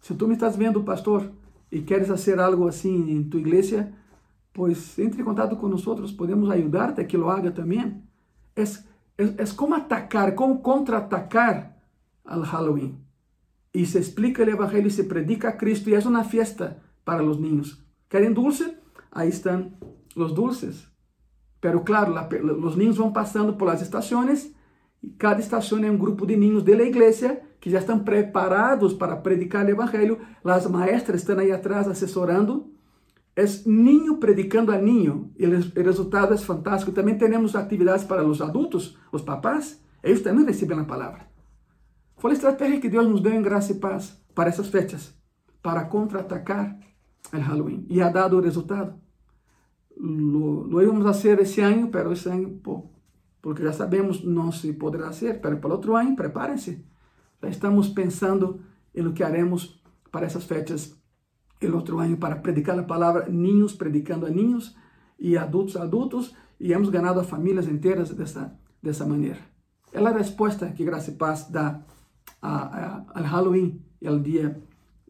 Se 0.01 0.14
tu 0.14 0.26
me 0.26 0.35
estás 0.35 0.57
vendo, 0.57 0.82
pastor, 0.82 1.30
e 1.70 1.80
queres 1.82 2.09
fazer 2.09 2.39
algo 2.39 2.68
assim 2.68 3.11
em 3.11 3.22
tu 3.24 3.39
igreja, 3.39 3.93
pues 4.55 4.98
entre 4.98 5.20
em 5.20 5.24
contato 5.24 5.57
com 5.57 5.68
nós, 5.68 6.12
podemos 6.12 6.50
ajudar-te 6.50 7.05
que 7.05 7.18
lo 7.18 7.28
haga 7.28 7.50
também. 7.50 8.02
É, 8.57 8.62
é, 8.62 9.24
é 9.42 9.46
como 9.55 9.74
atacar, 9.74 10.34
como 10.34 10.62
contra-atacar 10.62 11.76
al 12.24 12.40
Halloween. 12.40 12.98
E 13.74 13.84
se 13.84 13.98
explica 13.98 14.42
o 14.42 14.48
evangelho, 14.48 14.90
se 14.90 15.05
predica 15.05 15.48
a 15.48 15.52
Cristo 15.52 15.90
e 15.90 15.94
é 15.94 15.98
uma 15.98 16.24
fiesta 16.24 16.80
para 17.05 17.22
os 17.22 17.38
niños. 17.38 17.84
Querem 18.09 18.32
dulce? 18.32 18.78
Aí 19.12 19.28
estão 19.28 19.72
os 20.16 20.32
dulces. 20.32 20.88
Pero 21.61 21.84
claro, 21.84 22.14
la, 22.14 22.26
los 22.40 22.76
niños 22.76 22.96
vão 22.96 23.12
passando 23.12 23.55
por 23.55 23.66
las 23.66 23.82
estações 23.82 24.55
cada 25.18 25.40
estação 25.40 25.78
é 25.84 25.90
um 25.90 25.98
grupo 25.98 26.26
de 26.26 26.36
niños 26.36 26.62
da 26.62 26.72
igreja 26.72 27.40
que 27.61 27.70
já 27.70 27.78
estão 27.78 27.98
preparados 27.98 28.92
para 28.92 29.16
predicar 29.16 29.64
o 29.64 29.70
evangelho. 29.70 30.18
As 30.44 30.66
maestras 30.66 31.20
estão 31.20 31.38
aí 31.38 31.50
atrás 31.50 31.88
assessorando. 31.88 32.70
É 33.37 33.45
niño 33.66 34.18
predicando 34.20 34.70
a 34.70 34.78
niño 34.78 35.32
e 35.37 35.45
o 35.45 35.82
resultado 35.82 36.35
é 36.35 36.39
fantástico. 36.39 36.93
Também 36.93 37.18
temos 37.18 37.57
atividades 37.57 38.05
para 38.05 38.24
os 38.24 38.41
adultos, 38.41 38.97
os 39.11 39.22
papás. 39.22 39.82
Eles 40.03 40.22
também 40.22 40.45
recebem 40.45 40.78
a 40.78 40.85
palavra. 40.85 41.26
Foi 42.16 42.30
a 42.30 42.35
estratégia 42.35 42.80
que 42.80 42.89
Deus 42.89 43.09
nos 43.09 43.20
deu 43.20 43.35
em 43.35 43.43
graça 43.43 43.72
e 43.72 43.76
paz 43.76 44.16
para 44.35 44.49
essas 44.49 44.68
fechas, 44.68 45.14
para 45.61 45.85
contra-atacar 45.85 46.78
o 47.32 47.37
Halloween. 47.37 47.87
E 47.91 48.01
ha 48.01 48.09
dado 48.09 48.37
o 48.37 48.41
resultado. 48.41 48.95
Lo, 49.97 50.62
lo 50.62 50.82
íbamos 50.82 51.05
a 51.07 51.11
hacer 51.11 51.41
esse 51.41 51.61
ano, 51.61 51.89
pero 51.89 52.12
esse 52.12 52.28
ano, 52.28 52.51
pô, 52.62 52.91
porque 53.43 53.62
já 53.62 53.72
sabemos 53.72 54.24
não 54.24 54.51
se 54.53 54.72
poderá 54.72 55.12
ser, 55.12 55.41
mas 55.43 55.59
para 55.59 55.68
o 55.68 55.72
outro 55.72 55.97
ano, 55.97 56.14
preparem-se. 56.14 56.85
Já 57.43 57.49
estamos 57.49 57.89
pensando 57.89 58.61
em 58.95 59.07
o 59.07 59.12
que 59.12 59.22
haremos 59.22 59.82
para 60.11 60.26
essas 60.26 60.45
fechas 60.45 60.97
o 61.72 61.76
outro 61.76 61.98
ano 61.98 62.16
para 62.16 62.36
predicar 62.36 62.78
a 62.78 62.82
palavra, 62.82 63.28
ninhos 63.28 63.72
predicando 63.72 64.26
a 64.26 64.30
ninhos 64.30 64.76
e 65.18 65.36
adultos 65.36 65.76
a 65.76 65.82
adultos, 65.82 66.34
e 66.58 66.72
hemos 66.72 66.88
ganado 66.88 67.20
a 67.20 67.24
famílias 67.24 67.66
inteiras 67.68 68.10
dessa, 68.10 68.52
dessa 68.82 69.06
maneira. 69.06 69.38
É 69.92 69.98
a 69.98 70.10
resposta 70.10 70.70
que 70.70 70.84
Graça 70.84 71.10
e 71.10 71.14
Paz 71.14 71.48
dá 71.48 71.80
ao 72.42 73.22
Halloween 73.22 73.80
e 74.00 74.08
ao 74.08 74.18
Dia 74.18 74.60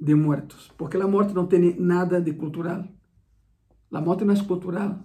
de 0.01 0.15
Muertos, 0.15 0.71
porque 0.77 0.97
a 0.97 1.07
morte 1.07 1.35
não 1.35 1.47
tem 1.47 1.79
nada 1.81 2.21
de 2.21 2.33
cultural. 2.35 2.85
A 3.93 4.01
morte 4.01 4.25
não 4.25 4.35
é 4.35 4.45
cultural. 4.45 4.99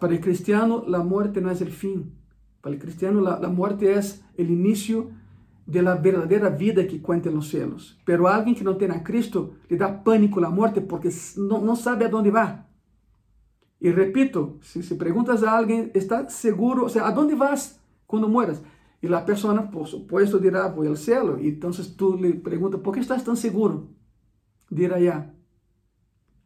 Para 0.00 0.14
o 0.14 0.20
cristiano, 0.20 0.84
a 0.94 1.04
morte 1.04 1.40
não 1.40 1.50
é 1.50 1.52
o 1.52 1.66
fim, 1.66 2.12
para 2.60 2.72
el 2.72 2.80
cristiano, 2.80 3.20
la, 3.20 3.38
la 3.38 3.48
muerte 3.48 3.94
es 3.94 4.24
el 4.36 4.50
inicio 4.50 5.10
de 5.68 5.82
la 5.82 5.96
verdadera 5.96 6.48
vida 6.48 6.86
que 6.86 7.02
cuenta 7.02 7.28
en 7.28 7.34
los 7.34 7.48
cielos. 7.48 8.00
Pero 8.06 8.26
a 8.26 8.34
alguien 8.34 8.56
que 8.56 8.64
no 8.64 8.78
tiene 8.78 8.94
a 8.94 9.04
Cristo 9.04 9.52
le 9.68 9.76
da 9.76 10.02
pánico 10.02 10.40
la 10.40 10.48
muerte 10.48 10.80
porque 10.80 11.10
no 11.36 11.76
sabe 11.76 12.06
a 12.06 12.08
dónde 12.08 12.30
va. 12.30 12.66
Y 13.78 13.90
repito, 13.92 14.58
si 14.62 14.82
preguntas 14.94 15.42
a 15.42 15.56
alguien, 15.56 15.90
¿está 15.94 16.28
seguro? 16.30 16.86
O 16.86 16.88
sea, 16.88 17.06
¿a 17.06 17.12
dónde 17.12 17.34
vas 17.34 17.80
cuando 18.06 18.28
mueras? 18.28 18.62
Y 19.02 19.08
la 19.08 19.24
persona, 19.26 19.70
por 19.70 19.86
supuesto, 19.86 20.38
dirá, 20.38 20.64
al 20.64 20.96
cielo. 20.96 21.38
Y 21.38 21.48
entonces 21.48 21.94
tú 21.96 22.16
le 22.16 22.32
preguntas, 22.32 22.80
¿por 22.80 22.94
qué 22.94 23.00
estás 23.00 23.22
tan 23.22 23.36
seguro? 23.36 23.88
Dirá 24.70 24.98
ya. 24.98 25.34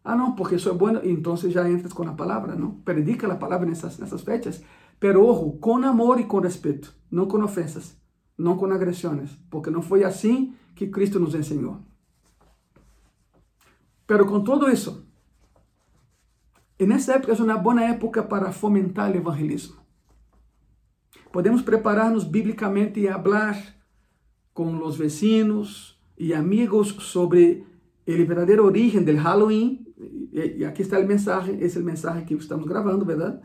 Ah, 0.03 0.16
no, 0.16 0.35
porque 0.37 0.59
soy 0.59 0.77
bueno. 0.77 1.01
Y 1.03 1.11
entonces 1.11 1.55
ya 1.55 1.66
entras 1.66 1.95
con 1.95 2.09
la 2.09 2.16
palabra, 2.16 2.57
¿no? 2.57 2.83
Predica 2.85 3.27
en 3.62 3.70
esas, 3.70 3.99
en 4.01 4.05
esas 4.05 4.25
fechas. 4.25 4.62
Pero 4.99 5.27
ojo, 5.27 5.59
com 5.61 5.85
amor 5.85 6.20
e 6.20 6.25
com 6.25 6.41
respeito, 6.41 6.93
não 7.11 7.27
com 7.27 7.43
ofensas, 7.43 7.97
não 8.37 8.57
com 8.57 8.66
agressões, 8.66 9.30
porque 9.51 9.70
não 9.70 9.83
foi 9.83 10.05
assim 10.05 10.55
que 10.74 10.89
Cristo 10.89 11.20
nos 11.20 11.35
ensinou. 11.35 11.80
Pero 14.07 14.26
com 14.26 14.43
todo 14.43 14.70
isso, 14.70 15.07
nessa 16.78 17.14
época 17.14 17.33
é 17.33 17.43
uma 17.43 17.57
boa 17.57 17.83
época 17.83 18.22
para 18.22 18.53
fomentar 18.53 19.12
o 19.12 19.16
evangelismo. 19.16 19.76
Podemos 21.30 21.62
preparar-nos 21.62 22.24
biblicamente 22.24 23.01
e 23.01 23.11
falar 23.11 23.57
con 24.53 24.78
los 24.78 24.99
vecinos 24.99 25.99
y 26.18 26.35
amigos 26.35 26.89
sobre 27.01 27.64
el 28.07 28.26
verdadero 28.26 28.66
origen 28.66 29.05
del 29.05 29.18
Halloween. 29.18 29.87
Y 30.33 30.64
aquí 30.64 30.83
está 30.83 30.99
el 30.99 31.07
mensaje, 31.07 31.59
es 31.64 31.76
el 31.76 31.85
mensaje 31.85 32.26
que 32.26 32.35
estamos 32.35 32.68
grabando, 32.68 33.05
¿verdad? 33.07 33.41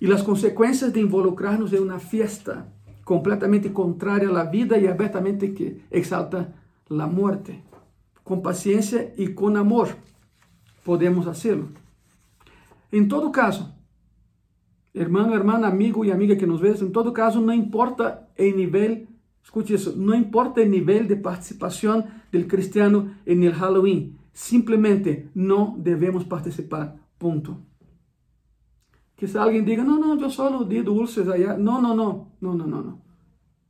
Y 0.00 0.06
las 0.06 0.22
consecuencias 0.22 0.92
de 0.92 1.00
involucrarnos 1.00 1.72
en 1.72 1.82
una 1.82 2.00
fiesta 2.00 2.72
completamente 3.04 3.72
contraria 3.72 4.28
a 4.28 4.32
la 4.32 4.44
vida 4.44 4.78
y 4.78 4.86
abiertamente 4.86 5.54
que 5.54 5.82
exalta 5.90 6.54
la 6.88 7.06
muerte. 7.06 7.62
Con 8.22 8.42
paciencia 8.42 9.12
y 9.16 9.34
con 9.34 9.56
amor 9.56 9.88
podemos 10.84 11.26
hacerlo. 11.26 11.68
En 12.90 13.08
todo 13.08 13.30
caso, 13.32 13.74
hermano, 14.94 15.34
hermana, 15.34 15.68
amigo 15.68 16.04
y 16.04 16.10
amiga 16.10 16.36
que 16.36 16.46
nos 16.46 16.60
ves, 16.60 16.80
en 16.80 16.92
todo 16.92 17.12
caso, 17.12 17.40
no 17.40 17.52
importa 17.52 18.28
el 18.36 18.56
nivel, 18.56 19.08
escuche 19.42 19.74
eso, 19.74 19.94
no 19.96 20.14
importa 20.14 20.62
el 20.62 20.70
nivel 20.70 21.08
de 21.08 21.16
participación 21.16 22.06
del 22.32 22.46
cristiano 22.46 23.14
en 23.26 23.42
el 23.42 23.52
Halloween, 23.52 24.18
simplemente 24.32 25.28
no 25.34 25.74
debemos 25.78 26.24
participar, 26.24 26.96
punto. 27.18 27.60
Quizá 29.16 29.42
alguien 29.42 29.64
diga, 29.64 29.84
no, 29.84 29.98
no, 29.98 30.18
yo 30.18 30.28
solo 30.28 30.64
di 30.64 30.80
dulces 30.82 31.28
allá. 31.28 31.56
No, 31.56 31.80
no, 31.80 31.94
no, 31.94 32.32
no, 32.40 32.54
no, 32.54 32.66
no, 32.66 32.82
no. 32.82 33.02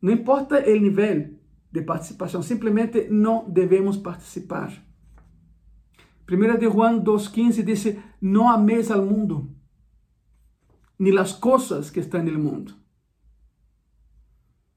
No 0.01 0.11
importa 0.11 0.59
el 0.59 0.83
nivel 0.83 1.41
de 1.71 1.83
participación, 1.83 2.43
simplemente 2.43 3.09
no 3.11 3.45
debemos 3.49 3.99
participar. 3.99 4.71
Primera 6.25 6.57
de 6.57 6.67
Juan 6.67 7.05
2.15 7.05 7.65
dice, 7.65 8.03
no 8.21 8.51
améis 8.51 8.91
al 8.91 9.05
mundo, 9.05 9.49
ni 10.99 11.11
las 11.13 11.35
cosas 11.35 11.91
que 11.91 12.01
están 12.01 12.23
en 12.23 12.29
el 12.29 12.39
mundo. 12.39 12.73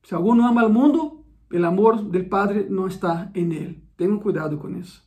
Si 0.03 0.15
alguno 0.15 0.47
ama 0.47 0.61
al 0.61 0.71
mundo, 0.71 1.25
el 1.49 1.65
amor 1.65 2.09
del 2.09 2.27
Padre 2.27 2.67
no 2.69 2.87
está 2.87 3.31
en 3.33 3.51
él. 3.51 3.83
Tengan 3.95 4.19
cuidado 4.19 4.59
con 4.59 4.75
eso. 4.75 5.01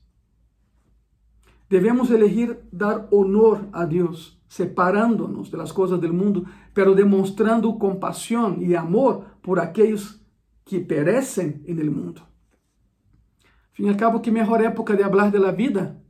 Debemos 1.68 2.10
elegir 2.10 2.68
dar 2.72 3.08
honor 3.10 3.68
a 3.72 3.86
Dios, 3.86 4.39
separándonos 4.50 5.48
de 5.52 5.56
las 5.56 5.72
cosas 5.72 6.00
del 6.00 6.12
mundo, 6.12 6.44
pero 6.74 6.92
demostrando 6.92 7.78
compasión 7.78 8.60
y 8.60 8.74
amor 8.74 9.24
por 9.42 9.60
aquellos 9.60 10.20
que 10.64 10.80
perecen 10.80 11.62
en 11.68 11.78
el 11.78 11.92
mundo. 11.92 12.22
Al 12.22 13.74
fin 13.74 13.86
y 13.86 13.88
al 13.90 13.96
cabo, 13.96 14.20
qué 14.20 14.32
mejor 14.32 14.60
época 14.64 14.94
de 14.96 15.04
hablar 15.04 15.30
de 15.30 15.52
vida 15.52 16.02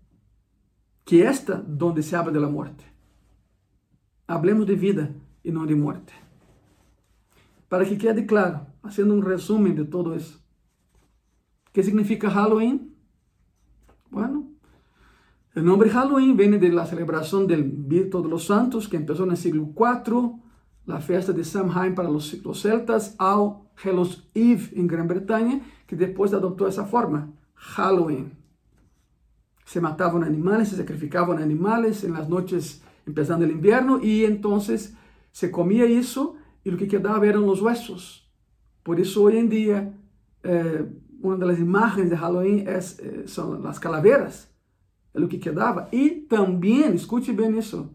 que 1.05 1.29
esta 1.29 1.63
donde 1.67 2.03
se 2.03 2.17
habla 2.17 2.33
de 2.33 2.41
la 2.41 2.49
muerte. 2.49 2.83
Hablemos 4.27 4.67
de 4.67 4.75
vida 4.75 5.11
y 5.43 5.53
no 5.53 5.67
de 5.67 5.75
muerte. 5.75 6.15
Para 7.69 7.85
que 7.85 7.99
quede 7.99 8.25
claro, 8.25 8.67
haciendo 8.83 9.13
un 9.13 9.23
resumen 9.23 9.75
de 9.77 9.85
todo 9.85 10.15
eso. 10.15 10.41
¿Qué 11.75 11.83
significa 11.83 12.31
Halloween? 12.31 12.97
Bueno, 14.11 14.40
el 15.55 15.65
nombre 15.65 15.91
Halloween 15.91 16.37
viene 16.37 16.59
de 16.59 16.69
la 16.69 16.87
celebración 16.87 17.47
del 17.47 17.65
Virto 17.65 18.23
de 18.23 18.29
los 18.29 18.47
Santos, 18.47 18.89
que 18.89 18.97
empezó 18.97 19.25
en 19.25 19.33
el 19.33 19.37
siglo 19.37 19.73
IV, 19.77 20.33
la 20.87 21.01
fiesta 21.01 21.33
de 21.33 21.45
Samhain 21.45 21.95
para 21.95 22.09
los, 22.09 22.43
los 22.45 22.63
celtas, 22.63 23.17
al 23.19 23.57
Hellos 23.83 24.29
Eve 24.35 24.71
en 24.75 24.87
Gran 24.87 25.09
Bretaña, 25.09 25.61
que 25.87 25.97
después 25.97 26.33
adoptó 26.33 26.69
esa 26.69 26.85
forma, 26.85 27.33
Halloween. 27.55 28.33
Se 29.65 29.81
mataban 29.81 30.25
animales, 30.25 30.69
se 30.69 30.77
sacrificaban 30.77 31.43
animales 31.43 32.05
en 32.05 32.13
las 32.13 32.29
noches 32.29 32.83
empezando 33.07 33.45
el 33.45 33.53
invierno 33.53 34.01
y 34.03 34.25
entonces 34.25 34.95
se 35.33 35.51
comía 35.51 35.85
eso 35.85 36.37
y 36.65 36.71
lo 36.71 36.77
que 36.77 36.89
quedaba 36.89 37.25
eran 37.27 37.47
los 37.47 37.61
huesos. 37.63 38.29
Por 38.83 39.01
eso 39.01 39.25
hoy 39.25 39.39
en 39.39 39.49
día 39.49 39.95
eh, 40.43 40.87
una 41.21 41.37
de 41.37 41.47
las 41.47 41.59
imágenes 41.59 42.11
de 42.11 42.17
Halloween 42.17 42.69
es, 42.69 42.99
eh, 42.99 43.25
son 43.27 43.63
las 43.63 43.79
calaveras, 43.79 44.50
es 45.13 45.21
lo 45.21 45.29
que 45.29 45.41
quedaba. 45.41 45.89
Y 45.93 46.23
también, 46.23 46.95
escuche 46.95 47.33
bien 47.33 47.57
eso, 47.57 47.91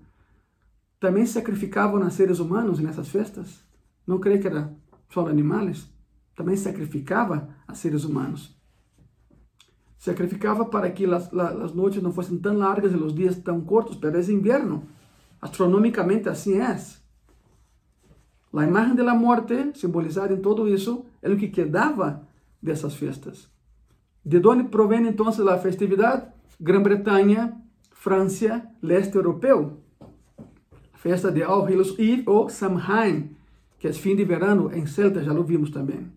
también 1.00 1.28
sacrificaban 1.28 2.04
a 2.04 2.10
seres 2.10 2.40
humanos 2.40 2.80
en 2.80 2.88
esas 2.88 3.10
fiestas. 3.10 3.66
No 4.06 4.20
cree 4.20 4.40
que 4.40 4.48
eran 4.48 4.82
solo 5.10 5.30
animales, 5.30 5.90
también 6.36 6.58
sacrificaba 6.58 7.64
a 7.68 7.76
seres 7.76 8.06
humanos. 8.06 8.58
Sacrificaba 9.98 10.70
para 10.70 10.94
que 10.94 11.08
las, 11.08 11.34
las 11.34 11.74
noches 11.74 12.04
no 12.04 12.12
fuesen 12.12 12.42
tan 12.42 12.60
largas 12.60 12.92
y 12.92 12.98
los 12.98 13.16
días 13.16 13.44
tan 13.44 13.62
cortos, 13.62 13.98
pero 13.98 14.20
es 14.20 14.30
invierno. 14.30 14.84
Astronómicamente 15.42 16.30
así 16.30 16.54
es. 16.54 17.02
La 18.52 18.66
imagen 18.66 18.96
de 18.96 19.04
la 19.04 19.14
muerte, 19.14 19.72
simbolizada 19.76 20.34
en 20.34 20.42
todo 20.42 20.68
eso, 20.68 21.06
es 21.22 21.30
lo 21.30 21.38
que 21.38 21.52
quedaba 21.52 22.28
de 22.62 22.72
esas 22.72 22.96
fiestas. 22.96 23.52
¿De 24.24 24.40
dónde 24.40 24.64
proviene 24.64 25.10
entonces 25.10 25.44
la 25.44 25.58
festividad? 25.58 26.34
Gran 26.60 26.84
Bretaña, 26.84 27.62
Francia, 27.92 28.72
leste 28.82 29.18
europeo. 29.18 29.82
Fiesta 30.94 31.32
de 31.32 31.44
All 31.44 31.66
Hallows 31.66 31.96
Eve 32.00 32.24
o 32.26 32.50
Samhain, 32.50 33.38
que 33.80 33.88
es 33.88 34.00
fin 34.00 34.18
de 34.18 34.26
verano 34.26 34.72
en 34.72 34.88
Celta, 34.88 35.22
ya 35.22 35.34
lo 35.34 35.44
vimos 35.44 35.72
también 35.72 36.16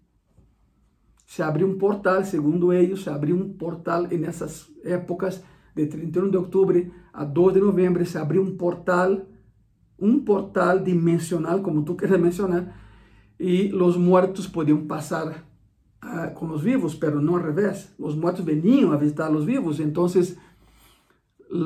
se 1.29 1.43
abriu 1.43 1.69
um 1.69 1.77
portal, 1.77 2.25
segundo 2.25 2.73
eles, 2.73 3.03
se 3.03 3.11
abriu 3.11 3.37
um 3.37 3.53
portal 3.53 4.09
nessas 4.09 4.67
épocas 4.83 5.45
de 5.75 5.87
31 5.87 6.31
de 6.31 6.39
outubro 6.39 6.91
a 7.13 7.23
2 7.23 7.53
de 7.53 7.61
novembro, 7.61 8.05
se 8.07 8.17
abriu 8.17 8.43
um 8.43 8.57
portal, 8.57 9.27
um 10.01 10.25
portal 10.25 10.83
dimensional, 10.83 11.61
como 11.61 11.85
tu 11.85 11.95
queres 11.95 12.19
mencionar, 12.19 12.75
e 13.39 13.71
os 13.75 13.95
mortos 13.99 14.47
podiam 14.47 14.87
passar 14.87 15.45
uh, 16.05 16.33
com 16.35 16.51
os 16.51 16.63
vivos, 16.63 16.95
pero 16.95 17.21
não 17.21 17.37
ao 17.37 17.43
revés. 17.43 17.95
Os 17.99 18.15
mortos 18.15 18.45
veniam 18.45 18.93
a 18.93 18.97
visitar 18.97 19.31
os 19.31 19.45
vivos, 19.45 19.81
então 19.81 20.07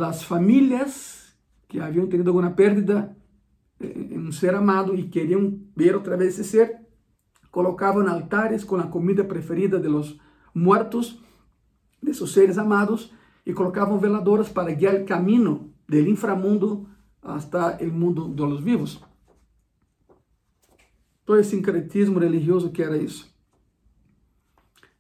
as 0.08 0.22
famílias 0.24 1.36
que 1.68 1.80
haviam 1.80 2.06
tido 2.06 2.28
alguma 2.28 2.50
perda 2.50 3.16
em 3.80 4.18
um 4.18 4.30
ser 4.32 4.54
amado 4.54 4.94
e 4.94 5.08
queriam 5.08 5.58
ver 5.74 5.94
outra 5.94 6.16
vez 6.16 6.38
esse 6.38 6.48
ser, 6.48 6.86
colocaban 7.50 8.08
altares 8.08 8.64
con 8.64 8.78
la 8.78 8.90
comida 8.90 9.26
preferida 9.26 9.78
de 9.78 9.88
los 9.88 10.18
muertos, 10.54 11.22
de 12.00 12.14
sus 12.14 12.32
seres 12.32 12.58
amados, 12.58 13.12
y 13.44 13.52
colocaban 13.52 14.00
veladoras 14.00 14.50
para 14.50 14.70
guiar 14.72 14.94
el 14.94 15.04
camino 15.04 15.72
del 15.88 16.08
inframundo 16.08 16.86
hasta 17.22 17.76
el 17.78 17.92
mundo 17.92 18.28
de 18.28 18.42
los 18.42 18.62
vivos. 18.62 19.04
Todo 21.24 21.38
ese 21.38 21.50
sincretismo 21.50 22.20
religioso 22.20 22.72
que 22.72 22.82
era 22.82 22.96
eso. 22.96 23.31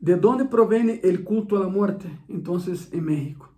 ¿De 0.02 0.16
dónde 0.16 0.46
proviene 0.46 1.00
el 1.04 1.22
culto 1.22 1.56
a 1.56 1.60
la 1.60 1.68
muerte 1.68 2.10
entonces 2.28 2.92
en 2.92 3.04
México? 3.04 3.54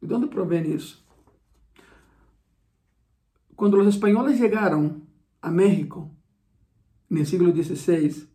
¿De 0.00 0.08
dónde 0.08 0.26
proviene 0.26 0.74
eso? 0.74 0.98
Cuando 3.54 3.76
los 3.76 3.86
españoles 3.86 4.40
llegaron 4.40 5.04
a 5.40 5.52
México, 5.52 6.10
no 7.08 7.24
século 7.24 7.52
XVI, 7.52 8.26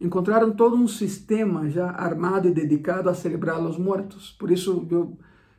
encontraram 0.00 0.54
todo 0.54 0.76
um 0.76 0.86
sistema 0.86 1.68
já 1.68 1.90
armado 1.90 2.46
e 2.46 2.54
dedicado 2.54 3.10
a 3.10 3.14
celebrar 3.14 3.60
os 3.60 3.76
mortos. 3.76 4.30
Por 4.38 4.52
isso 4.52 4.86
eu 4.88 5.18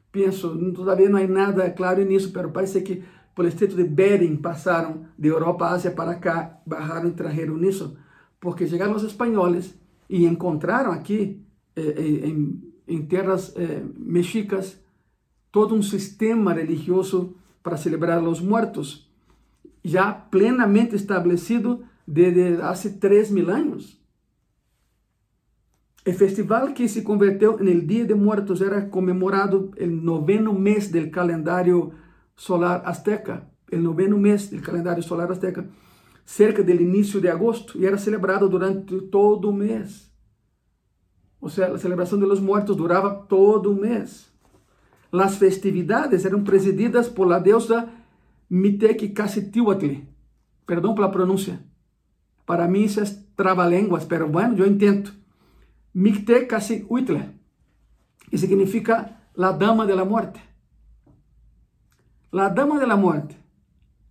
penso, 0.09 0.57
todavia 0.71 1.09
não 1.09 1.19
há 1.19 1.27
nada 1.27 1.69
claro 1.69 2.01
nisso, 2.05 2.31
mas 2.33 2.51
parece 2.53 2.79
que 2.79 3.03
por 3.35 3.45
estreito 3.45 3.75
de 3.75 3.83
Bering 3.83 4.37
passaram 4.37 5.05
de 5.19 5.27
Europa, 5.27 5.67
Ásia 5.67 5.91
para 5.91 6.15
cá, 6.15 6.61
barraram 6.65 7.09
e 7.09 7.11
trajeron 7.11 7.57
nisso, 7.57 7.97
porque 8.39 8.65
chegaram 8.65 8.95
os 8.95 9.03
espanhóis 9.03 9.77
e 10.09 10.25
encontraram 10.25 10.91
aqui 10.91 11.45
eh, 11.75 11.81
eh, 11.81 12.27
em, 12.27 12.73
em 12.87 13.05
terras 13.05 13.53
eh, 13.55 13.83
mexicas 13.97 14.79
todo 15.51 15.75
um 15.75 15.81
sistema 15.81 16.53
religioso 16.53 17.35
para 17.61 17.77
celebrar 17.77 18.23
os 18.23 18.41
mortos, 18.41 19.11
já 19.83 20.13
plenamente 20.13 20.95
estabelecido 20.95 21.83
desde 22.05 22.61
hace 22.61 22.91
tres 22.91 23.31
mil 23.31 23.49
años. 23.49 24.01
El 26.05 26.13
festival 26.13 26.73
que 26.73 26.87
se 26.87 27.03
convirtió 27.03 27.59
en 27.59 27.67
el 27.67 27.85
Día 27.85 28.05
de 28.05 28.15
Muertos 28.15 28.61
era 28.61 28.89
conmemorado 28.89 29.71
el 29.75 30.05
noveno 30.05 30.53
mes 30.53 30.89
del 30.89 31.11
calendario 31.11 31.91
solar 32.35 32.83
azteca, 32.85 33.49
el 33.69 33.83
noveno 33.83 34.17
mes 34.17 34.49
del 34.49 34.61
calendario 34.61 35.03
solar 35.03 35.29
azteca, 35.29 35.65
cerca 36.27 36.61
del 36.61 36.81
inicio 36.81 37.21
de 37.21 37.29
agosto, 37.29 37.79
y 37.79 37.85
era 37.85 37.97
celebrado 37.97 38.49
durante 38.49 38.99
todo 39.03 39.47
un 39.47 39.59
mes. 39.59 40.11
O 41.39 41.49
sea, 41.49 41.69
la 41.69 41.77
celebración 41.77 42.19
de 42.19 42.27
los 42.27 42.41
muertos 42.41 42.75
duraba 42.75 43.25
todo 43.29 43.69
un 43.69 43.79
mes. 43.79 44.29
Las 45.09 45.37
festividades 45.37 46.25
eran 46.25 46.43
presididas 46.43 47.07
por 47.07 47.27
la 47.27 47.39
diosa 47.39 47.93
Mitequicacitihuatl, 48.49 50.01
perdón 50.65 50.95
por 50.95 51.05
la 51.05 51.11
pronuncia, 51.11 51.61
para 52.45 52.67
mí 52.67 52.83
eso 52.83 53.01
es 53.01 53.25
trabalenguas, 53.35 54.05
pero 54.05 54.27
bueno, 54.27 54.55
yo 54.55 54.65
intento. 54.65 55.11
Mictecacihuitl, 55.93 57.15
que 58.29 58.37
significa 58.37 59.29
la 59.33 59.53
dama 59.53 59.85
de 59.85 59.95
la 59.95 60.03
muerte. 60.03 60.41
La 62.31 62.49
dama 62.49 62.79
de 62.79 62.87
la 62.87 62.97
muerte, 62.97 63.37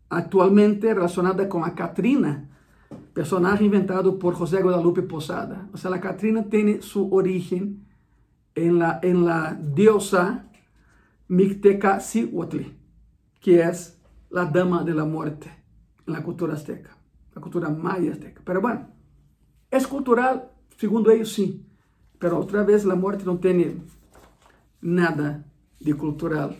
actualmente 0.09 0.93
relacionada 0.95 1.49
con 1.49 1.63
la 1.63 1.75
Catrina, 1.75 2.49
personaje 3.13 3.65
inventado 3.65 4.19
por 4.19 4.35
José 4.35 4.63
Guadalupe 4.63 5.03
Posada. 5.03 5.69
O 5.73 5.77
sea, 5.77 5.91
la 5.91 6.01
Catrina 6.01 6.45
tiene 6.45 6.83
su 6.83 7.13
origen 7.13 7.87
en 8.55 8.79
la, 8.79 9.01
en 9.03 9.25
la 9.25 9.59
diosa 9.61 10.47
Mixteca 11.29 12.01
Cihuatl, 12.01 12.63
que 13.41 13.63
es 13.63 13.99
la 14.31 14.45
dama 14.45 14.85
de 14.85 14.95
la 14.95 15.05
muerte 15.05 15.51
en 16.07 16.13
la 16.13 16.23
cultura 16.23 16.55
azteca, 16.55 16.97
la 17.35 17.41
cultura 17.41 17.69
maya 17.69 18.13
azteca. 18.13 18.41
Pero 18.45 18.61
bueno, 18.61 18.89
es 19.71 19.87
cultural, 19.87 20.51
segundo 20.77 21.11
ellos 21.11 21.33
sí, 21.33 21.67
pero 22.19 22.39
otra 22.39 22.63
vez 22.63 22.85
la 22.85 22.95
muerte 22.95 23.25
no 23.25 23.39
tiene 23.39 23.77
nada 24.81 25.45
de 25.81 25.95
cultural. 25.95 26.57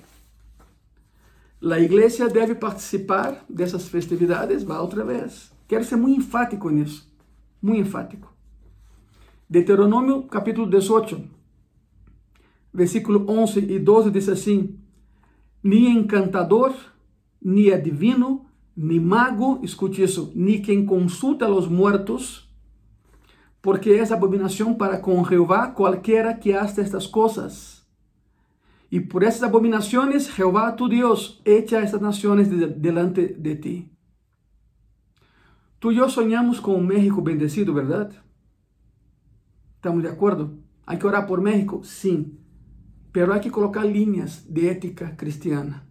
La 1.61 1.81
iglesia 1.81 2.29
debe 2.29 2.55
participar 2.55 3.43
dessas 3.49 3.89
festividades, 3.89 4.63
vai 4.63 4.79
outra 4.79 5.03
vez. 5.03 5.51
Quero 5.67 5.85
ser 5.85 5.97
muito 5.97 6.21
enfático 6.21 6.69
nisso, 6.69 7.11
muito 7.63 7.81
enfático. 7.81 8.31
Deuteronômio 9.49 10.25
capítulo 10.25 10.69
18, 10.69 11.19
versículo 12.75 13.25
11 13.27 13.61
e 13.73 13.79
12 13.79 14.11
diz 14.11 14.29
assim: 14.29 14.79
Ni 15.63 15.89
encantador, 15.89 16.75
ni 17.43 17.73
adivino, 17.73 18.45
ni 18.77 19.01
mago, 19.01 19.59
escute 19.63 20.03
isso, 20.03 20.31
ni 20.35 20.61
quem 20.61 20.85
consulta 20.85 21.49
os 21.49 21.67
mortos, 21.67 22.51
porque 23.63 23.93
é 23.93 24.13
abominação 24.13 24.75
para 24.75 24.99
com 24.99 25.25
Jeová 25.25 25.69
qualquer 25.69 26.39
que 26.39 26.53
hace 26.53 26.83
estas 26.83 27.07
coisas 27.07 27.76
y 28.91 29.01
por 29.01 29.25
esas 29.25 29.43
abominaciones 29.43 30.31
Jehová 30.31 30.77
tu 30.77 30.89
Dios 30.89 31.41
echa 31.45 31.83
estas 31.83 32.01
naciones 32.01 32.51
de, 32.51 32.69
delante 32.69 33.35
de 33.39 33.57
ti. 33.57 33.93
Tú 35.79 35.93
y 35.93 35.97
yo 35.97 36.09
soñamos 36.09 36.61
con 36.61 36.77
un 36.77 36.87
México 36.87 37.23
bendecido, 37.23 37.75
¿verdad? 37.75 38.11
¿Estamos 39.75 40.03
de 40.03 40.09
acuerdo? 40.09 40.55
¿Hay 40.87 40.99
que 40.99 41.07
orar 41.07 41.27
por 41.27 41.41
México? 41.41 41.81
Sí. 41.85 42.39
Pero 43.13 43.33
hay 43.33 43.41
que 43.41 43.51
colocar 43.51 43.85
líneas 43.85 44.47
de 44.49 44.71
ética 44.71 45.17
cristiana. 45.17 45.87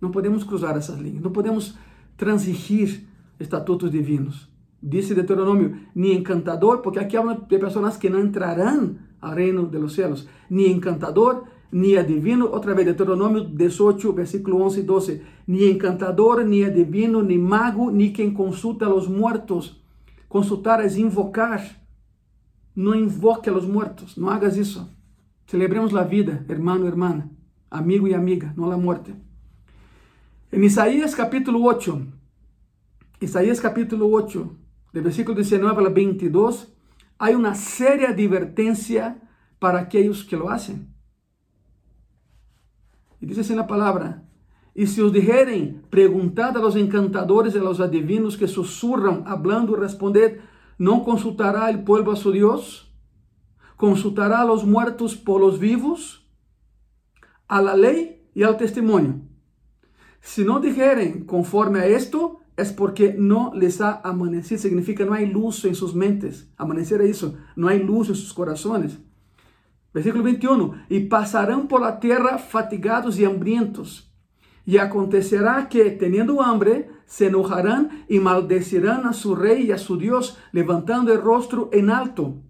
No 0.00 0.10
podemos 0.10 0.44
cruzar 0.44 0.76
esas 0.76 1.00
líneas. 1.00 1.22
No 1.22 1.32
podemos 1.32 1.76
transigir 2.16 3.08
estatutos 3.38 3.90
divinos. 3.90 4.50
Dice 4.80 5.14
Deuteronomio, 5.14 5.72
ni 5.94 6.12
encantador, 6.12 6.82
porque 6.82 7.00
aquí 7.00 7.16
habla 7.16 7.38
de 7.48 7.58
personas 7.58 7.96
que 7.96 8.10
no 8.10 8.18
entrarán 8.18 9.16
al 9.20 9.34
reino 9.34 9.64
de 9.64 9.78
los 9.78 9.94
cielos, 9.94 10.28
ni 10.50 10.66
encantador, 10.66 11.44
ni 11.74 11.96
adivino, 11.96 12.52
otra 12.52 12.72
vez 12.72 12.86
Deuteronomio 12.86 13.42
18, 13.42 14.14
versículo 14.14 14.58
11 14.58 14.78
y 14.78 14.82
12, 14.84 15.22
ni 15.48 15.64
encantador, 15.64 16.44
ni 16.44 16.62
adivino, 16.62 17.20
ni 17.20 17.36
mago, 17.36 17.90
ni 17.90 18.12
quien 18.12 18.32
consulta 18.32 18.86
a 18.86 18.88
los 18.88 19.08
muertos. 19.08 19.82
Consultar 20.28 20.82
es 20.82 20.96
invocar. 20.96 21.84
No 22.76 22.94
invoque 22.94 23.50
a 23.50 23.52
los 23.52 23.66
muertos, 23.66 24.16
no 24.16 24.30
hagas 24.30 24.56
eso. 24.56 24.88
Celebremos 25.48 25.92
la 25.92 26.04
vida, 26.04 26.44
hermano, 26.48 26.86
hermana, 26.86 27.28
amigo 27.70 28.06
y 28.06 28.14
amiga, 28.14 28.54
no 28.56 28.68
la 28.68 28.76
muerte. 28.76 29.12
En 30.52 30.62
Isaías 30.62 31.16
capítulo 31.16 31.58
8, 31.60 32.02
Isaías 33.18 33.60
capítulo 33.60 34.08
8, 34.12 34.56
de 34.92 35.00
versículo 35.00 35.34
19 35.38 35.86
al 35.86 35.92
22, 35.92 36.72
hay 37.18 37.34
una 37.34 37.56
seria 37.56 38.10
advertencia 38.10 39.20
para 39.58 39.80
aquellos 39.80 40.22
que 40.22 40.36
lo 40.36 40.50
hacen. 40.50 40.93
E 43.24 43.26
diz 43.26 43.38
assim 43.38 43.54
na 43.54 43.64
palavra: 43.64 44.22
E 44.76 44.86
se 44.86 45.00
os 45.00 45.10
dijerem, 45.10 45.80
perguntad 45.90 46.54
a 46.58 46.60
los 46.60 46.76
encantadores 46.76 47.54
e 47.54 47.58
a 47.58 47.62
los 47.62 47.80
adivinos 47.80 48.36
que 48.36 48.46
sussurram, 48.46 49.22
hablando, 49.24 49.74
responded, 49.74 50.40
não 50.78 51.00
consultará 51.00 51.70
el 51.70 51.84
pueblo 51.84 52.12
a 52.12 52.16
su 52.16 52.30
Dios? 52.30 52.94
¿Consultará 53.78 54.42
a 54.42 54.44
los 54.44 54.62
muertos 54.62 55.16
por 55.16 55.40
los 55.40 55.58
vivos? 55.58 56.28
A 57.48 57.62
la 57.62 57.74
ley 57.74 58.28
y 58.34 58.42
al 58.42 58.58
testimonio. 58.58 59.22
Si 60.20 60.44
no 60.44 60.60
dijeren 60.60 61.24
conforme 61.24 61.78
a 61.78 61.86
esto, 61.86 62.40
es 62.58 62.74
porque 62.74 63.14
no 63.16 63.52
les 63.54 63.80
ha 63.80 64.02
amanecido. 64.04 64.60
Significa 64.60 65.06
no 65.06 65.14
hay 65.14 65.24
luz 65.24 65.64
en 65.64 65.74
sus 65.74 65.94
mentes. 65.94 66.52
Amanecer 66.58 67.00
es 67.00 67.16
eso. 67.16 67.36
No 67.56 67.68
hay 67.68 67.82
luz 67.82 68.10
en 68.10 68.16
sus 68.16 68.34
corazones. 68.34 68.98
Versículo 69.94 70.24
21. 70.24 70.74
E 70.90 71.00
passarão 71.00 71.66
por 71.68 71.80
la 71.80 71.92
tierra 71.92 72.36
fatigados 72.36 73.18
e 73.18 73.24
hambrientos. 73.24 74.12
E 74.66 74.78
acontecerá 74.78 75.64
que, 75.66 75.90
teniendo 75.92 76.40
hambre, 76.40 76.86
se 77.06 77.26
enojarão 77.26 77.88
e 78.08 78.18
maldecirão 78.18 79.06
a 79.06 79.12
su 79.12 79.34
rei 79.34 79.66
e 79.66 79.72
a 79.72 79.78
su 79.78 79.96
Dios, 79.96 80.36
levantando 80.52 81.12
el 81.12 81.20
rostro 81.20 81.70
en 81.72 81.90
alto. 81.90 82.42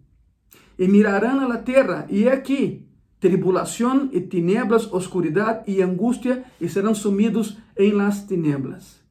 E 0.78 0.88
mirarão 0.88 1.40
a 1.40 1.47
la 1.47 1.59
tierra, 1.59 2.07
e 2.09 2.28
aqui, 2.28 2.88
tribulação 3.20 4.09
e 4.12 4.20
tinieblas, 4.20 4.90
oscuridade 4.92 5.64
e 5.70 5.82
angústia, 5.82 6.45
e 6.61 6.68
serão 6.68 6.95
sumidos 6.95 7.59
em 7.76 7.92
las 7.92 8.24
tinieblas. 8.26 9.05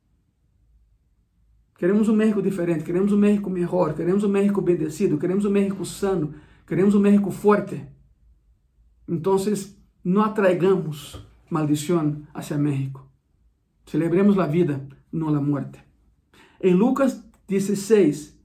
Queremos 1.77 2.07
um 2.07 2.15
México 2.15 2.41
diferente, 2.41 2.83
queremos 2.83 3.11
um 3.11 3.17
México 3.17 3.49
melhor, 3.49 3.93
queremos 3.93 4.23
um 4.23 4.29
México 4.29 4.61
bendecido, 4.61 5.17
queremos 5.17 5.43
um 5.43 5.51
México 5.51 5.85
sano, 5.85 6.33
queremos 6.65 6.95
um 6.95 6.99
México 6.99 7.29
forte. 7.29 7.92
Entonces, 9.07 9.77
no 10.03 10.23
atraigamos 10.23 11.25
maldición 11.49 12.27
hacia 12.33 12.57
México. 12.57 13.07
Celebremos 13.85 14.35
la 14.37 14.47
vida, 14.47 14.81
no 15.11 15.31
la 15.31 15.39
muerte. 15.39 15.83
En 16.59 16.77
Lucas 16.77 17.25
16, 17.47 18.39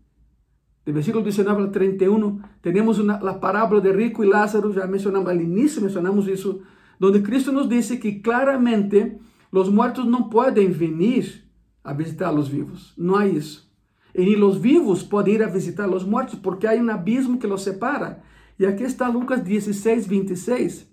del 0.84 0.94
versículo 0.94 1.22
19 1.22 1.62
al 1.62 1.70
31, 1.70 2.42
tenemos 2.60 2.98
una, 2.98 3.20
la 3.20 3.40
parábola 3.40 3.80
de 3.80 3.92
rico 3.92 4.24
y 4.24 4.28
Lázaro, 4.28 4.72
ya 4.72 4.86
mencionamos 4.86 5.28
al 5.28 5.40
inicio, 5.40 5.80
mencionamos 5.80 6.26
eso, 6.28 6.60
donde 6.98 7.22
Cristo 7.22 7.52
nos 7.52 7.68
dice 7.68 8.00
que 8.00 8.20
claramente 8.20 9.18
los 9.50 9.70
muertos 9.70 10.06
no 10.06 10.28
pueden 10.28 10.76
venir 10.78 11.48
a 11.82 11.92
visitar 11.92 12.28
a 12.28 12.32
los 12.32 12.50
vivos. 12.50 12.92
No 12.96 13.16
hay 13.16 13.36
eso. 13.36 13.68
Y 14.14 14.34
los 14.36 14.60
vivos 14.60 15.04
pueden 15.04 15.34
ir 15.36 15.42
a 15.42 15.48
visitar 15.48 15.84
a 15.84 15.88
los 15.88 16.06
muertos 16.06 16.36
porque 16.42 16.66
hay 16.66 16.80
un 16.80 16.90
abismo 16.90 17.38
que 17.38 17.46
los 17.46 17.62
separa. 17.62 18.24
E 18.58 18.66
aqui 18.66 18.82
está 18.82 19.08
Lucas 19.08 19.40
16, 19.40 20.06
26. 20.06 20.88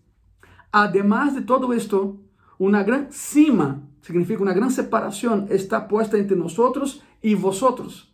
Además 0.72 1.34
de 1.34 1.42
todo 1.42 1.74
esto, 1.74 2.20
uma 2.60 2.84
grande 2.84 3.16
cima, 3.16 3.84
significa 4.02 4.44
uma 4.44 4.54
grande 4.54 4.74
separação, 4.74 5.48
está 5.50 5.82
puesta 5.82 6.20
entre 6.20 6.36
nós 6.36 6.56
e 7.24 7.34
vosotros. 7.34 8.14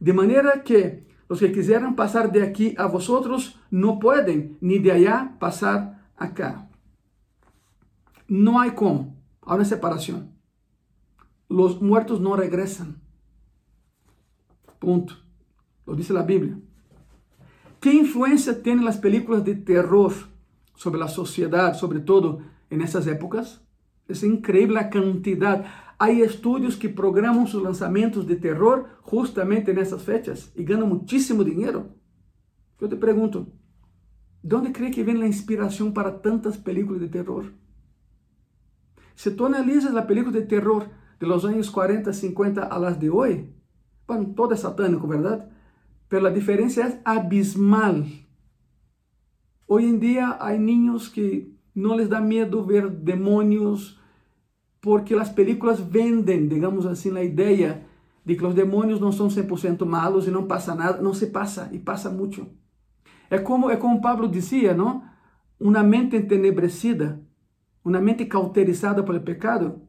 De 0.00 0.12
maneira 0.12 0.58
que 0.58 1.02
os 1.28 1.38
que 1.38 1.50
quiseram 1.50 1.92
passar 1.92 2.28
de 2.28 2.40
aqui 2.40 2.74
a 2.76 2.86
vosotros 2.86 3.58
não 3.70 3.98
podem, 3.98 4.56
ni 4.60 4.78
de 4.78 4.90
allá 4.90 5.26
passar 5.38 6.10
acá. 6.16 6.66
Não 8.28 8.58
há 8.58 8.70
como. 8.70 9.16
Há 9.42 9.54
uma 9.54 9.64
separação. 9.64 10.28
Os 11.48 11.80
muertos 11.80 12.20
não 12.20 12.32
regressam. 12.32 12.94
Ponto. 14.80 15.16
Lo 15.86 15.94
dice 15.94 16.16
a 16.16 16.22
Bíblia. 16.22 16.67
¿Qué 17.80 17.92
influencia 17.92 18.62
tienen 18.62 18.84
las 18.84 18.98
películas 18.98 19.44
de 19.44 19.54
terror 19.54 20.12
sobre 20.74 20.98
la 20.98 21.08
sociedad, 21.08 21.74
sobre 21.74 22.00
todo 22.00 22.40
en 22.70 22.80
esas 22.80 23.06
épocas? 23.06 23.62
Es 24.08 24.24
increíble 24.24 24.74
la 24.74 24.90
cantidad. 24.90 25.64
Hay 25.98 26.22
estudios 26.22 26.76
que 26.76 26.88
programan 26.88 27.46
sus 27.46 27.62
lanzamientos 27.62 28.26
de 28.26 28.36
terror 28.36 28.86
justamente 29.02 29.70
en 29.70 29.78
esas 29.78 30.02
fechas 30.02 30.52
y 30.56 30.64
ganan 30.64 30.88
muchísimo 30.88 31.44
dinero. 31.44 31.94
Yo 32.80 32.88
te 32.88 32.96
pregunto, 32.96 33.46
¿dónde 34.42 34.72
cree 34.72 34.90
que 34.90 35.04
viene 35.04 35.20
la 35.20 35.26
inspiración 35.26 35.92
para 35.92 36.20
tantas 36.20 36.58
películas 36.58 37.00
de 37.00 37.08
terror? 37.08 37.52
Si 39.14 39.30
tú 39.30 39.46
analizas 39.46 39.92
la 39.92 40.06
película 40.06 40.36
de 40.36 40.46
terror 40.46 40.88
de 41.20 41.26
los 41.26 41.44
años 41.44 41.70
40, 41.70 42.12
50 42.12 42.62
a 42.62 42.78
las 42.78 42.98
de 42.98 43.10
hoy, 43.10 43.52
bueno, 44.06 44.32
todo 44.34 44.54
es 44.54 44.60
satánico, 44.60 45.06
¿verdad? 45.06 45.50
Pero 46.08 46.22
la 46.22 46.30
diferencia 46.30 46.86
es 46.86 46.98
abismal. 47.04 48.06
Hoy 49.66 49.84
en 49.84 50.00
día 50.00 50.38
hay 50.40 50.58
niños 50.58 51.10
que 51.10 51.52
no 51.74 51.96
les 51.96 52.08
da 52.08 52.20
miedo 52.20 52.64
ver 52.64 52.90
demonios 52.90 54.00
porque 54.80 55.14
las 55.14 55.30
películas 55.30 55.90
venden, 55.90 56.48
digamos 56.48 56.86
así, 56.86 57.10
la 57.10 57.22
idea 57.22 57.86
de 58.24 58.36
que 58.36 58.42
los 58.42 58.54
demonios 58.54 59.00
no 59.00 59.12
son 59.12 59.30
100% 59.30 59.84
malos 59.84 60.26
y 60.28 60.30
no 60.30 60.48
pasa 60.48 60.74
nada. 60.74 61.00
No 61.00 61.14
se 61.14 61.26
pasa 61.26 61.68
y 61.72 61.78
pasa 61.78 62.10
mucho. 62.10 62.48
Es 63.30 63.42
como, 63.42 63.70
es 63.70 63.78
como 63.78 64.00
Pablo 64.00 64.28
decía, 64.28 64.74
¿no? 64.74 65.04
Una 65.58 65.82
mente 65.82 66.16
entenebrecida, 66.16 67.20
una 67.82 68.00
mente 68.00 68.28
cauterizada 68.28 69.04
por 69.04 69.14
el 69.14 69.22
pecado, 69.22 69.82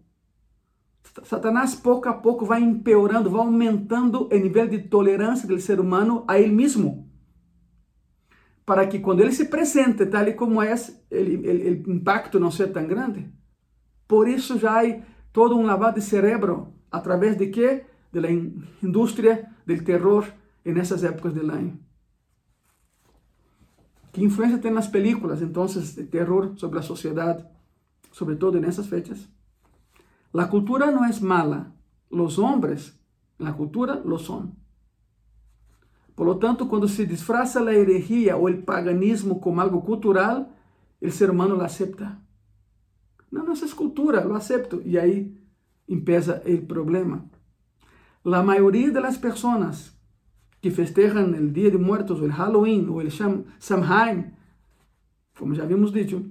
Satanás 1.23 1.75
pouco 1.75 2.07
a 2.07 2.13
pouco 2.13 2.45
vai 2.45 2.61
empeorando, 2.61 3.29
vai 3.29 3.41
aumentando 3.41 4.27
o 4.31 4.37
nível 4.37 4.67
de 4.67 4.79
tolerância 4.79 5.47
do 5.47 5.59
ser 5.59 5.79
humano 5.79 6.23
a 6.27 6.39
ele 6.39 6.53
mesmo. 6.53 7.09
Para 8.65 8.87
que 8.87 8.99
quando 8.99 9.21
ele 9.21 9.31
se 9.31 9.45
presente 9.45 10.05
tal 10.05 10.27
e 10.27 10.33
como 10.33 10.61
é, 10.61 10.73
o 10.73 11.91
impacto 11.91 12.39
não 12.39 12.51
seja 12.51 12.71
tão 12.71 12.85
grande. 12.85 13.31
Por 14.07 14.27
isso 14.27 14.57
já 14.59 14.81
há 14.81 15.01
todo 15.33 15.57
um 15.57 15.65
lavado 15.65 15.95
de 15.95 16.05
cerebro, 16.05 16.73
através 16.91 17.35
de 17.37 17.47
que? 17.47 17.89
de 18.11 18.21
la 18.21 18.29
industria 18.81 19.55
del 19.65 19.83
terror 19.83 20.25
en 20.65 20.77
esas 20.77 21.03
épocas 21.03 21.33
del 21.33 21.51
año. 21.51 21.79
¿Qué 24.11 24.21
influencia 24.21 24.59
tienen 24.59 24.75
las 24.75 24.87
películas 24.87 25.41
entonces 25.41 25.95
de 25.95 26.03
terror 26.03 26.53
sobre 26.57 26.77
la 26.77 26.83
sociedad, 26.83 27.51
sobre 28.11 28.35
todo 28.35 28.57
en 28.57 28.65
esas 28.65 28.87
fechas? 28.87 29.29
La 30.31 30.49
cultura 30.49 30.91
no 30.91 31.05
es 31.05 31.21
mala, 31.21 31.73
los 32.09 32.37
hombres 32.39 32.99
la 33.39 33.53
cultura 33.53 34.01
lo 34.05 34.19
son. 34.19 34.55
Por 36.13 36.27
lo 36.27 36.37
tanto, 36.37 36.67
cuando 36.67 36.87
se 36.89 37.05
disfraza 37.05 37.61
la 37.61 37.71
herejía 37.71 38.35
o 38.35 38.49
el 38.49 38.63
paganismo 38.63 39.39
como 39.39 39.61
algo 39.61 39.83
cultural, 39.83 40.53
el 40.99 41.13
ser 41.13 41.31
humano 41.31 41.55
lo 41.55 41.63
acepta. 41.63 42.21
No, 43.31 43.43
no, 43.43 43.53
eso 43.53 43.65
es 43.65 43.73
cultura, 43.73 44.25
lo 44.25 44.35
acepto. 44.35 44.81
Y 44.81 44.97
ahí 44.97 45.41
empieza 45.87 46.41
el 46.45 46.63
problema. 46.63 47.25
La 48.25 48.43
mayoría 48.43 48.89
de 48.89 48.99
las 48.99 49.17
personas 49.17 49.97
que 50.59 50.71
festejan 50.71 51.33
el 51.35 51.53
Día 51.53 51.69
de 51.69 51.77
Muertos, 51.77 52.19
o 52.19 52.25
el 52.25 52.33
Halloween, 52.33 52.89
o 52.89 52.99
el 52.99 53.11
Samhain, 53.59 54.35
como 55.37 55.53
ya 55.53 55.63
habíamos 55.63 55.93
dicho, 55.93 56.21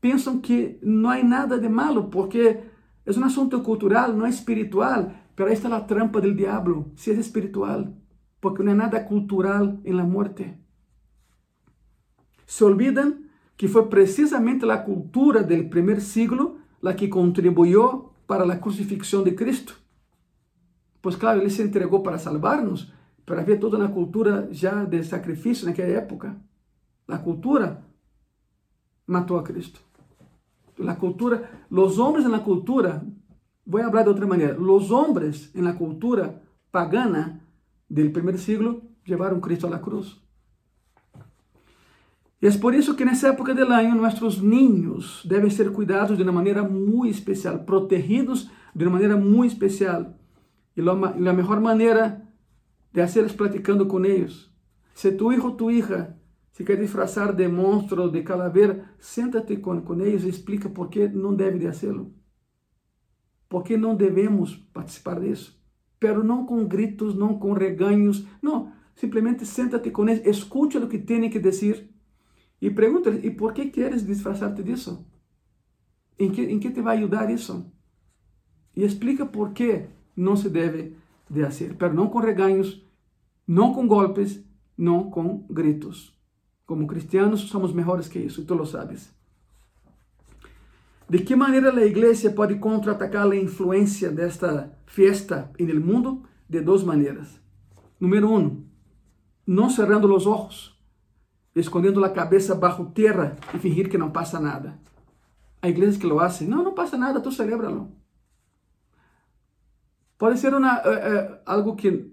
piensan 0.00 0.42
que 0.42 0.78
no 0.82 1.08
hay 1.08 1.24
nada 1.24 1.56
de 1.56 1.70
malo, 1.70 2.10
porque 2.10 2.69
es 3.10 3.16
un 3.16 3.24
asunto 3.24 3.62
cultural, 3.62 4.16
no 4.16 4.26
es 4.26 4.36
espiritual, 4.36 5.22
pero 5.34 5.48
ahí 5.48 5.54
está 5.54 5.68
la 5.68 5.86
trampa 5.86 6.20
del 6.20 6.36
diablo, 6.36 6.86
si 6.96 7.10
es 7.10 7.18
espiritual, 7.18 7.94
porque 8.40 8.62
no 8.62 8.70
hay 8.70 8.76
nada 8.76 9.06
cultural 9.06 9.80
en 9.84 9.96
la 9.96 10.04
muerte. 10.04 10.58
Se 12.46 12.64
olvidan 12.64 13.30
que 13.56 13.68
fue 13.68 13.90
precisamente 13.90 14.66
la 14.66 14.84
cultura 14.84 15.42
del 15.42 15.68
primer 15.68 16.00
siglo 16.00 16.58
la 16.80 16.96
que 16.96 17.10
contribuyó 17.10 18.12
para 18.26 18.46
la 18.46 18.60
crucifixión 18.60 19.24
de 19.24 19.34
Cristo. 19.34 19.74
Pues 21.00 21.16
claro, 21.16 21.40
Él 21.40 21.50
se 21.50 21.62
entregó 21.62 22.02
para 22.02 22.18
salvarnos, 22.18 22.92
pero 23.24 23.40
havia 23.40 23.60
toda 23.60 23.78
uma 23.78 23.92
cultura 23.92 24.48
já 24.52 24.84
de 24.84 25.02
sacrifício 25.04 25.66
naquela 25.66 25.98
época. 25.98 26.36
A 27.08 27.18
cultura 27.18 27.84
matou 29.06 29.38
a 29.38 29.44
Cristo. 29.44 29.80
A 30.86 30.94
cultura, 30.94 31.50
os 31.70 31.98
homens 31.98 32.24
na 32.26 32.40
cultura, 32.40 33.06
vou 33.66 33.82
falar 33.82 34.02
de 34.02 34.08
outra 34.08 34.26
maneira, 34.26 34.60
os 34.60 34.90
homens 34.90 35.50
na 35.54 35.72
cultura 35.72 36.42
pagana 36.72 37.40
do 37.88 38.10
primeiro 38.10 38.38
siglo 38.38 38.82
levaram 39.06 39.40
Cristo 39.40 39.66
à 39.66 39.78
cruz. 39.78 40.20
E 42.42 42.46
é 42.46 42.50
por 42.58 42.74
isso 42.74 42.94
que 42.94 43.04
nessa 43.04 43.28
época 43.28 43.54
do 43.54 43.64
ano, 43.64 44.00
nossos 44.00 44.40
ninhos 44.40 45.22
devem 45.26 45.50
ser 45.50 45.70
cuidados 45.72 46.16
de 46.16 46.22
uma 46.22 46.32
maneira 46.32 46.62
muito 46.62 47.06
especial, 47.06 47.58
protegidos 47.60 48.50
de 48.74 48.84
uma 48.84 48.92
maneira 48.92 49.16
muito 49.16 49.52
especial. 49.52 50.14
E 50.74 50.80
a 50.80 51.32
melhor 51.32 51.60
maneira 51.60 52.22
de 52.92 53.02
hacerles 53.02 53.32
platicando 53.32 53.86
con 53.86 54.04
ellos. 54.04 54.50
Si 54.94 55.12
tu 55.12 55.32
hijo 55.32 55.48
o 55.48 55.56
tu 55.56 55.70
hija 55.70 56.16
se 56.60 56.66
quer 56.66 56.78
disfrazar 56.78 57.34
de 57.34 57.48
monstruo, 57.48 58.10
de 58.10 58.22
calavera, 58.22 58.94
siéntate 58.98 59.62
con, 59.62 59.80
con 59.80 60.02
ellos 60.02 60.24
y 60.24 60.28
explica 60.28 60.68
por 60.68 60.90
qué 60.90 61.08
no 61.08 61.32
debe 61.32 61.58
de 61.58 61.68
hacerlo. 61.68 62.10
Por 63.48 63.64
qué 63.64 63.78
no 63.78 63.96
debemos 63.96 64.58
participar 64.74 65.20
de 65.20 65.30
eso. 65.30 65.54
Pero 65.98 66.22
no 66.22 66.44
con 66.44 66.68
gritos, 66.68 67.16
no 67.16 67.40
con 67.40 67.56
regaños, 67.56 68.26
no. 68.42 68.74
Simplemente 68.94 69.46
siéntate 69.46 69.90
con 69.90 70.10
ellos, 70.10 70.26
escucha 70.26 70.78
lo 70.78 70.90
que 70.90 70.98
tienen 70.98 71.30
que 71.30 71.40
decir 71.40 71.94
y 72.60 72.68
pregúntale, 72.68 73.22
¿y 73.24 73.30
por 73.30 73.54
qué 73.54 73.70
quieres 73.70 74.06
disfrazarte 74.06 74.62
de 74.62 74.74
eso? 74.74 75.06
¿En 76.18 76.30
qué, 76.30 76.50
¿En 76.50 76.60
qué 76.60 76.68
te 76.68 76.82
va 76.82 76.90
a 76.90 76.94
ayudar 76.94 77.30
eso? 77.30 77.72
Y 78.74 78.84
explica 78.84 79.32
por 79.32 79.54
qué 79.54 79.88
no 80.14 80.36
se 80.36 80.50
debe 80.50 80.94
de 81.30 81.46
hacer, 81.46 81.78
pero 81.78 81.94
no 81.94 82.10
con 82.10 82.22
regaños, 82.22 82.84
no 83.46 83.72
con 83.72 83.88
golpes, 83.88 84.44
no 84.76 85.10
con 85.10 85.46
gritos. 85.48 86.19
Como 86.70 86.86
cristianos 86.86 87.40
somos 87.48 87.74
mejores 87.74 88.08
que 88.08 88.20
y 88.20 88.28
tú 88.28 88.54
lo 88.54 88.64
sabes. 88.64 89.12
¿De 91.08 91.24
qué 91.24 91.34
manera 91.34 91.72
la 91.72 91.84
iglesia 91.84 92.32
puede 92.32 92.60
contraatacar 92.60 93.26
la 93.26 93.34
influencia 93.34 94.08
de 94.10 94.24
esta 94.28 94.78
fiesta 94.86 95.50
el 95.68 95.80
mundo? 95.80 96.22
De 96.46 96.60
dos 96.60 96.84
maneras. 96.84 97.40
Número 97.98 98.28
uno, 98.28 98.62
no 99.46 99.68
cerrando 99.68 100.06
los 100.06 100.28
ojos, 100.28 100.80
escondiendo 101.56 102.00
la 102.00 102.12
cabeza 102.12 102.54
bajo 102.54 102.92
tierra 102.92 103.34
y 103.52 103.58
fingir 103.58 103.90
que 103.90 103.98
no 103.98 104.12
pasa 104.12 104.38
nada. 104.38 104.78
Hay 105.62 105.72
iglesias 105.72 105.98
que 105.98 106.06
lo 106.06 106.20
hacen. 106.20 106.50
No, 106.50 106.62
no 106.62 106.76
pasa 106.76 106.96
nada, 106.96 107.20
tú 107.20 107.32
celébralo. 107.32 107.88
Pode 110.16 110.36
ser 110.36 110.54
uma, 110.54 110.80
é, 110.84 111.14
é, 111.14 111.42
algo 111.44 111.74
que 111.74 112.12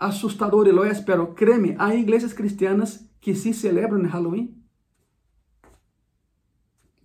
assustador 0.00 0.66
e 0.66 0.72
lo 0.72 0.84
é, 0.84 0.92
pero 0.94 1.32
há 1.78 1.94
igrejas 1.94 2.32
cristianas 2.32 3.07
que 3.20 3.34
sim 3.34 3.52
celebram 3.52 4.02
Halloween. 4.06 4.54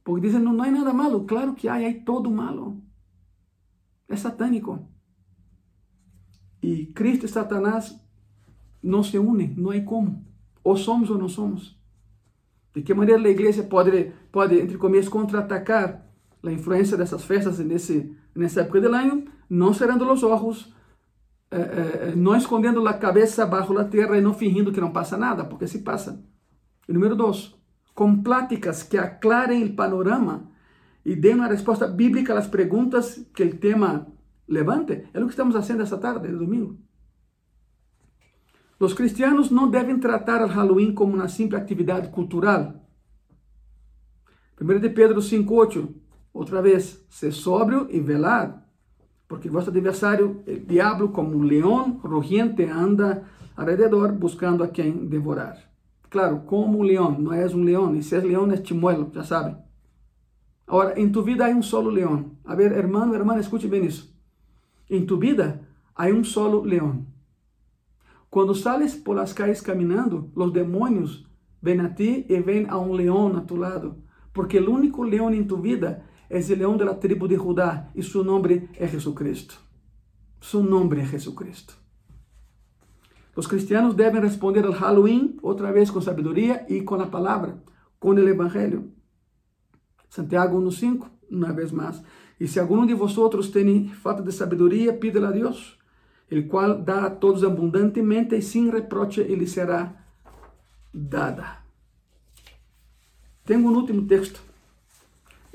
Porque 0.03 0.27
dizem, 0.27 0.41
não, 0.41 0.53
não 0.53 0.63
há 0.63 0.71
nada 0.71 0.93
malo. 0.93 1.25
Claro 1.25 1.53
que 1.53 1.67
há, 1.67 1.75
há 1.75 2.03
todo 2.05 2.29
malo. 2.29 2.81
É 4.07 4.15
satânico. 4.15 4.87
E 6.61 6.87
Cristo 6.87 7.25
e 7.25 7.29
Satanás 7.29 7.99
não 8.81 9.01
se 9.03 9.17
unem, 9.17 9.53
não 9.55 9.71
há 9.71 9.81
como. 9.81 10.25
Ou 10.63 10.75
somos 10.75 11.09
ou 11.09 11.17
não 11.17 11.29
somos. 11.29 11.79
De 12.73 12.81
que 12.81 12.93
maneira 12.93 13.21
a 13.21 13.31
igreja 13.31 13.63
pode, 13.63 14.11
pode 14.31 14.59
entre 14.59 14.77
comillas, 14.77 15.07
contra-atacar 15.07 16.05
a 16.43 16.51
influência 16.51 16.97
dessas 16.97 17.23
festas 17.23 17.59
nesse, 17.59 18.15
nessa 18.35 18.61
época 18.61 18.81
do 18.81 18.93
ano? 18.93 19.25
não 19.53 19.71
cerrando 19.71 20.11
os 20.11 20.23
olhos, 20.23 20.73
eh, 21.55 22.09
eh, 22.09 22.13
não 22.15 22.35
escondendo 22.35 22.85
a 22.87 22.93
cabeça 22.93 23.45
bajo 23.45 23.77
a 23.77 23.85
terra 23.85 24.17
e 24.17 24.21
não 24.21 24.33
fingindo 24.33 24.71
que 24.71 24.81
não 24.81 24.91
passa 24.91 25.17
nada, 25.17 25.45
porque 25.45 25.67
se 25.67 25.79
passa. 25.79 26.23
E 26.87 26.93
número 26.93 27.15
dois, 27.15 27.55
com 27.93 28.21
pláticas 28.21 28.83
que 28.83 28.97
aclarem 28.97 29.63
o 29.63 29.75
panorama 29.75 30.49
e 31.05 31.15
deem 31.15 31.35
uma 31.35 31.47
resposta 31.47 31.87
bíblica 31.87 32.37
às 32.37 32.47
perguntas 32.47 33.25
que 33.35 33.43
o 33.43 33.57
tema 33.57 34.07
levante. 34.47 35.07
É 35.13 35.19
o 35.19 35.25
que 35.25 35.31
estamos 35.31 35.55
fazendo 35.55 35.83
essa 35.83 35.97
tarde, 35.97 36.27
de 36.27 36.35
domingo. 36.35 36.77
Os 38.79 38.93
cristianos 38.93 39.49
não 39.49 39.69
devem 39.69 39.99
tratar 39.99 40.41
o 40.41 40.47
Halloween 40.47 40.93
como 40.93 41.13
uma 41.13 41.27
simples 41.27 41.61
atividade 41.61 42.09
cultural. 42.09 42.73
1 44.59 44.79
de 44.79 44.89
Pedro 44.89 45.19
5,8, 45.21 45.93
outra 46.33 46.61
vez, 46.61 47.05
ser 47.09 47.31
sóbrio 47.31 47.87
e 47.89 47.99
velar 47.99 48.62
porque 49.33 49.49
vuestro 49.49 49.73
adversario, 49.73 50.43
el 50.45 50.67
diablo, 50.67 51.11
como 51.11 51.31
un 51.31 51.47
león 51.47 51.99
rugiente, 52.03 52.69
anda 52.69 53.23
alrededor 53.55 54.15
buscando 54.19 54.63
a 54.63 54.67
quien 54.67 55.09
devorar. 55.09 55.71
Claro, 56.07 56.45
como 56.45 56.77
un 56.77 56.85
león, 56.85 57.23
no 57.23 57.33
es 57.33 57.51
un 57.51 57.65
león, 57.65 57.97
y 57.97 58.03
si 58.03 58.15
es 58.15 58.23
león 58.23 58.51
es 58.51 58.61
chimuelo, 58.61 59.11
ya 59.11 59.23
saben. 59.23 59.57
Ahora, 60.67 60.93
en 60.95 61.11
tu 61.11 61.23
vida 61.23 61.45
hay 61.45 61.53
un 61.53 61.63
solo 61.63 61.89
león. 61.89 62.37
A 62.45 62.53
ver, 62.53 62.73
hermano, 62.73 63.15
hermana, 63.15 63.41
escuche 63.41 63.67
bien 63.67 63.85
eso. 63.85 64.05
En 64.87 65.07
tu 65.07 65.17
vida 65.17 65.61
hay 65.95 66.11
un 66.11 66.25
solo 66.25 66.63
león. 66.63 67.07
Cuando 68.29 68.53
sales 68.53 68.95
por 68.95 69.15
las 69.15 69.33
calles 69.33 69.63
caminando, 69.63 70.29
los 70.35 70.53
demonios 70.53 71.27
ven 71.59 71.81
a 71.81 71.95
ti 71.95 72.27
y 72.29 72.39
ven 72.41 72.69
a 72.69 72.77
un 72.77 72.97
león 72.97 73.35
a 73.35 73.47
tu 73.47 73.57
lado. 73.57 73.97
Porque 74.31 74.59
el 74.59 74.69
único 74.69 75.03
león 75.03 75.33
en 75.33 75.47
tu 75.47 75.57
vida 75.57 76.05
é 76.29 76.37
o 76.37 76.55
leão 76.55 76.77
da 76.77 76.93
tribo 76.93 77.27
de 77.27 77.35
Judá 77.35 77.89
e 77.95 78.01
seu 78.01 78.23
nome 78.23 78.69
é 78.75 78.87
Jesucristo. 78.87 79.59
Seu 80.41 80.63
nome 80.63 80.99
é 80.99 81.05
Jesucristo. 81.05 81.77
Os 83.35 83.47
cristianos 83.47 83.95
devem 83.95 84.21
responder 84.21 84.65
ao 84.65 84.71
Halloween 84.71 85.37
outra 85.41 85.71
vez 85.71 85.89
com 85.89 86.01
sabedoria 86.01 86.65
e 86.69 86.81
com 86.81 86.95
a 86.95 87.07
palavra, 87.07 87.61
com 87.99 88.09
o 88.09 88.19
Evangelho. 88.19 88.91
Santiago 90.09 90.59
1.5, 90.61 91.09
uma 91.31 91.51
vez 91.51 91.71
mais. 91.71 92.01
E 92.39 92.47
se 92.47 92.59
algum 92.59 92.85
de 92.85 92.93
vosotros 92.93 93.49
tem 93.49 93.87
falta 93.87 94.21
de 94.21 94.31
sabedoria, 94.31 94.93
pídela 94.93 95.29
a 95.29 95.31
Deus, 95.31 95.79
el 96.29 96.47
qual 96.47 96.81
dá 96.81 97.05
a 97.05 97.09
todos 97.09 97.43
abundantemente 97.43 98.35
e 98.35 98.41
sem 98.41 98.69
reproche, 98.69 99.21
ele 99.21 99.47
será 99.47 99.95
dada. 100.93 101.63
Tenho 103.45 103.67
um 103.67 103.75
último 103.75 104.05
texto 104.07 104.41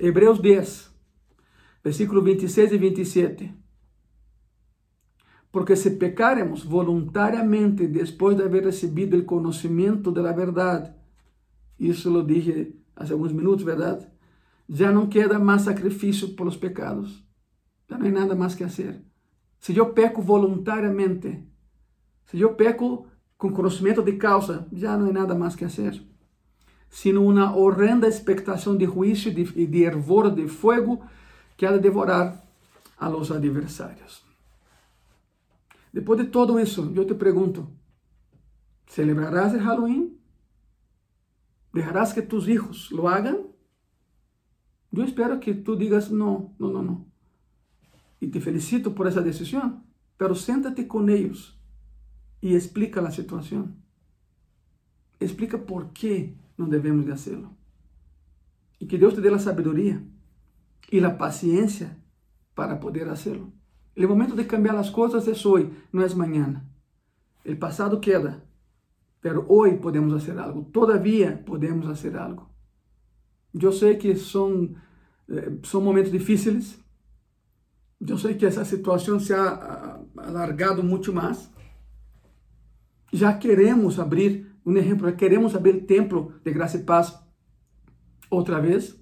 Hebreus 0.01 0.38
10, 0.38 0.94
versículo 1.82 2.22
26 2.22 2.72
e 2.72 2.78
27. 2.78 3.55
Porque 5.51 5.74
se 5.74 5.90
pecaremos 5.92 6.62
voluntariamente 6.62 7.88
depois 7.88 8.36
de 8.36 8.44
haver 8.44 8.64
recebido 8.64 9.18
o 9.18 9.24
conhecimento 9.24 10.12
da 10.12 10.30
verdade, 10.30 10.94
isso 11.80 12.11
lo 12.11 12.24
dije 12.24 12.76
há 12.94 13.11
alguns 13.11 13.32
minutos, 13.32 13.64
verdade? 13.64 14.07
Já 14.68 14.92
não 14.92 15.09
queda 15.09 15.36
mais 15.38 15.62
sacrifício 15.62 16.28
pelos 16.36 16.57
pecados. 16.57 17.24
Já 17.90 17.99
não 17.99 18.07
há 18.07 18.11
nada 18.11 18.36
mais 18.36 18.55
que 18.55 18.62
fazer. 18.62 19.03
Se 19.59 19.76
eu 19.76 19.92
peco 19.92 20.22
voluntariamente, 20.22 21.42
se 22.26 22.38
eu 22.38 22.55
peco 22.55 23.09
com 23.36 23.51
conhecimento 23.51 24.03
de 24.03 24.12
causa, 24.12 24.68
já 24.72 24.96
não 24.96 25.09
há 25.09 25.12
nada 25.12 25.34
mais 25.34 25.57
que 25.57 25.64
fazer 25.64 26.01
sino 26.91 27.26
uma 27.26 27.55
horrenda 27.55 28.09
expectação 28.09 28.76
de 28.76 28.86
juízo 28.86 29.28
e 29.28 29.66
de, 29.66 29.82
hervor 29.82 30.30
de 30.30 30.49
fogo 30.49 31.05
que 31.57 31.66
ha 31.66 31.72
de 31.72 31.78
devorar 31.78 32.45
a 32.99 33.09
los 33.09 33.30
adversarios. 33.30 34.24
Depois 35.93 36.18
de 36.18 36.26
todo 36.26 36.59
isso, 36.61 36.93
eu 36.95 37.05
te 37.07 37.14
pergunto: 37.14 37.70
¿celebrarás 38.86 39.55
el 39.55 39.61
Halloween? 39.61 40.18
¿Dejarás 41.72 42.12
que 42.12 42.22
tus 42.22 42.49
hijos 42.49 42.91
lo 42.91 43.09
hagan? 43.09 43.47
Yo 44.91 45.05
espero 45.05 45.39
que 45.39 45.55
tú 45.55 45.76
digas 45.76 46.11
no, 46.11 46.55
no, 46.59 46.70
no, 46.70 46.82
no. 46.82 47.07
Y 48.20 48.28
te 48.28 48.41
felicito 48.41 48.95
por 48.95 49.07
esa 49.07 49.20
decisión, 49.20 49.84
pero 50.16 50.34
siéntate 50.34 50.89
con 50.89 51.09
ellos 51.09 51.59
y 52.41 52.55
explica 52.55 53.01
la 53.01 53.11
situación. 53.11 53.76
Explica 55.20 55.59
por 55.59 55.93
qué 55.93 56.36
no 56.59 56.66
debemos 56.66 57.06
de 57.06 57.12
hacerlo. 57.12 57.56
Y 58.78 58.86
que 58.86 58.98
Dios 58.98 59.14
te 59.14 59.22
dé 59.22 59.30
la 59.30 59.38
sabiduría 59.38 60.04
y 60.90 61.00
la 61.00 61.16
paciencia 61.16 61.96
para 62.54 62.78
poder 62.80 63.09
hacerlo. 63.09 63.52
El 63.94 64.09
momento 64.09 64.34
de 64.34 64.46
cambiar 64.46 64.74
las 64.74 64.90
cosas 64.90 65.26
es 65.26 65.46
hoy, 65.46 65.70
no 65.92 66.04
es 66.04 66.14
mañana. 66.14 66.68
El 67.44 67.59
pasado 67.59 68.00
queda, 68.00 68.44
pero 69.20 69.46
hoy 69.48 69.78
podemos 69.78 70.12
hacer 70.12 70.38
algo. 70.38 70.66
Todavía 70.72 71.44
podemos 71.44 71.86
hacer 71.88 72.16
algo. 72.16 72.50
Yo 73.52 73.72
sé 73.72 73.98
que 73.98 74.14
son, 74.16 74.76
eh, 75.28 75.59
son 75.62 75.84
momentos 75.84 76.12
difíciles. 76.12 76.78
Yo 78.00 78.18
sé 78.18 78.36
que 78.36 78.46
esa 78.46 78.64
situación 78.64 79.20
se 79.20 79.34
ha 79.34 80.00
alargado 80.16 80.82
mucho 80.82 81.12
más. 81.12 81.50
Já 83.12 83.38
queremos 83.38 83.98
abrir, 83.98 84.47
um 84.68 84.76
exemplo, 84.76 85.10
queremos 85.16 85.54
abrir 85.54 85.86
templo 85.86 86.34
de 86.44 86.52
graça 86.52 86.76
e 86.76 86.82
paz 86.82 87.18
outra 88.30 88.60
vez, 88.60 89.00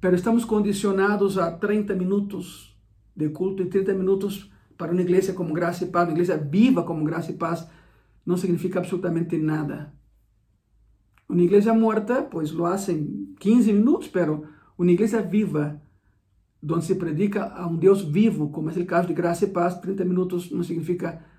pero 0.00 0.14
estamos 0.14 0.44
condicionados 0.44 1.36
a 1.36 1.50
30 1.50 1.94
minutos 1.96 2.78
de 3.14 3.28
culto 3.30 3.62
e 3.62 3.66
30 3.66 3.92
minutos 3.94 4.52
para 4.78 4.92
uma 4.92 5.00
igreja 5.00 5.32
como 5.32 5.52
graça 5.52 5.84
e 5.84 5.88
paz, 5.88 6.06
uma 6.06 6.12
igreja 6.12 6.36
viva 6.36 6.84
como 6.84 7.04
graça 7.04 7.32
e 7.32 7.34
paz, 7.34 7.68
não 8.24 8.36
significa 8.36 8.78
absolutamente 8.78 9.36
nada. 9.36 9.92
Uma 11.28 11.42
igreja 11.42 11.74
morta, 11.74 12.22
pois 12.22 12.52
lo 12.52 12.66
hacen 12.66 13.34
15 13.40 13.72
minutos, 13.72 14.08
pero 14.08 14.46
uma 14.78 14.92
igreja 14.92 15.20
viva, 15.20 15.82
onde 16.62 16.84
se 16.84 16.94
predica 16.94 17.52
a 17.52 17.66
um 17.66 17.76
Deus 17.76 18.02
vivo, 18.02 18.50
como 18.50 18.70
é 18.70 18.72
o 18.74 18.86
caso 18.86 19.08
de 19.08 19.14
graça 19.14 19.44
e 19.44 19.48
paz, 19.48 19.74
30 19.80 20.04
minutos 20.04 20.52
não 20.52 20.62
significa 20.62 21.31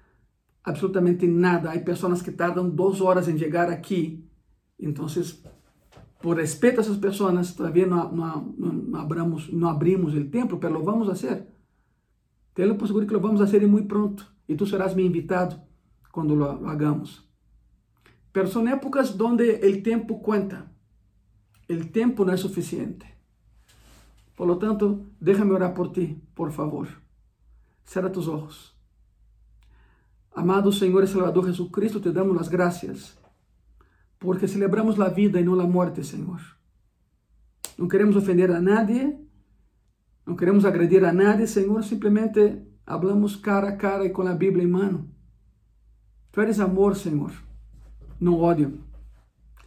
absolutamente 0.63 1.27
nada. 1.27 1.71
Há 1.71 1.79
pessoas 1.79 2.21
que 2.21 2.31
tardam 2.31 2.69
duas 2.69 3.01
horas 3.01 3.27
em 3.27 3.37
chegar 3.37 3.69
aqui. 3.69 4.25
Então, 4.79 5.05
por 6.21 6.37
respeito 6.37 6.79
a 6.79 6.81
essas 6.81 6.97
pessoas, 6.97 7.53
todavía 7.53 7.85
não, 7.85 8.95
abramos, 8.95 9.51
não 9.51 9.69
abrimos 9.69 10.13
o 10.13 10.25
templo, 10.29 10.59
mas 10.61 10.85
vamos 10.85 11.09
a 11.09 11.11
hacer. 11.11 11.47
Tenho 12.53 12.77
por 12.77 12.87
seguro 12.87 13.07
que 13.07 13.13
lo 13.13 13.19
vamos 13.19 13.41
a 13.41 13.45
hacer 13.45 13.63
e 13.63 13.67
muito 13.67 13.87
pronto. 13.87 14.31
E 14.47 14.55
tu 14.55 14.65
serás 14.65 14.93
meu 14.93 15.05
invitado 15.05 15.59
quando 16.11 16.35
lo, 16.35 16.61
lo 16.61 16.69
hagamos. 16.69 17.27
Pero 18.31 18.47
são 18.47 18.67
épocas 18.67 19.19
onde 19.19 19.53
o 19.53 19.83
tempo 19.83 20.21
conta. 20.21 20.71
O 21.69 21.85
tempo 21.85 22.23
não 22.23 22.33
é 22.33 22.37
suficiente. 22.37 23.05
Por 24.35 24.47
lo 24.47 24.57
tanto, 24.57 25.07
déjame 25.19 25.51
orar 25.51 25.73
por 25.73 25.91
ti, 25.91 26.21
por 26.33 26.51
favor. 26.51 26.87
Cierra 27.85 28.11
tus 28.11 28.27
ojos. 28.27 28.72
Amado 30.35 30.71
Senhor 30.71 31.03
e 31.03 31.07
Salvador 31.07 31.45
Jesucristo, 31.45 31.99
te 31.99 32.11
damos 32.11 32.39
as 32.41 32.47
graças, 32.47 33.15
porque 34.17 34.47
celebramos 34.47 34.99
a 34.99 35.07
vida 35.07 35.39
e 35.39 35.43
não 35.43 35.59
a 35.59 35.67
morte, 35.67 36.03
Senhor. 36.03 36.41
Não 37.77 37.87
queremos 37.87 38.15
ofender 38.15 38.49
a 38.49 38.59
nadie, 38.59 39.15
não 40.25 40.35
queremos 40.35 40.65
agredir 40.65 41.05
a 41.05 41.13
nadie, 41.13 41.45
Senhor, 41.45 41.83
simplesmente 41.83 42.63
hablamos 42.83 43.35
cara 43.35 43.69
a 43.69 43.77
cara 43.77 44.05
e 44.05 44.09
com 44.09 44.23
a 44.23 44.33
Bíblia 44.33 44.63
em 44.63 44.67
mano. 44.67 45.07
Tu 46.31 46.41
eres 46.41 46.59
amor, 46.59 46.95
Senhor, 46.95 47.31
não 48.19 48.39
ódio. 48.39 48.79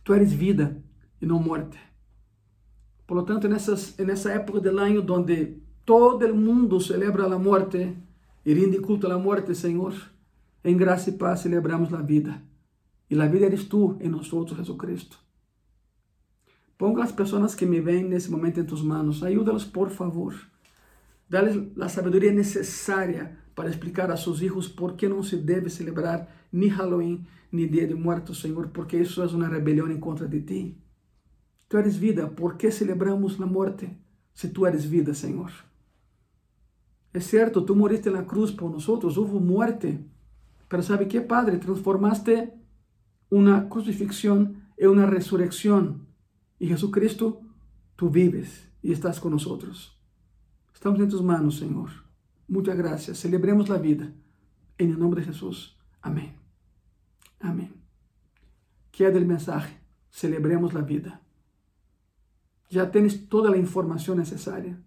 Tu 0.02 0.14
eres 0.14 0.32
vida 0.32 0.82
e 1.22 1.26
não 1.26 1.38
morte. 1.38 1.78
Por 3.06 3.16
lo 3.16 3.22
tanto, 3.22 3.48
nessas, 3.48 3.96
nessa 3.98 4.32
época 4.32 4.60
do 4.60 4.76
ano 4.76 5.14
onde 5.14 5.58
todo 5.84 6.26
o 6.26 6.34
mundo 6.34 6.80
celebra 6.80 7.32
a 7.32 7.38
morte 7.38 7.96
e 8.44 8.52
rinde 8.52 8.80
culto 8.80 9.06
à 9.06 9.16
morte, 9.16 9.54
Senhor, 9.54 9.94
em 10.66 10.76
graça 10.76 11.10
e 11.10 11.12
paz 11.12 11.40
celebramos 11.40 11.94
a 11.94 12.02
vida. 12.02 12.42
E 13.08 13.18
a 13.20 13.26
vida 13.26 13.46
eres 13.46 13.64
tu 13.64 13.96
em 14.00 14.08
nós, 14.08 14.26
Jesucristo. 14.26 15.16
Ponga 16.76 17.04
as 17.04 17.12
pessoas 17.12 17.54
que 17.54 17.64
me 17.64 17.80
veem 17.80 18.04
nesse 18.04 18.30
momento 18.30 18.58
em 18.58 18.64
tus 18.64 18.82
manos. 18.82 19.22
Ayúdalos, 19.22 19.64
por 19.64 19.90
favor. 19.90 20.34
Dá-lhes 21.28 21.56
a 21.80 21.88
sabedoria 21.88 22.32
necessária 22.32 23.38
para 23.54 23.70
explicar 23.70 24.10
a 24.10 24.16
seus 24.16 24.40
filhos 24.40 24.66
por 24.66 24.94
que 24.94 25.08
não 25.08 25.22
se 25.22 25.36
deve 25.36 25.70
celebrar 25.70 26.28
nem 26.52 26.68
Halloween, 26.68 27.24
nem 27.50 27.68
Dia 27.68 27.86
de 27.86 27.94
Muertos, 27.94 28.40
Senhor, 28.40 28.68
porque 28.68 28.96
isso 28.96 29.22
é 29.22 29.26
uma 29.26 29.48
rebelião 29.48 29.90
em 29.90 30.00
contra 30.00 30.28
de 30.28 30.42
ti. 30.42 30.76
Tu 31.68 31.76
eres 31.78 31.96
vida, 31.96 32.26
por 32.26 32.56
que 32.56 32.72
celebramos 32.72 33.40
a 33.40 33.46
morte 33.46 33.88
se 34.34 34.48
tu 34.48 34.66
eres 34.66 34.84
vida, 34.84 35.14
Senhor? 35.14 35.52
É 37.14 37.20
certo, 37.20 37.62
tu 37.62 37.74
moriste 37.74 38.10
na 38.10 38.24
cruz 38.24 38.50
por 38.50 38.70
nós, 38.70 38.86
houve 38.88 39.38
morte 39.38 39.98
Pero 40.68 40.82
¿sabe 40.82 41.08
qué, 41.08 41.20
Padre? 41.20 41.58
Transformaste 41.58 42.54
una 43.30 43.68
crucifixión 43.68 44.62
en 44.76 44.90
una 44.90 45.06
resurrección. 45.06 46.06
Y 46.58 46.68
Jesucristo, 46.68 47.40
tú 47.96 48.10
vives 48.10 48.68
y 48.82 48.92
estás 48.92 49.20
con 49.20 49.32
nosotros. 49.32 49.98
Estamos 50.74 51.00
en 51.00 51.08
tus 51.08 51.22
manos, 51.22 51.56
Señor. 51.56 51.90
Muchas 52.48 52.76
gracias. 52.76 53.18
Celebremos 53.18 53.68
la 53.68 53.78
vida. 53.78 54.12
En 54.78 54.90
el 54.90 54.98
nombre 54.98 55.20
de 55.20 55.28
Jesús. 55.28 55.78
Amén. 56.02 56.34
Amén. 57.40 57.72
Queda 58.90 59.18
el 59.18 59.26
mensaje. 59.26 59.78
Celebremos 60.10 60.74
la 60.74 60.82
vida. 60.82 61.22
Já 62.68 62.90
tens 62.90 63.28
toda 63.28 63.52
a 63.52 63.58
informação 63.58 64.14
necessária. 64.14 64.78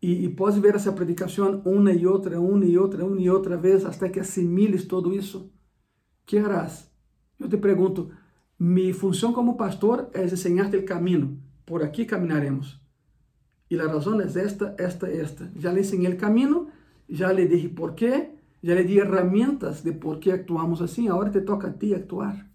E, 0.00 0.24
e 0.24 0.28
pode 0.28 0.60
ver 0.60 0.74
essa 0.76 0.92
predicação 0.92 1.60
uma 1.64 1.92
e 1.92 2.06
outra, 2.06 2.40
uma 2.40 2.64
e 2.64 2.78
outra, 2.78 3.04
uma 3.04 3.20
e 3.20 3.28
outra 3.28 3.56
vez, 3.56 3.84
até 3.84 4.08
que 4.08 4.20
assimiles 4.20 4.84
tudo 4.84 5.12
isso. 5.12 5.52
Que 6.24 6.38
harás? 6.38 6.90
Eu 7.38 7.48
te 7.48 7.56
pergunto, 7.56 8.10
minha 8.58 8.94
função 8.94 9.32
como 9.32 9.56
pastor 9.56 10.08
é 10.12 10.24
ensinar-te 10.24 10.76
o 10.76 10.84
caminho. 10.84 11.40
Por 11.64 11.82
aqui 11.82 12.04
caminharemos. 12.04 12.80
E 13.70 13.78
a 13.78 13.86
razão 13.86 14.20
é 14.20 14.24
esta, 14.24 14.74
esta, 14.78 15.08
esta. 15.08 15.52
Já 15.56 15.72
lhe 15.72 15.80
ensinei 15.80 16.12
o 16.12 16.16
caminho, 16.16 16.68
já 17.08 17.32
lhe 17.32 17.46
disse 17.46 17.68
por 17.68 17.94
quê, 17.94 18.30
já 18.62 18.74
lhe 18.74 18.84
di 18.84 18.94
ferramentas 18.94 19.82
de 19.82 19.92
por 19.92 20.18
que 20.18 20.30
actuamos 20.30 20.80
assim. 20.80 21.08
Agora 21.08 21.30
te 21.30 21.42
toca 21.42 21.68
a 21.68 21.72
ti 21.72 21.94
actuar. 21.94 22.46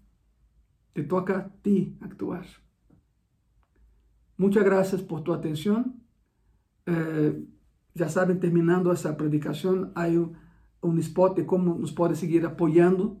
Te 0.92 1.04
toca 1.04 1.38
a 1.38 1.48
ti 1.62 1.96
actuar. 2.00 2.46
Muchas 4.36 4.64
gracias 4.64 5.02
por 5.02 5.22
tu 5.22 5.32
atención. 5.32 6.03
Eh, 6.86 7.34
já 7.94 8.08
sabem, 8.08 8.36
terminando 8.36 8.90
essa 8.90 9.12
predicação, 9.12 9.90
há 9.94 10.06
um, 10.82 10.98
spot 10.98 11.36
de 11.36 11.44
como 11.44 11.74
nos 11.74 11.92
pode 11.92 12.16
seguir 12.16 12.44
apoiando 12.44 13.16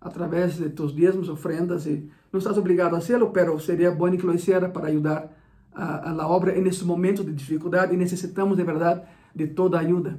através 0.00 0.56
de 0.56 0.70
tus 0.70 0.94
diezmos, 0.94 1.28
ofrendas. 1.28 1.86
E 1.86 2.10
não 2.32 2.38
estás 2.38 2.56
obrigado 2.56 2.94
a 2.94 2.98
hacerlo, 2.98 3.30
pero 3.30 3.58
seria 3.60 3.90
bom 3.90 4.10
que 4.16 4.24
lo 4.24 4.34
hiciera 4.34 4.68
para 4.68 4.88
ajudar 4.88 5.30
a, 5.72 6.10
a 6.10 6.12
la 6.12 6.26
obra 6.26 6.58
nesse 6.58 6.84
momento 6.84 7.22
de 7.22 7.32
dificuldade 7.32 7.94
e 7.94 7.98
necessitamos 7.98 8.56
de 8.56 8.64
verdade 8.64 9.02
de 9.34 9.48
toda 9.48 9.78
ajuda. 9.78 10.18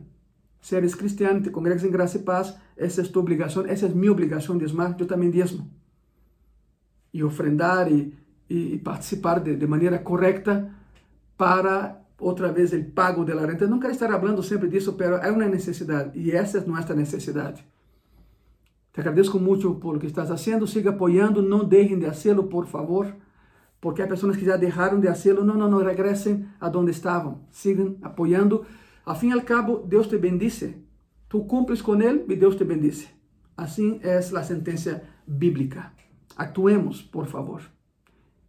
Se 0.62 0.76
eres 0.76 0.96
cristiano, 0.96 1.41
te 1.41 1.50
congregas 1.50 1.84
em 1.84 1.91
graça 1.91 2.18
e 2.18 2.24
paz, 2.24 2.56
essa 2.78 3.02
é 3.02 3.06
tua 3.06 3.22
obrigação, 3.22 3.66
essa 3.66 3.86
é 3.86 3.89
minha 3.89 4.12
obrigação, 4.12 4.58
diezmar, 4.58 4.96
eu 5.00 5.06
também 5.06 5.32
diezmo. 5.32 5.70
E 7.14 7.24
ofrendar 7.24 7.91
e, 7.91 8.14
e 8.50 8.78
participar 8.80 9.39
de, 9.39 9.56
de 9.56 9.68
maneira 9.68 9.98
correta 9.98 10.72
para 11.38 12.05
outra 12.20 12.51
vez 12.51 12.74
o 12.74 12.84
pago 12.91 13.26
de 13.26 13.34
la 13.34 13.45
renta. 13.45 13.68
Quero 13.68 13.91
estar 13.91 14.09
falando 14.09 14.41
sempre 14.43 14.70
disso, 14.70 14.95
mas 14.97 15.24
é 15.24 15.32
uma 15.32 15.47
necessidade 15.47 16.18
e 16.18 16.32
essa 16.32 16.59
é 16.59 16.66
nossa 16.66 16.93
necessidade. 16.93 17.66
Te 18.93 19.01
agradeço 19.01 19.38
muito 19.39 19.76
por 19.76 19.93
lo 19.93 19.99
que 19.99 20.07
estás 20.07 20.30
fazendo, 20.30 20.66
siga 20.66 20.91
apoiando, 20.91 21.41
não 21.41 21.66
deixem 21.66 21.99
de 21.99 22.05
fazê-lo, 22.05 22.43
por 22.43 22.66
favor, 22.66 23.13
porque 23.82 24.01
há 24.01 24.07
pessoas 24.07 24.38
que 24.38 24.45
já 24.45 24.55
deixaram 24.55 25.01
de 25.01 25.07
fazê-lo, 25.07 25.43
não, 25.43 25.55
não, 25.55 25.70
não, 25.70 25.84
regressem 25.84 26.47
a 26.61 26.70
onde 26.70 26.91
estavam, 26.91 27.41
sigam 27.51 27.97
apoiando. 28.01 28.66
Ao 29.05 29.13
fim 29.13 29.30
e 29.30 29.34
ao 29.34 29.41
cabo, 29.41 29.80
Deus 29.86 30.07
te 30.07 30.18
bendice. 30.18 30.78
Tu 31.28 31.43
cumples 31.43 31.82
com 31.82 32.01
Ele 32.01 32.24
e 32.30 32.36
Deus 32.38 32.55
te 32.55 32.63
bendice. 32.63 33.09
Assim 33.57 33.99
é 34.01 34.18
a 34.18 34.43
sentença 34.43 35.03
bíblica. 35.28 35.91
Actuemos, 36.38 37.01
por 37.01 37.28
favor. 37.28 37.61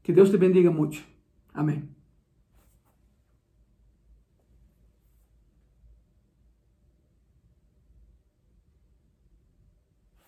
Que 0.02 0.12
Deus 0.12 0.30
te 0.30 0.36
bendiga 0.36 0.70
muito. 0.70 1.02
Amém. 1.52 1.95